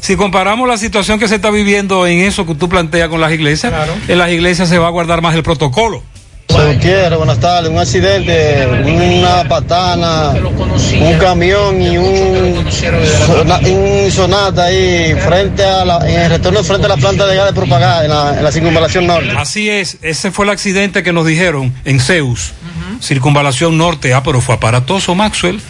[0.00, 3.32] si comparamos la situación que se está viviendo en eso que tú planteas con las
[3.32, 3.72] iglesias,
[4.08, 6.02] en las iglesias se va a guardar más el protocolo.
[6.48, 7.70] Gutiérrez, buenas tardes.
[7.70, 15.98] Un accidente, una patana, un camión y un, sona- un sonata ahí frente a la,
[16.08, 17.70] en el retorno frente a la planta de gas de en
[18.10, 19.30] la, en la circunvalación norte.
[19.36, 22.52] Así es, ese fue el accidente que nos dijeron en Zeus,
[23.00, 24.12] circunvalación norte.
[24.14, 25.60] Ah, pero fue aparatoso, Maxwell.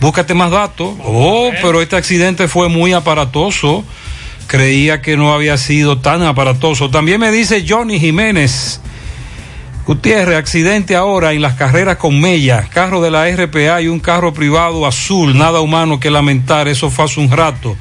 [0.00, 0.94] Búscate más datos.
[1.04, 3.84] Oh, pero este accidente fue muy aparatoso.
[4.48, 6.90] Creía que no había sido tan aparatoso.
[6.90, 8.80] También me dice Johnny Jiménez.
[9.86, 14.32] Gutiérrez, accidente ahora en las carreras con Mella, carro de la RPA y un carro
[14.32, 17.76] privado azul, nada humano que lamentar, eso fue hace un rato.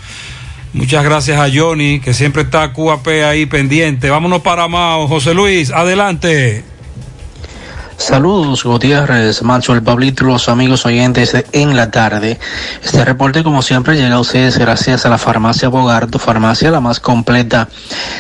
[0.73, 4.10] Muchas gracias a Johnny, que siempre está QAP ahí pendiente.
[4.10, 5.07] Vámonos para Mao.
[5.07, 6.64] José Luis, adelante.
[8.02, 12.40] Saludos Gutiérrez, Macho, el Pablito, los amigos oyentes de En la Tarde.
[12.84, 16.99] Este reporte como siempre llega a ustedes gracias a la farmacia Bogarto, farmacia la más
[16.99, 17.69] completa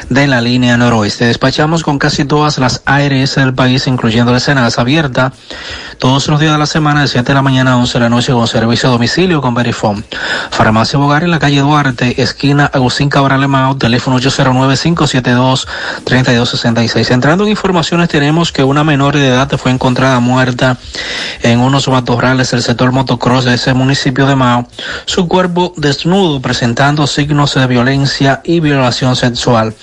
[0.07, 1.25] de la línea noroeste.
[1.25, 5.33] Despachamos con casi todas las ARS del país, incluyendo la Senasa abierta
[5.97, 8.09] todos los días de la semana de 7 de la mañana a 11 de la
[8.09, 10.03] noche con servicio a domicilio con Verifone.
[10.51, 17.11] Farmacia Bogar en la calle Duarte, esquina Agustín Cabral Emao, teléfono 809-572-3266.
[17.11, 20.77] Entrando en informaciones tenemos que una menor de edad fue encontrada muerta
[21.41, 24.67] en unos matorrales del sector motocross de ese municipio de Mao,
[25.05, 29.73] su cuerpo desnudo presentando signos de violencia y violación sexual.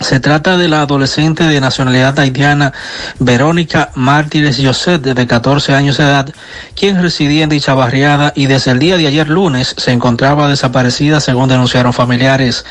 [0.00, 2.72] Se trata de la adolescente de nacionalidad haitiana
[3.18, 6.28] Verónica Mártires José, de 14 años de edad,
[6.74, 11.20] quien residía en dicha barriada y desde el día de ayer lunes se encontraba desaparecida
[11.20, 12.66] según denunciaron familiares.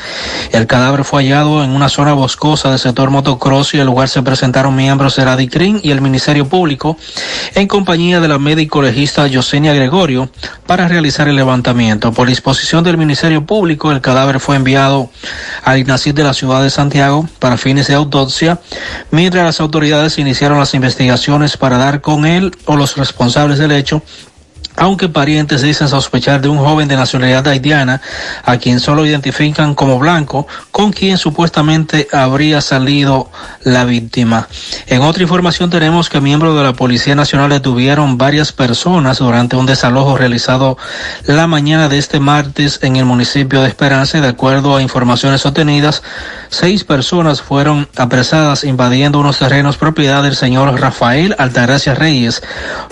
[0.52, 4.22] El cadáver fue hallado en una zona boscosa del sector motocross y el lugar se
[4.22, 6.96] presentaron miembros de la y el Ministerio Público
[7.54, 10.30] en compañía de la médico legista Yosenia Gregorio
[10.66, 12.12] para realizar el levantamiento.
[12.12, 15.10] Por disposición del Ministerio Público, el cadáver fue enviado
[15.64, 18.60] al INACID de la ciudad de Santiago para fines de autopsia,
[19.10, 24.02] mientras las autoridades iniciaron las investigaciones para dar con él o los responsables del hecho
[24.76, 28.00] aunque parientes dicen sospechar de un joven de nacionalidad haitiana,
[28.44, 33.30] a quien solo identifican como blanco, con quien supuestamente habría salido
[33.64, 34.48] la víctima.
[34.86, 39.66] En otra información tenemos que miembros de la Policía Nacional detuvieron varias personas durante un
[39.66, 40.76] desalojo realizado
[41.24, 44.20] la mañana de este martes en el municipio de Esperanza.
[44.20, 46.02] De acuerdo a informaciones obtenidas,
[46.48, 52.42] seis personas fueron apresadas invadiendo unos terrenos propiedad del señor Rafael Altagracia Reyes.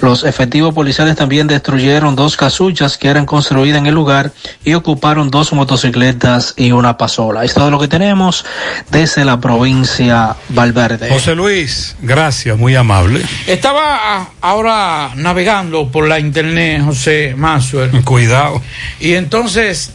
[0.00, 4.32] Los efectivos policiales también destruyeron destruyeron dos casuchas que eran construidas en el lugar
[4.64, 7.42] y ocuparon dos motocicletas y una pasola.
[7.42, 8.44] Es todo lo que tenemos
[8.92, 11.08] desde la provincia Valverde.
[11.08, 13.22] José Luis, gracias, muy amable.
[13.48, 17.90] Estaba ahora navegando por la internet, José Masuel.
[18.04, 18.62] Cuidado.
[19.00, 19.90] Y entonces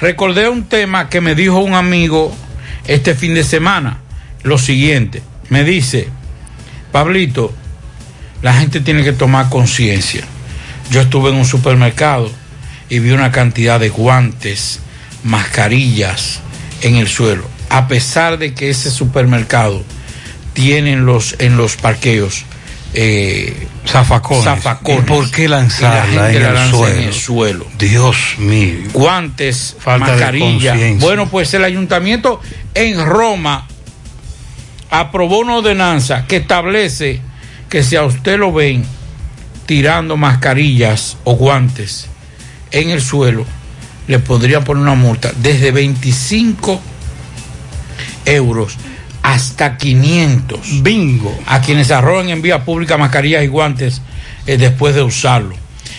[0.00, 2.32] recordé un tema que me dijo un amigo
[2.86, 3.98] este fin de semana.
[4.44, 6.08] Lo siguiente, me dice,
[6.92, 7.52] Pablito,
[8.40, 10.24] la gente tiene que tomar conciencia.
[10.90, 12.30] Yo estuve en un supermercado
[12.88, 14.80] y vi una cantidad de guantes,
[15.22, 16.40] mascarillas
[16.82, 17.48] en el suelo.
[17.70, 19.82] A pesar de que ese supermercado
[20.52, 22.44] tiene en los, en los parqueos
[22.92, 24.44] eh, zafacones.
[24.44, 25.02] zafacones.
[25.02, 26.96] ¿Y por qué lanzarla Y la gente en la el lanza suelo?
[26.96, 27.66] en el suelo.
[27.78, 28.74] Dios mío.
[28.92, 30.96] Guantes, Falta de.
[31.00, 32.40] Bueno, pues el ayuntamiento
[32.74, 33.66] en Roma
[34.90, 37.20] aprobó una ordenanza que establece
[37.68, 38.84] que si a usted lo ven
[39.66, 42.08] tirando mascarillas o guantes
[42.70, 43.44] en el suelo,
[44.06, 46.80] le podrían poner una multa desde 25
[48.26, 48.76] euros
[49.22, 50.82] hasta 500.
[50.82, 51.38] Bingo.
[51.46, 54.02] A quienes arrojen en vía pública mascarillas y guantes
[54.46, 55.56] eh, después de usarlo.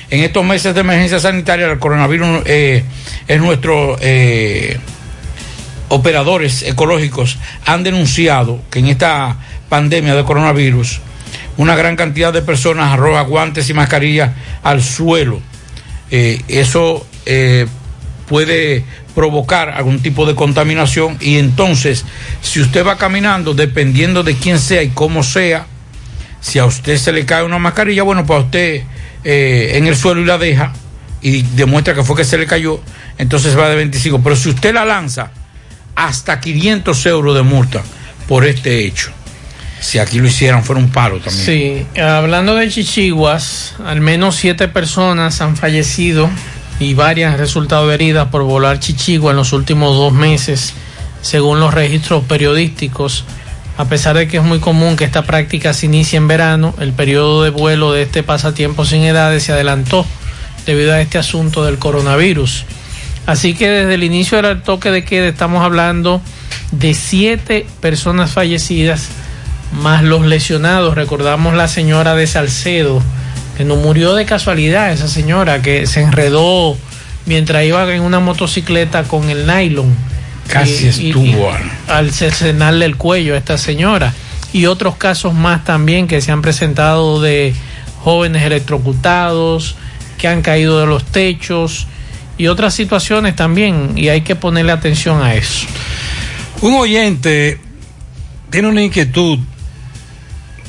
[0.10, 2.84] En estos meses de emergencia sanitaria, el coronavirus eh,
[3.28, 3.98] es nuestro.
[4.00, 4.80] eh,
[5.90, 9.38] operadores ecológicos han denunciado que en esta
[9.70, 11.00] pandemia de coronavirus
[11.58, 14.32] una gran cantidad de personas arroja guantes y mascarillas
[14.64, 15.42] al suelo.
[16.12, 17.68] Eh, eso eh,
[18.28, 18.84] puede
[19.14, 22.06] provocar algún tipo de contaminación y entonces
[22.42, 25.68] si usted va caminando dependiendo de quién sea y cómo sea
[26.42, 28.84] si a usted se le cae una mascarilla bueno pues a usted
[29.24, 30.74] eh, en el suelo y la deja
[31.22, 32.82] y demuestra que fue que se le cayó
[33.18, 35.32] entonces va de 25 pero si usted la lanza
[35.96, 37.84] hasta 500 euros de multa
[38.28, 39.12] por este hecho
[39.86, 44.68] si aquí lo hicieran fuera un paro también Sí, hablando de chichiguas, al menos siete
[44.68, 46.28] personas han fallecido
[46.80, 50.74] y varias han resultado heridas por volar chichigua en los últimos dos meses,
[51.22, 53.26] según los registros periodísticos.
[53.78, 56.92] A pesar de que es muy común que esta práctica se inicie en verano, el
[56.92, 60.04] periodo de vuelo de este pasatiempo sin edades se adelantó
[60.66, 62.66] debido a este asunto del coronavirus.
[63.28, 66.22] Así que desde el inicio del toque de queda estamos hablando
[66.72, 69.10] de siete personas fallecidas
[69.76, 70.96] más los lesionados.
[70.96, 73.02] Recordamos la señora de Salcedo,
[73.58, 76.78] que no murió de casualidad, esa señora que se enredó
[77.26, 79.96] mientras iba en una motocicleta con el nylon.
[80.48, 81.52] Casi estuvo.
[81.88, 84.14] al cercenarle el cuello a esta señora.
[84.54, 87.54] Y otros casos más también que se han presentado de
[88.04, 89.76] jóvenes electrocutados,
[90.18, 91.88] que han caído de los techos
[92.38, 93.94] y otras situaciones también.
[93.96, 95.66] Y hay que ponerle atención a eso.
[96.62, 97.60] Un oyente
[98.50, 99.40] tiene una inquietud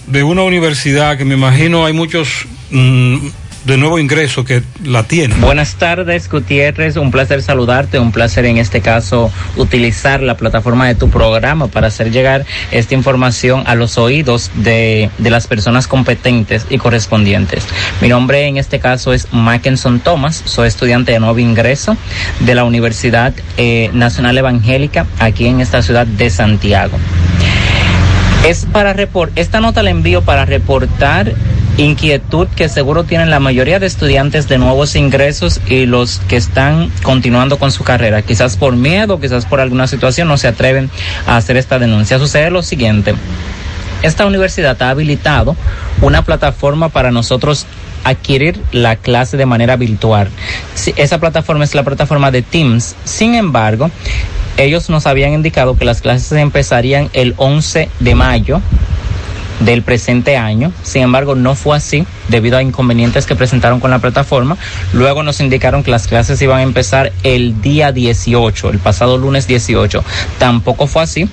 [0.06, 3.28] de una universidad que me imagino hay muchos mm,
[3.66, 5.40] de nuevo ingreso que la tienen.
[5.40, 6.96] Buenas tardes, Gutiérrez.
[6.96, 7.98] Un placer saludarte.
[7.98, 12.94] Un placer en este caso utilizar la plataforma de tu programa para hacer llegar esta
[12.94, 17.66] información a los oídos de, de las personas competentes y correspondientes.
[18.00, 20.42] Mi nombre en este caso es Mackenson Thomas.
[20.44, 21.96] Soy estudiante de nuevo ingreso
[22.40, 26.96] de la Universidad eh, Nacional Evangélica aquí en esta ciudad de Santiago.
[28.44, 31.34] Es para report esta nota la envío para reportar
[31.76, 36.90] inquietud que seguro tienen la mayoría de estudiantes de nuevos ingresos y los que están
[37.02, 38.22] continuando con su carrera.
[38.22, 40.90] Quizás por miedo, quizás por alguna situación no se atreven
[41.26, 42.18] a hacer esta denuncia.
[42.18, 43.14] Sucede lo siguiente.
[44.02, 45.56] Esta universidad ha habilitado
[46.00, 47.66] una plataforma para nosotros
[48.04, 50.28] adquirir la clase de manera virtual.
[50.96, 52.94] Esa plataforma es la plataforma de Teams.
[53.04, 53.90] Sin embargo,
[54.56, 58.60] ellos nos habían indicado que las clases empezarían el 11 de mayo
[59.60, 60.72] del presente año.
[60.82, 64.56] Sin embargo, no fue así debido a inconvenientes que presentaron con la plataforma.
[64.92, 69.46] Luego nos indicaron que las clases iban a empezar el día 18, el pasado lunes
[69.46, 70.04] 18.
[70.38, 71.28] Tampoco fue así.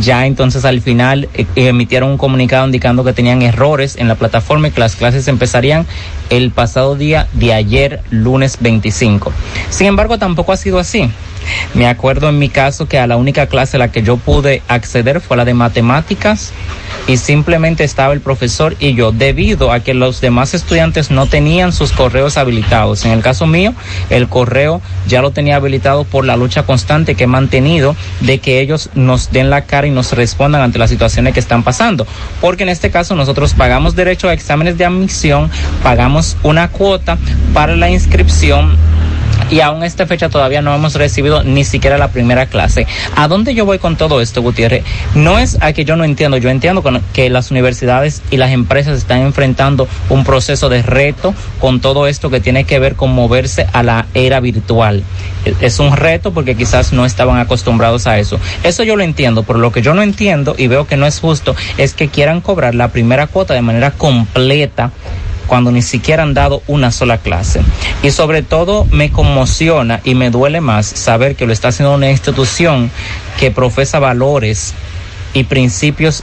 [0.00, 4.68] Ya entonces al final eh, emitieron un comunicado indicando que tenían errores en la plataforma
[4.68, 5.86] y que las clases empezarían
[6.30, 9.32] el pasado día de ayer, lunes 25.
[9.70, 11.10] Sin embargo, tampoco ha sido así.
[11.74, 14.62] Me acuerdo en mi caso que a la única clase a la que yo pude
[14.68, 16.52] acceder fue la de matemáticas
[17.06, 21.72] y simplemente estaba el profesor y yo debido a que los demás estudiantes no tenían
[21.72, 23.04] sus correos habilitados.
[23.04, 23.74] En el caso mío,
[24.10, 28.60] el correo ya lo tenía habilitado por la lucha constante que he mantenido de que
[28.60, 32.06] ellos nos den la cara y nos respondan ante las situaciones que están pasando.
[32.40, 35.50] Porque en este caso nosotros pagamos derecho a exámenes de admisión,
[35.82, 37.18] pagamos una cuota
[37.54, 38.76] para la inscripción
[39.50, 42.86] y aún esta fecha todavía no hemos recibido ni siquiera la primera clase.
[43.16, 44.84] ¿A dónde yo voy con todo esto, Gutiérrez?
[45.14, 46.82] No es a que yo no entiendo, yo entiendo
[47.12, 52.30] que las universidades y las empresas están enfrentando un proceso de reto con todo esto
[52.30, 55.02] que tiene que ver con moverse a la era virtual.
[55.44, 58.38] E- Es un reto porque quizás no estaban acostumbrados a eso.
[58.62, 61.20] Eso yo lo entiendo, pero lo que yo no entiendo y veo que no es
[61.20, 64.90] justo es que quieran cobrar la primera cuota de manera completa
[65.48, 67.62] cuando ni siquiera han dado una sola clase.
[68.04, 72.10] Y sobre todo me conmociona y me duele más saber que lo está haciendo una
[72.10, 72.92] institución
[73.40, 74.74] que profesa valores
[75.34, 76.22] y principios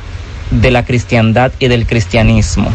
[0.52, 2.72] de la cristiandad y del cristianismo.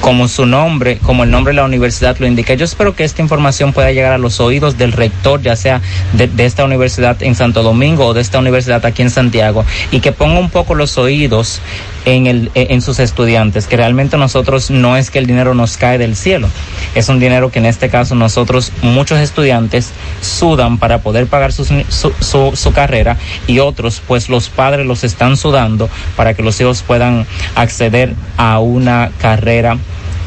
[0.00, 2.54] Como su nombre, como el nombre de la universidad lo indica.
[2.54, 5.80] Yo espero que esta información pueda llegar a los oídos del rector, ya sea
[6.12, 10.00] de, de esta universidad en Santo Domingo o de esta universidad aquí en Santiago, y
[10.00, 11.60] que ponga un poco los oídos
[12.04, 15.98] en, el, en sus estudiantes, que realmente nosotros no es que el dinero nos cae
[15.98, 16.48] del cielo,
[16.94, 19.90] es un dinero que en este caso nosotros, muchos estudiantes,
[20.20, 23.16] sudan para poder pagar su, su, su carrera
[23.46, 28.58] y otros, pues los padres los están sudando para que los hijos puedan acceder a
[28.60, 29.78] una carrera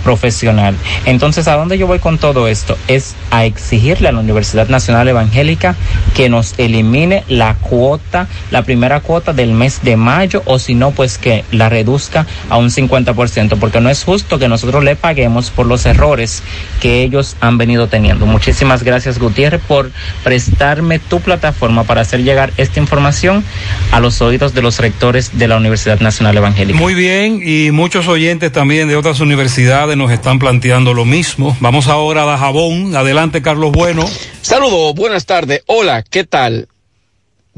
[0.08, 0.74] profesional.
[1.04, 2.78] Entonces, ¿a dónde yo voy con todo esto?
[2.88, 5.76] Es a exigirle a la Universidad Nacional Evangélica
[6.16, 10.92] que nos elimine la cuota, la primera cuota del mes de mayo, o si no,
[10.92, 15.50] pues que la reduzca a un 50%, porque no es justo que nosotros le paguemos
[15.50, 16.42] por los errores
[16.80, 18.26] que ellos han venido teniendo.
[18.26, 19.92] Muchísimas gracias, Gutiérrez, por
[20.24, 23.44] prestarme tu plataforma para hacer llegar esta información
[23.92, 26.80] a los oídos de los rectores de la Universidad Nacional Evangélica.
[26.80, 31.58] Muy bien, y muchos oyentes también de otras universidades nos están planteando lo mismo.
[31.60, 32.96] Vamos ahora a Dajabón.
[32.96, 34.06] Adelante, Carlos Bueno.
[34.42, 35.64] Saludos, buenas tardes.
[35.66, 36.68] Hola, ¿qué tal?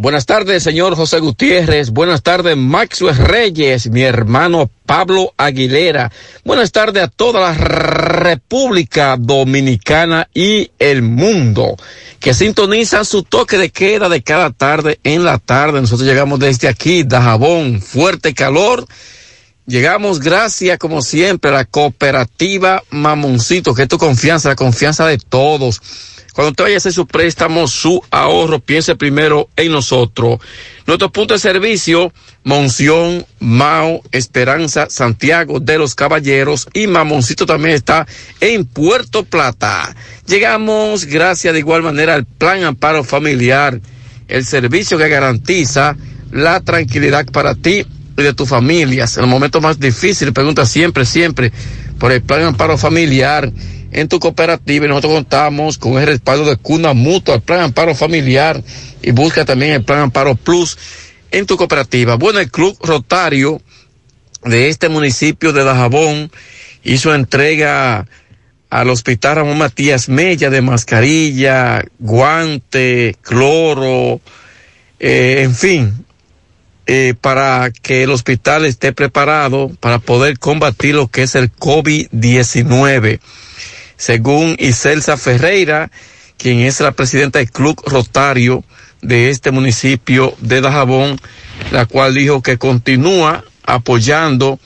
[0.01, 1.89] Buenas tardes, señor José Gutiérrez.
[1.89, 6.09] Buenas tardes, Maxwell Reyes, mi hermano Pablo Aguilera.
[6.45, 11.75] Buenas tardes a toda la República Dominicana y el mundo
[12.21, 15.81] que sintonizan su toque de queda de cada tarde en la tarde.
[15.81, 18.87] Nosotros llegamos desde aquí, Dajabón, fuerte calor.
[19.69, 25.19] Llegamos gracias, como siempre, a la cooperativa Mamoncito, que es tu confianza, la confianza de
[25.19, 25.79] todos.
[26.33, 30.39] Cuando te vaya a hacer su préstamo, su ahorro, piense primero en nosotros.
[30.87, 32.11] Nuestro punto de servicio,
[32.43, 38.07] Monción, Mao, Esperanza, Santiago de los Caballeros y Mamoncito también está
[38.41, 39.95] en Puerto Plata.
[40.25, 43.79] Llegamos gracias de igual manera al Plan Amparo Familiar,
[44.29, 45.95] el servicio que garantiza
[46.31, 47.85] la tranquilidad para ti
[48.21, 49.17] y de tus familias.
[49.17, 51.51] En los momentos más difíciles, pregunta siempre, siempre
[51.97, 53.51] por el Plan Amparo Familiar
[53.91, 57.95] en tu cooperativa y nosotros contamos con el respaldo de Cuna Mutua, el Plan Amparo
[57.95, 58.63] Familiar
[59.01, 60.77] y busca también el Plan Amparo Plus
[61.31, 62.15] en tu cooperativa.
[62.15, 63.61] Bueno, el Club Rotario
[64.43, 66.31] de este municipio de Dajabón
[66.83, 68.05] hizo entrega
[68.69, 74.21] al Hospital Ramón Matías Mella de mascarilla, guante, cloro,
[74.99, 76.05] eh, en fin,
[76.91, 83.19] eh, para que el hospital esté preparado para poder combatir lo que es el COVID-19.
[83.95, 85.91] Según Iselsa Ferreira,
[86.39, 88.63] quien es la presidenta del Club Rotario
[89.03, 91.19] de este municipio de Dajabón,
[91.69, 94.59] la cual dijo que continúa apoyando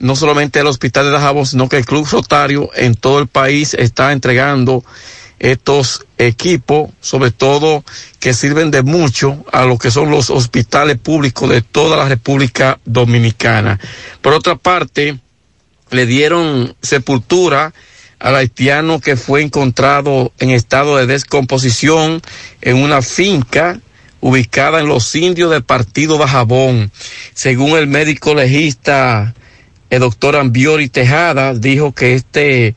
[0.00, 3.74] no solamente el hospital de Dajabón, sino que el Club Rotario en todo el país
[3.74, 4.82] está entregando
[5.38, 7.84] estos equipos, sobre todo
[8.20, 12.80] que sirven de mucho a lo que son los hospitales públicos de toda la República
[12.84, 13.78] Dominicana.
[14.20, 15.18] Por otra parte,
[15.90, 17.72] le dieron sepultura
[18.18, 22.20] al haitiano que fue encontrado en estado de descomposición
[22.60, 23.80] en una finca
[24.20, 26.90] ubicada en los indios del partido Bajabón.
[27.34, 29.34] Según el médico legista,
[29.90, 32.74] el doctor Ambiori Tejada, dijo que este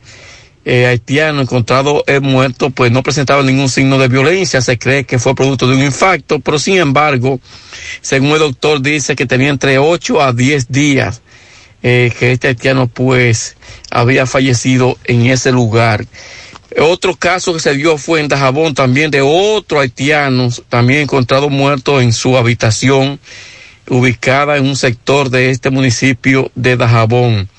[0.64, 5.20] eh, haitiano encontrado es muerto, pues no presentaba ningún signo de violencia, se cree que
[5.20, 7.40] fue producto de un infarto, pero sin embargo,
[8.02, 11.22] según el doctor dice que tenía entre 8 a 10 días
[11.84, 13.58] eh, que este haitiano pues
[13.90, 16.06] había fallecido en ese lugar.
[16.80, 22.00] Otro caso que se dio fue en Dajabón también de otro haitiano, también encontrado muerto
[22.00, 23.20] en su habitación
[23.90, 27.50] ubicada en un sector de este municipio de Dajabón.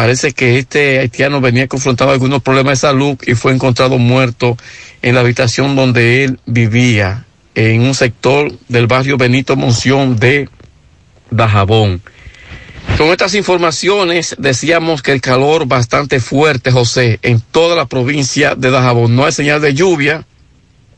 [0.00, 4.56] Parece que este haitiano venía confrontado algunos problemas de salud y fue encontrado muerto
[5.02, 10.48] en la habitación donde él vivía, en un sector del barrio Benito Monción de
[11.30, 12.00] Dajabón.
[12.96, 18.70] Con estas informaciones decíamos que el calor bastante fuerte, José, en toda la provincia de
[18.70, 19.14] Dajabón.
[19.14, 20.24] No hay señal de lluvia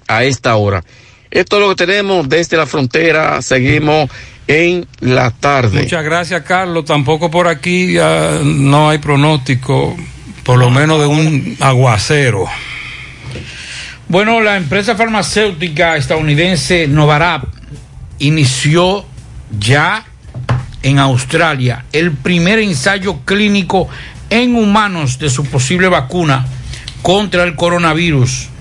[0.06, 0.84] a esta hora.
[1.32, 3.40] Esto es lo que tenemos desde la frontera.
[3.40, 4.10] Seguimos
[4.46, 5.80] en la tarde.
[5.80, 6.84] Muchas gracias, Carlos.
[6.84, 9.96] Tampoco por aquí ya no hay pronóstico,
[10.44, 12.44] por lo menos de un aguacero.
[14.08, 17.44] Bueno, la empresa farmacéutica estadounidense Novarap
[18.18, 19.06] inició
[19.58, 20.04] ya
[20.82, 23.88] en Australia el primer ensayo clínico
[24.28, 26.46] en humanos de su posible vacuna
[27.00, 28.51] contra el coronavirus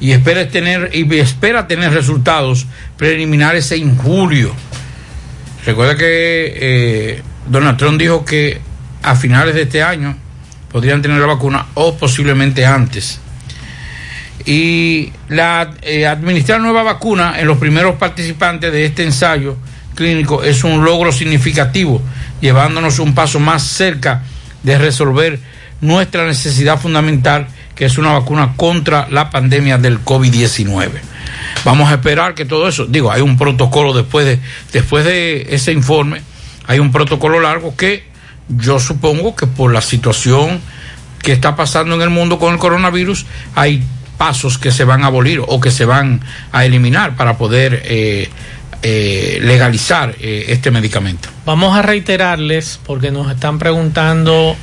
[0.00, 2.66] y espera tener y espera tener resultados
[2.96, 4.54] preliminares en julio.
[5.64, 8.60] Recuerda que eh, Donald Trump dijo que
[9.02, 10.16] a finales de este año
[10.70, 13.20] podrían tener la vacuna o posiblemente antes.
[14.44, 19.56] Y la eh, administrar nueva vacuna en los primeros participantes de este ensayo
[19.94, 22.00] clínico es un logro significativo,
[22.40, 24.22] llevándonos un paso más cerca
[24.62, 25.40] de resolver
[25.80, 27.48] nuestra necesidad fundamental,
[27.78, 30.90] que es una vacuna contra la pandemia del COVID-19.
[31.64, 34.40] Vamos a esperar que todo eso, digo, hay un protocolo después de,
[34.72, 36.22] después de ese informe,
[36.66, 38.02] hay un protocolo largo que
[38.48, 40.60] yo supongo que por la situación
[41.22, 43.84] que está pasando en el mundo con el coronavirus, hay
[44.16, 48.28] pasos que se van a abolir o que se van a eliminar para poder eh,
[48.82, 51.28] eh, legalizar eh, este medicamento.
[51.46, 54.56] Vamos a reiterarles, porque nos están preguntando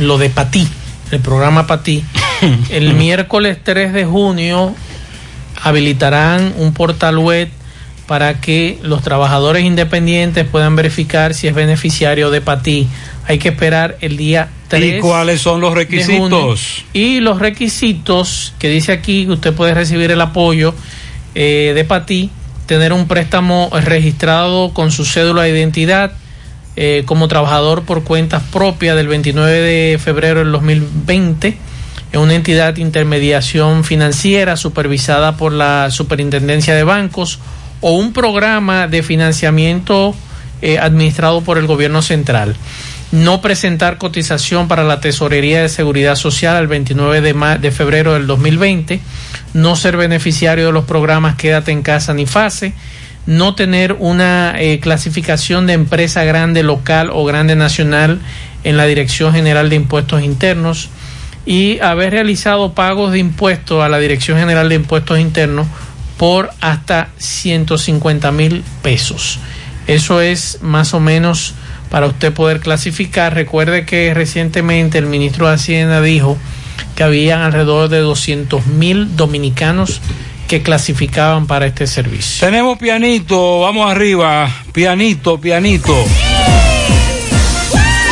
[0.00, 0.68] lo de Patí,
[1.10, 2.04] el programa Patí.
[2.70, 4.74] el miércoles 3 de junio
[5.62, 7.48] habilitarán un portal web
[8.06, 12.86] para que los trabajadores independientes puedan verificar si es beneficiario de Patí.
[13.26, 14.98] Hay que esperar el día 3.
[14.98, 16.84] ¿Y cuáles son los requisitos?
[16.92, 20.74] Y los requisitos que dice aquí, usted puede recibir el apoyo
[21.34, 22.30] eh, de Patí,
[22.66, 26.12] tener un préstamo registrado con su cédula de identidad
[26.76, 31.56] eh, como trabajador por cuentas propias del 29 de febrero del 2020
[32.14, 37.40] en una entidad de intermediación financiera supervisada por la Superintendencia de Bancos
[37.80, 40.14] o un programa de financiamiento
[40.62, 42.56] eh, administrado por el gobierno central.
[43.10, 48.26] No presentar cotización para la Tesorería de Seguridad Social al 29 de, de febrero del
[48.26, 49.00] 2020.
[49.52, 52.74] No ser beneficiario de los programas Quédate en casa ni fase.
[53.26, 58.20] No tener una eh, clasificación de empresa grande local o grande nacional
[58.64, 60.90] en la Dirección General de Impuestos Internos
[61.46, 65.66] y haber realizado pagos de impuestos a la Dirección General de Impuestos Internos
[66.16, 69.38] por hasta 150 mil pesos.
[69.86, 71.54] Eso es más o menos
[71.90, 73.34] para usted poder clasificar.
[73.34, 76.38] Recuerde que recientemente el ministro de Hacienda dijo
[76.96, 80.00] que habían alrededor de 200 mil dominicanos
[80.48, 82.46] que clasificaban para este servicio.
[82.46, 85.94] Tenemos pianito, vamos arriba, pianito, pianito.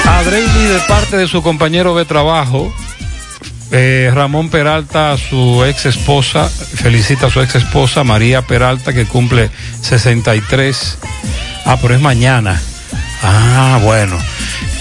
[0.04, 2.72] A Dreyli de parte de su compañero de trabajo,
[3.70, 9.50] eh, Ramón Peralta, su ex esposa, felicita a su ex esposa María Peralta que cumple
[9.80, 10.98] 63.
[11.64, 12.60] Ah, pero es mañana.
[13.22, 14.18] Ah, bueno.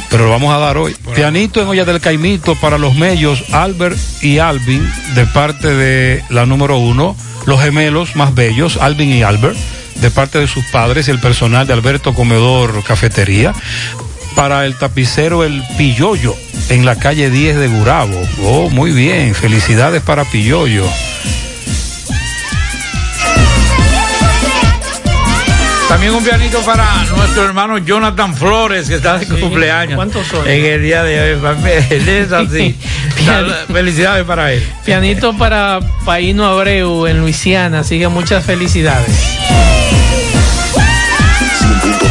[0.10, 0.94] Pero lo vamos a dar hoy.
[1.16, 6.46] Pianito en olla del Caimito para los mellos Albert y Alvin de parte de la
[6.46, 7.16] número uno,
[7.46, 9.58] los gemelos más bellos, Alvin y Albert,
[9.96, 13.54] de parte de sus padres y el personal de Alberto Comedor Cafetería.
[14.36, 16.34] para el tapicero El Pilloyo
[16.70, 18.22] en la calle 10 de Gurabo.
[18.44, 20.86] Oh, muy bien, felicidades para Pilloyo.
[25.90, 29.96] También un pianito para nuestro hermano Jonathan Flores, que está de cumpleaños.
[29.96, 30.48] ¿Cuántos son?
[30.48, 31.52] En el día de hoy.
[31.90, 32.78] Él es así.
[33.68, 34.68] felicidades para él.
[34.86, 39.16] Pianito para Paino Abreu en Luisiana, así que muchas felicidades.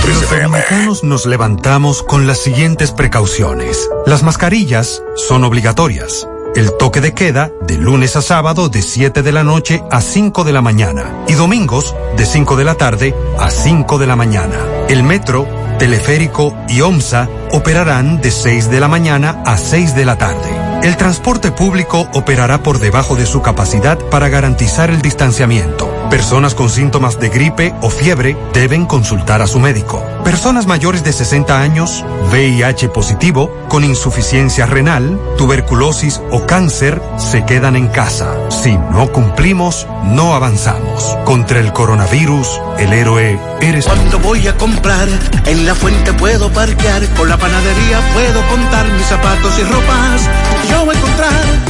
[0.07, 3.89] Los dominicanos nos levantamos con las siguientes precauciones.
[4.07, 6.29] Las mascarillas son obligatorias.
[6.55, 10.43] El toque de queda de lunes a sábado de 7 de la noche a 5
[10.43, 14.57] de la mañana y domingos de 5 de la tarde a 5 de la mañana.
[14.89, 15.47] El metro,
[15.79, 20.70] teleférico y OMSA operarán de 6 de la mañana a 6 de la tarde.
[20.83, 25.95] El transporte público operará por debajo de su capacidad para garantizar el distanciamiento.
[26.09, 30.03] Personas con síntomas de gripe o fiebre deben consultar a su médico.
[30.25, 32.03] Personas mayores de 60 años,
[32.33, 38.35] VIH positivo, con insuficiencia renal, tuberculosis o cáncer se quedan en casa.
[38.51, 41.17] Si no cumplimos, no avanzamos.
[41.25, 43.85] Contra el coronavirus, el héroe eres.
[43.85, 45.09] Cuando voy a comprar,
[45.47, 50.29] en la fuente puedo parquear, con la panadería puedo contar mis zapatos y ropas.
[50.71, 51.70] Yo voy a encontrar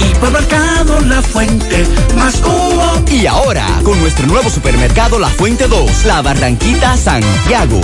[0.00, 1.86] Hipermercado La Fuente,
[2.16, 3.04] más cubo.
[3.10, 7.80] Y ahora, con nuestro nuevo supermercado La Fuente 2, La Barranquita, Santiago.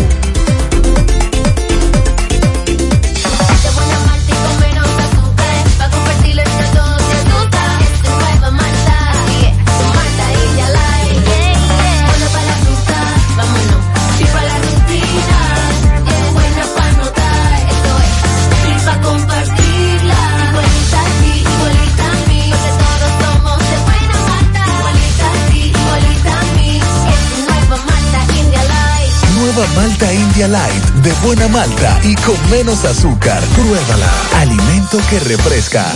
[30.49, 33.43] Light, de buena malta y con menos azúcar.
[33.55, 34.11] Pruébala.
[34.39, 35.87] Alimento que refresca.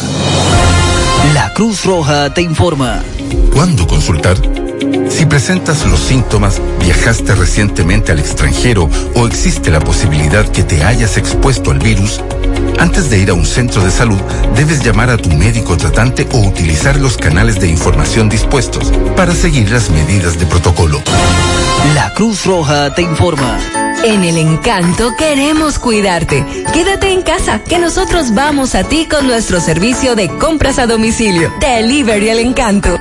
[1.35, 3.03] La Cruz Roja te informa.
[3.53, 4.37] ¿Cuándo consultar?
[5.09, 11.17] Si presentas los síntomas, viajaste recientemente al extranjero o existe la posibilidad que te hayas
[11.17, 12.21] expuesto al virus,
[12.79, 14.21] antes de ir a un centro de salud,
[14.55, 19.71] debes llamar a tu médico tratante o utilizar los canales de información dispuestos para seguir
[19.71, 21.01] las medidas de protocolo.
[21.95, 23.59] La Cruz Roja te informa.
[24.07, 26.47] En el encanto queremos cuidarte.
[26.73, 31.53] Quédate en casa, que nosotros vamos a ti con nuestro servicio de compras a domicilio.
[31.59, 32.96] Delivery el encanto.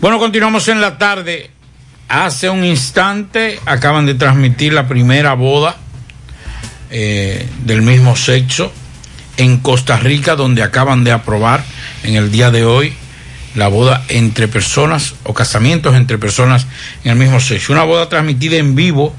[0.00, 1.50] Bueno, continuamos en la tarde.
[2.08, 5.76] Hace un instante acaban de transmitir la primera boda
[6.90, 8.72] eh, del mismo sexo
[9.36, 11.64] en Costa Rica, donde acaban de aprobar
[12.02, 12.92] en el día de hoy
[13.54, 16.66] la boda entre personas o casamientos entre personas
[17.04, 17.72] en el mismo sexo.
[17.72, 19.14] Una boda transmitida en vivo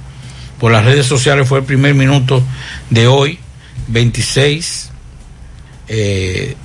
[0.60, 2.44] por las redes sociales fue el primer minuto
[2.90, 3.40] de hoy,
[3.88, 4.92] 26.
[5.88, 6.56] Eh,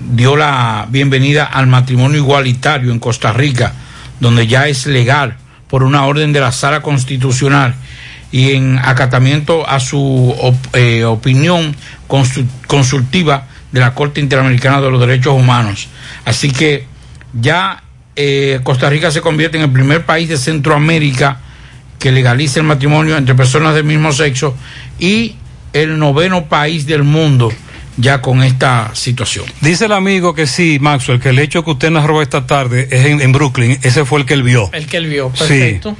[0.00, 3.72] dio la bienvenida al matrimonio igualitario en Costa Rica,
[4.20, 5.36] donde ya es legal
[5.68, 7.74] por una orden de la Sala Constitucional
[8.30, 10.34] y en acatamiento a su
[10.72, 11.74] eh, opinión
[12.08, 15.88] consu- consultiva de la Corte Interamericana de los Derechos Humanos.
[16.24, 16.86] Así que
[17.32, 17.82] ya
[18.16, 21.40] eh, Costa Rica se convierte en el primer país de Centroamérica
[21.98, 24.56] que legaliza el matrimonio entre personas del mismo sexo
[24.98, 25.36] y
[25.72, 27.50] el noveno país del mundo
[27.96, 29.44] ya con esta situación.
[29.60, 33.06] Dice el amigo que sí, Maxwell, que el hecho que usted narró esta tarde es
[33.06, 34.70] en, en Brooklyn, ese fue el que él vio.
[34.72, 35.90] El que él vio, perfecto.
[35.90, 35.96] Sí,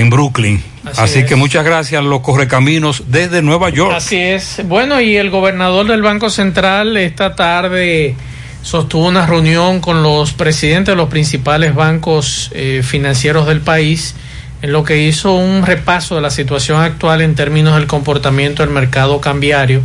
[0.00, 0.62] en Brooklyn.
[0.84, 1.24] Así Así, es.
[1.26, 3.94] que muchas gracias a los correcaminos desde Nueva York.
[3.96, 4.60] Así es.
[4.64, 8.14] Bueno, y el gobernador del Banco Central esta tarde
[8.62, 14.14] sostuvo una reunión con los presidentes de los principales bancos eh, financieros del país,
[14.60, 18.72] en lo que hizo un repaso de la situación actual en términos del comportamiento del
[18.72, 19.82] mercado cambiario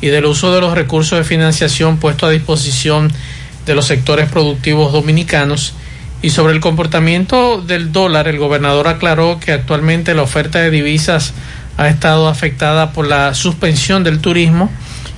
[0.00, 3.12] y del uso de los recursos de financiación puestos a disposición
[3.66, 5.74] de los sectores productivos dominicanos.
[6.20, 11.32] Y sobre el comportamiento del dólar, el gobernador aclaró que actualmente la oferta de divisas
[11.76, 14.70] ha estado afectada por la suspensión del turismo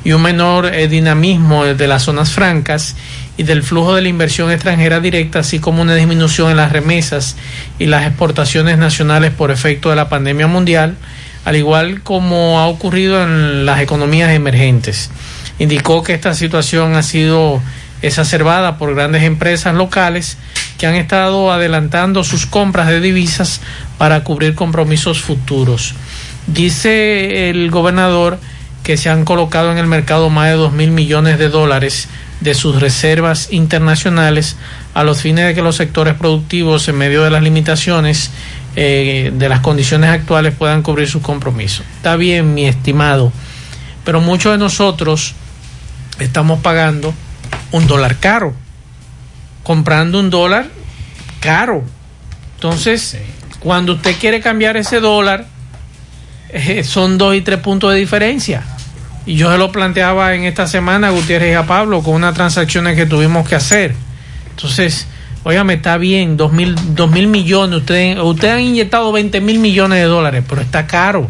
[0.05, 2.97] y un menor eh, dinamismo de las zonas francas
[3.37, 7.37] y del flujo de la inversión extranjera directa, así como una disminución en las remesas
[7.79, 10.97] y las exportaciones nacionales por efecto de la pandemia mundial,
[11.45, 15.11] al igual como ha ocurrido en las economías emergentes.
[15.59, 17.61] Indicó que esta situación ha sido
[18.03, 20.39] exacerbada por grandes empresas locales
[20.79, 23.61] que han estado adelantando sus compras de divisas
[23.99, 25.95] para cubrir compromisos futuros.
[26.47, 28.39] Dice el gobernador
[28.83, 32.09] que se han colocado en el mercado más de dos mil millones de dólares
[32.41, 34.57] de sus reservas internacionales
[34.95, 38.31] a los fines de que los sectores productivos en medio de las limitaciones
[38.83, 41.85] eh, de las condiciones actuales puedan cubrir sus compromisos.
[41.97, 43.31] Está bien, mi estimado,
[44.07, 45.35] pero muchos de nosotros
[46.19, 47.13] estamos pagando
[47.73, 48.55] un dólar caro,
[49.65, 50.69] comprando un dólar
[51.41, 51.85] caro.
[52.55, 53.19] Entonces,
[53.59, 55.45] cuando usted quiere cambiar ese dólar,
[56.49, 58.63] eh, son dos y tres puntos de diferencia.
[59.27, 62.97] Y yo se lo planteaba en esta semana, Gutiérrez y a Pablo, con unas transacciones
[62.97, 63.95] que tuvimos que hacer.
[64.49, 65.07] Entonces,
[65.45, 69.99] óigame, está bien, dos mil, dos mil millones, ustedes usted han inyectado 20 mil millones
[69.99, 71.29] de dólares, pero está caro.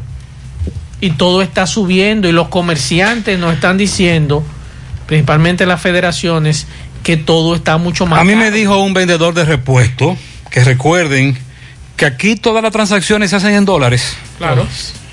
[1.00, 4.44] Y todo está subiendo y los comerciantes nos están diciendo,
[5.06, 6.66] principalmente las federaciones,
[7.02, 8.44] que todo está mucho más A mí caro.
[8.44, 10.16] me dijo un vendedor de repuesto
[10.50, 11.38] que recuerden
[11.96, 14.16] que aquí todas las transacciones se hacen en dólares.
[14.38, 14.66] Claro.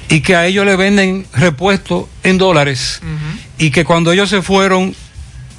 [0.10, 3.02] Y que a ellos le venden repuesto en dólares.
[3.57, 4.95] Y que cuando ellos se fueron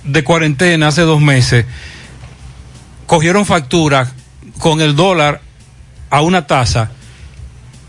[0.05, 1.66] de cuarentena hace dos meses,
[3.09, 4.12] cogieron factura
[4.59, 5.40] con el dólar
[6.10, 6.90] a una tasa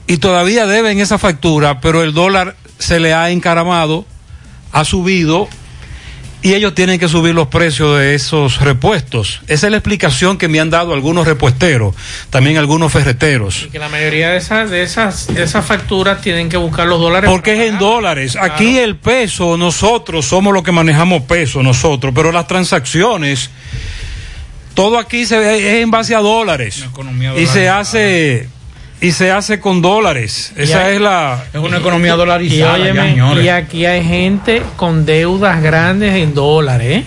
[0.08, 4.06] y todavía deben esa factura, pero el dólar se le ha encaramado,
[4.72, 5.50] ha subido
[6.42, 9.42] y ellos tienen que subir los precios de esos repuestos.
[9.48, 11.94] Esa es la explicación que me han dado algunos repuesteros,
[12.30, 13.66] también algunos ferreteros.
[13.68, 17.00] Y que la mayoría de esas, de esas, de esas facturas tienen que buscar los
[17.00, 17.30] dólares.
[17.30, 18.38] Porque es en dólares.
[18.40, 23.50] Aquí el peso, nosotros somos los que manejamos peso, nosotros, pero las transacciones,
[24.74, 26.86] todo aquí se ve es en base a dólares.
[27.38, 28.48] Y se hace
[29.02, 30.52] y se hace con dólares.
[30.58, 33.46] Esa hay- es la Es una economía Y, dolarizada, óyeme, señores.
[33.46, 36.98] y aquí hay gente con deudas grandes en dólares.
[36.98, 37.04] ¿eh?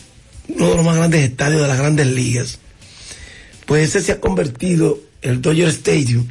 [0.49, 2.59] uno de los más grandes estadios de las grandes ligas,
[3.65, 6.27] pues ese se ha convertido, el Dodger Stadium,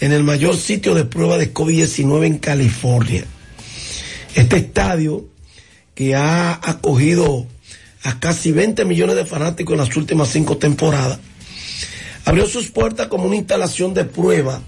[0.00, 3.24] en el mayor sitio de prueba de COVID-19 en California.
[4.34, 5.28] Este estadio,
[5.94, 7.46] que ha acogido
[8.02, 11.20] a casi 20 millones de fanáticos en las últimas cinco temporadas,
[12.24, 14.60] abrió sus puertas como una instalación de prueba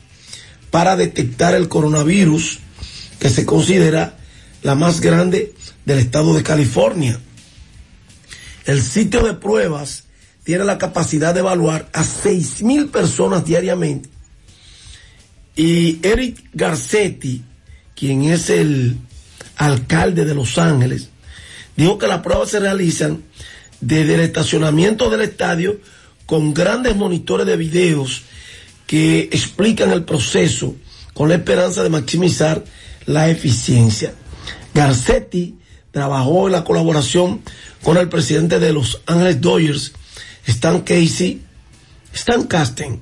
[0.71, 2.61] para detectar el coronavirus,
[3.19, 4.17] que se considera
[4.63, 7.19] la más grande del estado de California.
[8.67, 10.05] El sitio de pruebas
[10.45, 14.09] tiene la capacidad de evaluar a 6 mil personas diariamente.
[15.57, 17.43] Y Eric Garcetti,
[17.95, 18.99] quien es el
[19.57, 21.09] alcalde de Los Ángeles,
[21.77, 23.23] dijo que las pruebas se realizan
[23.81, 25.81] desde el estacionamiento del estadio
[26.25, 28.23] con grandes monitores de videos
[28.87, 30.75] que explican el proceso
[31.15, 32.65] con la esperanza de maximizar
[33.07, 34.13] la eficiencia.
[34.75, 35.57] Garcetti
[35.91, 37.41] trabajó en la colaboración
[37.83, 39.93] con el presidente de Los Ángeles Dodgers,
[40.45, 41.43] Stan Casey,
[42.13, 43.01] Stan Casten,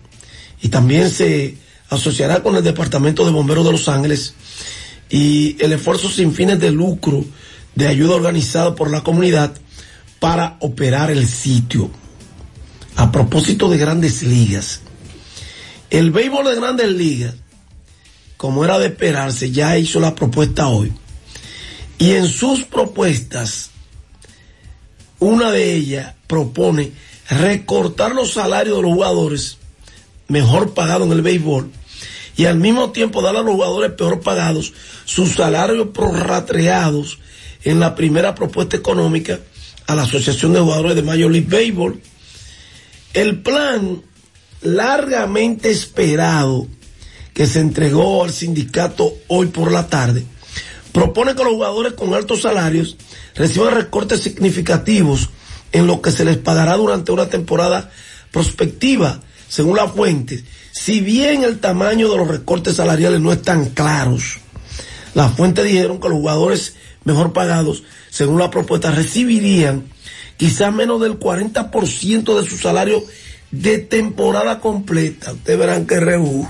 [0.62, 1.56] y también se
[1.90, 4.34] asociará con el Departamento de Bomberos de Los Ángeles
[5.14, 7.24] y el esfuerzo sin fines de lucro
[7.76, 9.54] de ayuda organizado por la comunidad
[10.18, 11.88] para operar el sitio.
[12.96, 14.80] A propósito de grandes ligas,
[15.88, 17.34] el béisbol de grandes ligas,
[18.36, 20.92] como era de esperarse, ya hizo la propuesta hoy.
[21.96, 23.70] Y en sus propuestas,
[25.20, 26.90] una de ellas propone
[27.30, 29.58] recortar los salarios de los jugadores
[30.26, 31.70] mejor pagados en el béisbol
[32.36, 34.72] y al mismo tiempo dar a los jugadores peor pagados
[35.04, 37.18] sus salarios prorratreados
[37.62, 39.40] en la primera propuesta económica
[39.86, 42.00] a la Asociación de Jugadores de Major League Baseball.
[43.12, 44.02] El plan
[44.62, 46.66] largamente esperado
[47.32, 50.24] que se entregó al sindicato hoy por la tarde
[50.92, 52.96] propone que los jugadores con altos salarios
[53.34, 55.28] reciban recortes significativos
[55.72, 57.90] en lo que se les pagará durante una temporada
[58.30, 60.44] prospectiva, según la fuente.
[60.74, 64.38] Si bien el tamaño de los recortes salariales no están claros,
[65.14, 66.74] las fuentes dijeron que los jugadores
[67.04, 69.84] mejor pagados, según la propuesta, recibirían
[70.36, 73.04] quizás menos del 40% de su salario
[73.52, 75.32] de temporada completa.
[75.32, 76.44] Ustedes verán que reú.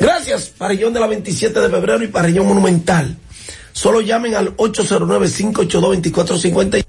[0.00, 3.18] Gracias, Parrillón de la 27 de febrero y Parrillón Monumental.
[3.74, 6.82] Solo llamen al 809-582-2450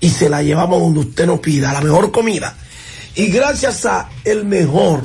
[0.00, 2.56] y se la llevamos donde usted nos pida, la mejor comida.
[3.14, 5.04] Y gracias a el mejor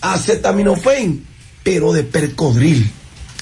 [0.00, 1.24] acetaminofén,
[1.62, 2.90] pero de percodril.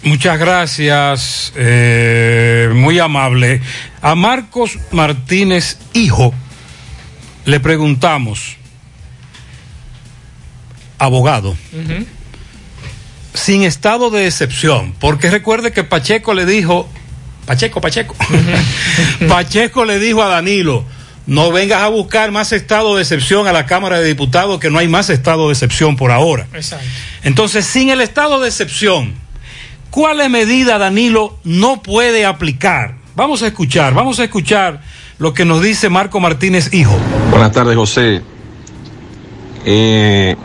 [0.03, 3.61] Muchas gracias, eh, muy amable.
[4.03, 6.33] A Marcos Martínez, hijo,
[7.45, 8.57] le preguntamos,
[10.99, 11.57] abogado,
[13.35, 16.89] sin estado de excepción, porque recuerde que Pacheco le dijo,
[17.47, 18.15] Pacheco, Pacheco,
[19.29, 20.85] Pacheco le dijo a Danilo,
[21.27, 24.79] no vengas a buscar más estado de excepción a la Cámara de Diputados, que no
[24.79, 26.47] hay más estado de excepción por ahora.
[26.55, 26.87] Exacto.
[27.25, 29.15] Entonces, sin el estado de excepción,
[29.91, 32.95] ¿cuáles medidas Danilo no puede aplicar?
[33.17, 34.81] Vamos a escuchar, vamos a escuchar
[35.19, 36.97] lo que nos dice Marco Martínez, hijo.
[37.31, 38.23] Buenas tardes, José.
[39.65, 40.37] Eh,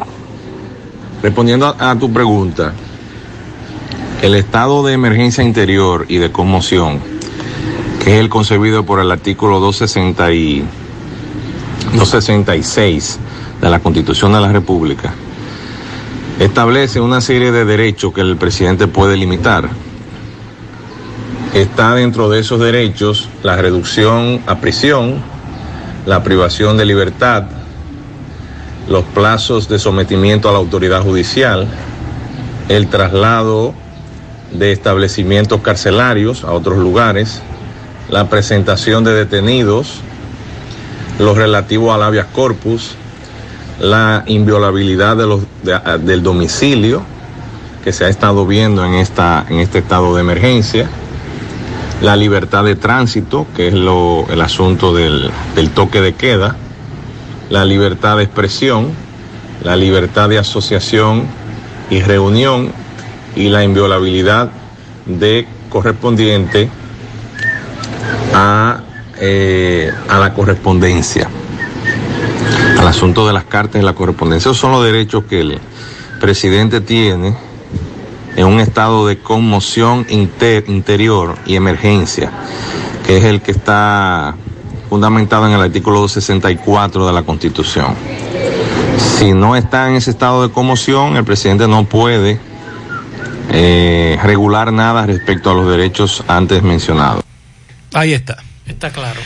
[1.22, 2.74] respondiendo a, a tu pregunta,
[4.22, 7.11] el estado de emergencia interior y de conmoción,
[8.03, 10.64] que es el concebido por el artículo 260 y
[11.94, 13.19] 266
[13.61, 15.14] de la Constitución de la República,
[16.40, 19.69] establece una serie de derechos que el presidente puede limitar.
[21.53, 25.22] Está dentro de esos derechos la reducción a prisión,
[26.06, 27.44] la privación de libertad,
[28.90, 31.68] los plazos de sometimiento a la autoridad judicial,
[32.68, 33.76] el traslado
[34.52, 37.41] de establecimientos carcelarios a otros lugares,
[38.12, 40.02] la presentación de detenidos,
[41.20, 42.96] lo relativo al habeas corpus,
[43.80, 47.04] la inviolabilidad de- del domicilio
[47.84, 50.88] que se ha estado viendo en, esta, en este estado de emergencia,
[52.02, 56.56] la libertad de tránsito, que es lo, el asunto del, del toque de queda,
[57.50, 58.90] la libertad de expresión,
[59.64, 61.24] la libertad de asociación
[61.90, 62.72] y reunión
[63.36, 64.50] y la inviolabilidad
[65.06, 66.70] de correspondiente
[68.42, 68.82] a,
[69.20, 71.30] eh, a la correspondencia,
[72.80, 74.50] al asunto de las cartas y la correspondencia.
[74.50, 75.60] Esos son los derechos que el
[76.20, 77.36] presidente tiene
[78.36, 82.32] en un estado de conmoción inter- interior y emergencia,
[83.06, 84.36] que es el que está
[84.90, 87.94] fundamentado en el artículo 264 de la Constitución.
[88.98, 92.40] Si no está en ese estado de conmoción, el presidente no puede
[93.52, 97.24] eh, regular nada respecto a los derechos antes mencionados.
[97.94, 98.38] Ahí está.
[98.66, 99.20] Está claro.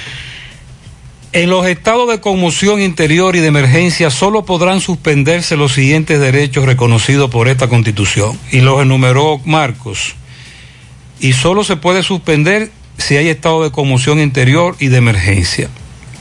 [1.34, 6.66] En los estados de conmoción interior y de emergencia solo podrán suspenderse los siguientes derechos
[6.66, 8.40] reconocidos por esta constitución.
[8.52, 10.16] Y los enumeró Marcos.
[11.20, 15.70] Y solo se puede suspender si hay estado de conmoción interior y de emergencia.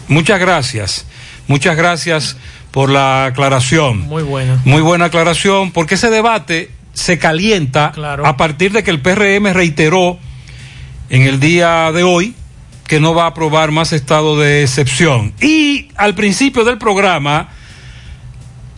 [0.08, 1.06] Muchas gracias.
[1.46, 2.36] Muchas gracias
[2.70, 4.00] por la aclaración.
[4.00, 4.60] Muy buena.
[4.64, 7.92] Muy buena aclaración, porque ese debate se calienta
[8.24, 10.18] a partir de que el PRM reiteró
[11.14, 12.34] en el día de hoy
[12.88, 15.32] que no va a aprobar más estado de excepción.
[15.40, 17.50] Y al principio del programa,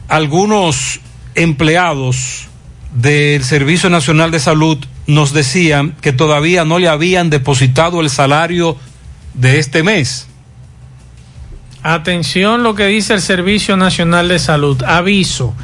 [0.06, 1.00] algunos
[1.34, 2.48] empleados
[2.94, 4.76] del Servicio Nacional de Salud
[5.06, 8.76] nos decían que todavía no le habían depositado el salario
[9.32, 10.28] de este mes.
[11.82, 14.82] Atención lo que dice el Servicio Nacional de Salud.
[14.82, 15.54] Aviso.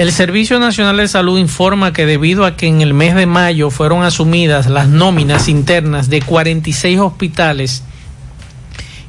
[0.00, 3.68] El Servicio Nacional de Salud informa que debido a que en el mes de mayo
[3.68, 7.82] fueron asumidas las nóminas internas de 46 hospitales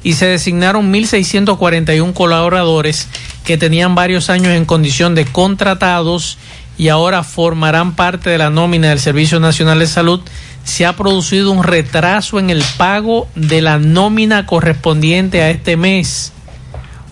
[0.04, 3.08] y se designaron 1.641 colaboradores
[3.46, 6.38] que tenían varios años en condición de contratados
[6.78, 10.20] y ahora formarán parte de la nómina del Servicio Nacional de Salud,
[10.66, 16.34] se ha producido un retraso en el pago de la nómina correspondiente a este mes.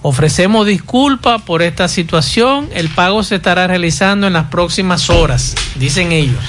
[0.02, 2.70] Ofrecemos disculpas por esta situación.
[2.74, 6.44] El pago se estará realizando en las próximas horas, dicen ellos.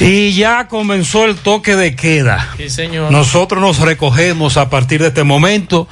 [0.00, 2.48] Y ya comenzó el toque de queda.
[2.56, 3.10] Sí, señor.
[3.12, 5.88] Nosotros nos recogemos a partir de este momento.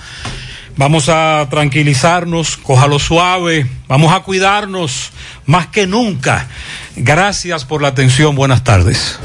[0.76, 5.10] Vamos a tranquilizarnos, cójalo suave, vamos a cuidarnos
[5.46, 6.48] más que nunca.
[6.96, 9.18] Gracias por la atención, buenas tardes.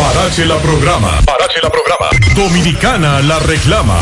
[0.00, 1.20] Parache la programa.
[1.26, 2.08] Parache la programa.
[2.34, 3.98] Dominicana la reclama.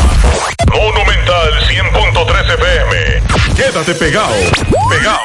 [0.73, 3.53] Monumental 100.13 FM.
[3.53, 4.33] Quédate pegado.
[4.89, 5.19] Pegado.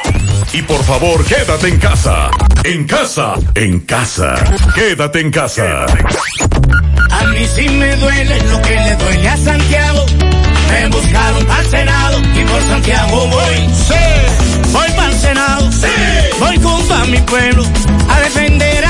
[0.51, 2.29] Y por favor, quédate en casa.
[2.65, 3.35] En casa.
[3.55, 4.35] En casa.
[4.75, 5.85] Quédate en casa.
[7.09, 10.05] A mí sí me duele lo que le duele a Santiago.
[10.69, 13.69] Me buscaron al Senado y por Santiago voy.
[13.87, 15.71] Sí, voy para el Senado.
[15.71, 15.87] Sí,
[16.37, 17.63] voy junto a mi pueblo
[18.09, 18.84] a defender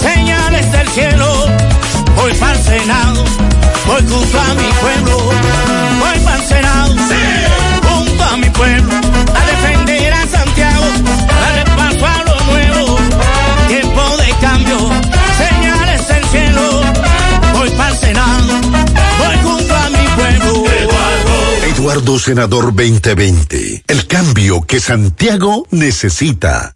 [0.00, 1.46] señales del cielo.
[2.16, 3.24] Voy para el Senado,
[3.86, 5.16] voy junto a mi pueblo.
[6.00, 8.92] Voy para el Senado, sí, junto a mi pueblo
[9.34, 10.84] a defender a Santiago,
[11.40, 12.98] darle paso a lo nuevo.
[13.68, 14.78] Tiempo de cambio,
[15.36, 16.82] señales del cielo.
[17.54, 18.60] Voy para el Senado,
[19.18, 20.64] voy junto a mi pueblo.
[21.76, 23.84] Eduardo Senador 2020.
[23.86, 26.75] El cambio que Santiago necesita.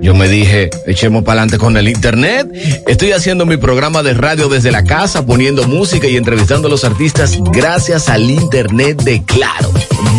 [0.00, 2.48] Yo me dije, echemos para adelante con el internet.
[2.86, 6.84] Estoy haciendo mi programa de radio desde la casa, poniendo música y entrevistando a los
[6.84, 9.70] artistas gracias al internet de Claro.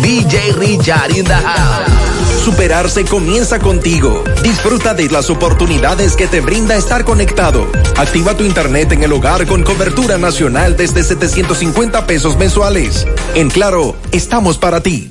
[0.02, 2.42] DJ Richard in the house.
[2.44, 4.24] Superarse comienza contigo.
[4.42, 7.66] Disfruta de las oportunidades que te brinda estar conectado.
[7.96, 13.06] Activa tu internet en el hogar con cobertura nacional desde 750 pesos mensuales.
[13.34, 15.10] En Claro, estamos para ti.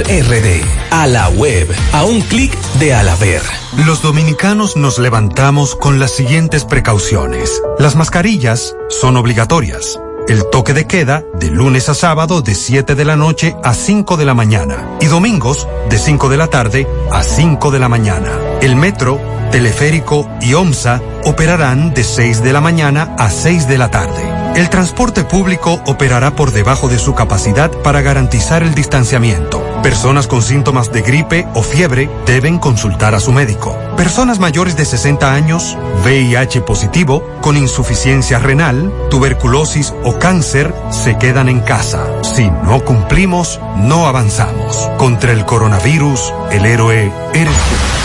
[0.03, 0.63] RD.
[0.91, 3.41] A la web, a un clic de Alaber.
[3.85, 7.61] Los dominicanos nos levantamos con las siguientes precauciones.
[7.79, 9.99] Las mascarillas son obligatorias.
[10.27, 14.17] El toque de queda de lunes a sábado de 7 de la noche a 5
[14.17, 18.31] de la mañana y domingos de 5 de la tarde a 5 de la mañana.
[18.61, 19.19] El metro,
[19.51, 24.40] teleférico y OMSA operarán de 6 de la mañana a 6 de la tarde.
[24.55, 29.63] El transporte público operará por debajo de su capacidad para garantizar el distanciamiento.
[29.81, 33.75] Personas con síntomas de gripe o fiebre deben consultar a su médico.
[33.95, 41.47] Personas mayores de 60 años, VIH positivo, con insuficiencia renal, tuberculosis o cáncer se quedan
[41.47, 42.05] en casa.
[42.21, 44.89] Si no cumplimos, no avanzamos.
[44.97, 47.90] Contra el coronavirus, el héroe eres tú.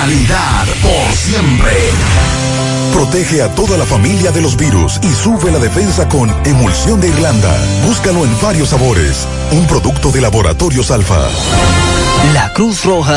[0.00, 1.72] Calidad por siempre.
[2.92, 7.08] Protege a toda la familia de los virus y sube la defensa con Emulsión de
[7.08, 7.52] Irlanda.
[7.84, 9.26] Búscalo en varios sabores.
[9.50, 11.18] Un producto de Laboratorios Alfa.
[12.32, 13.16] La Cruz Roja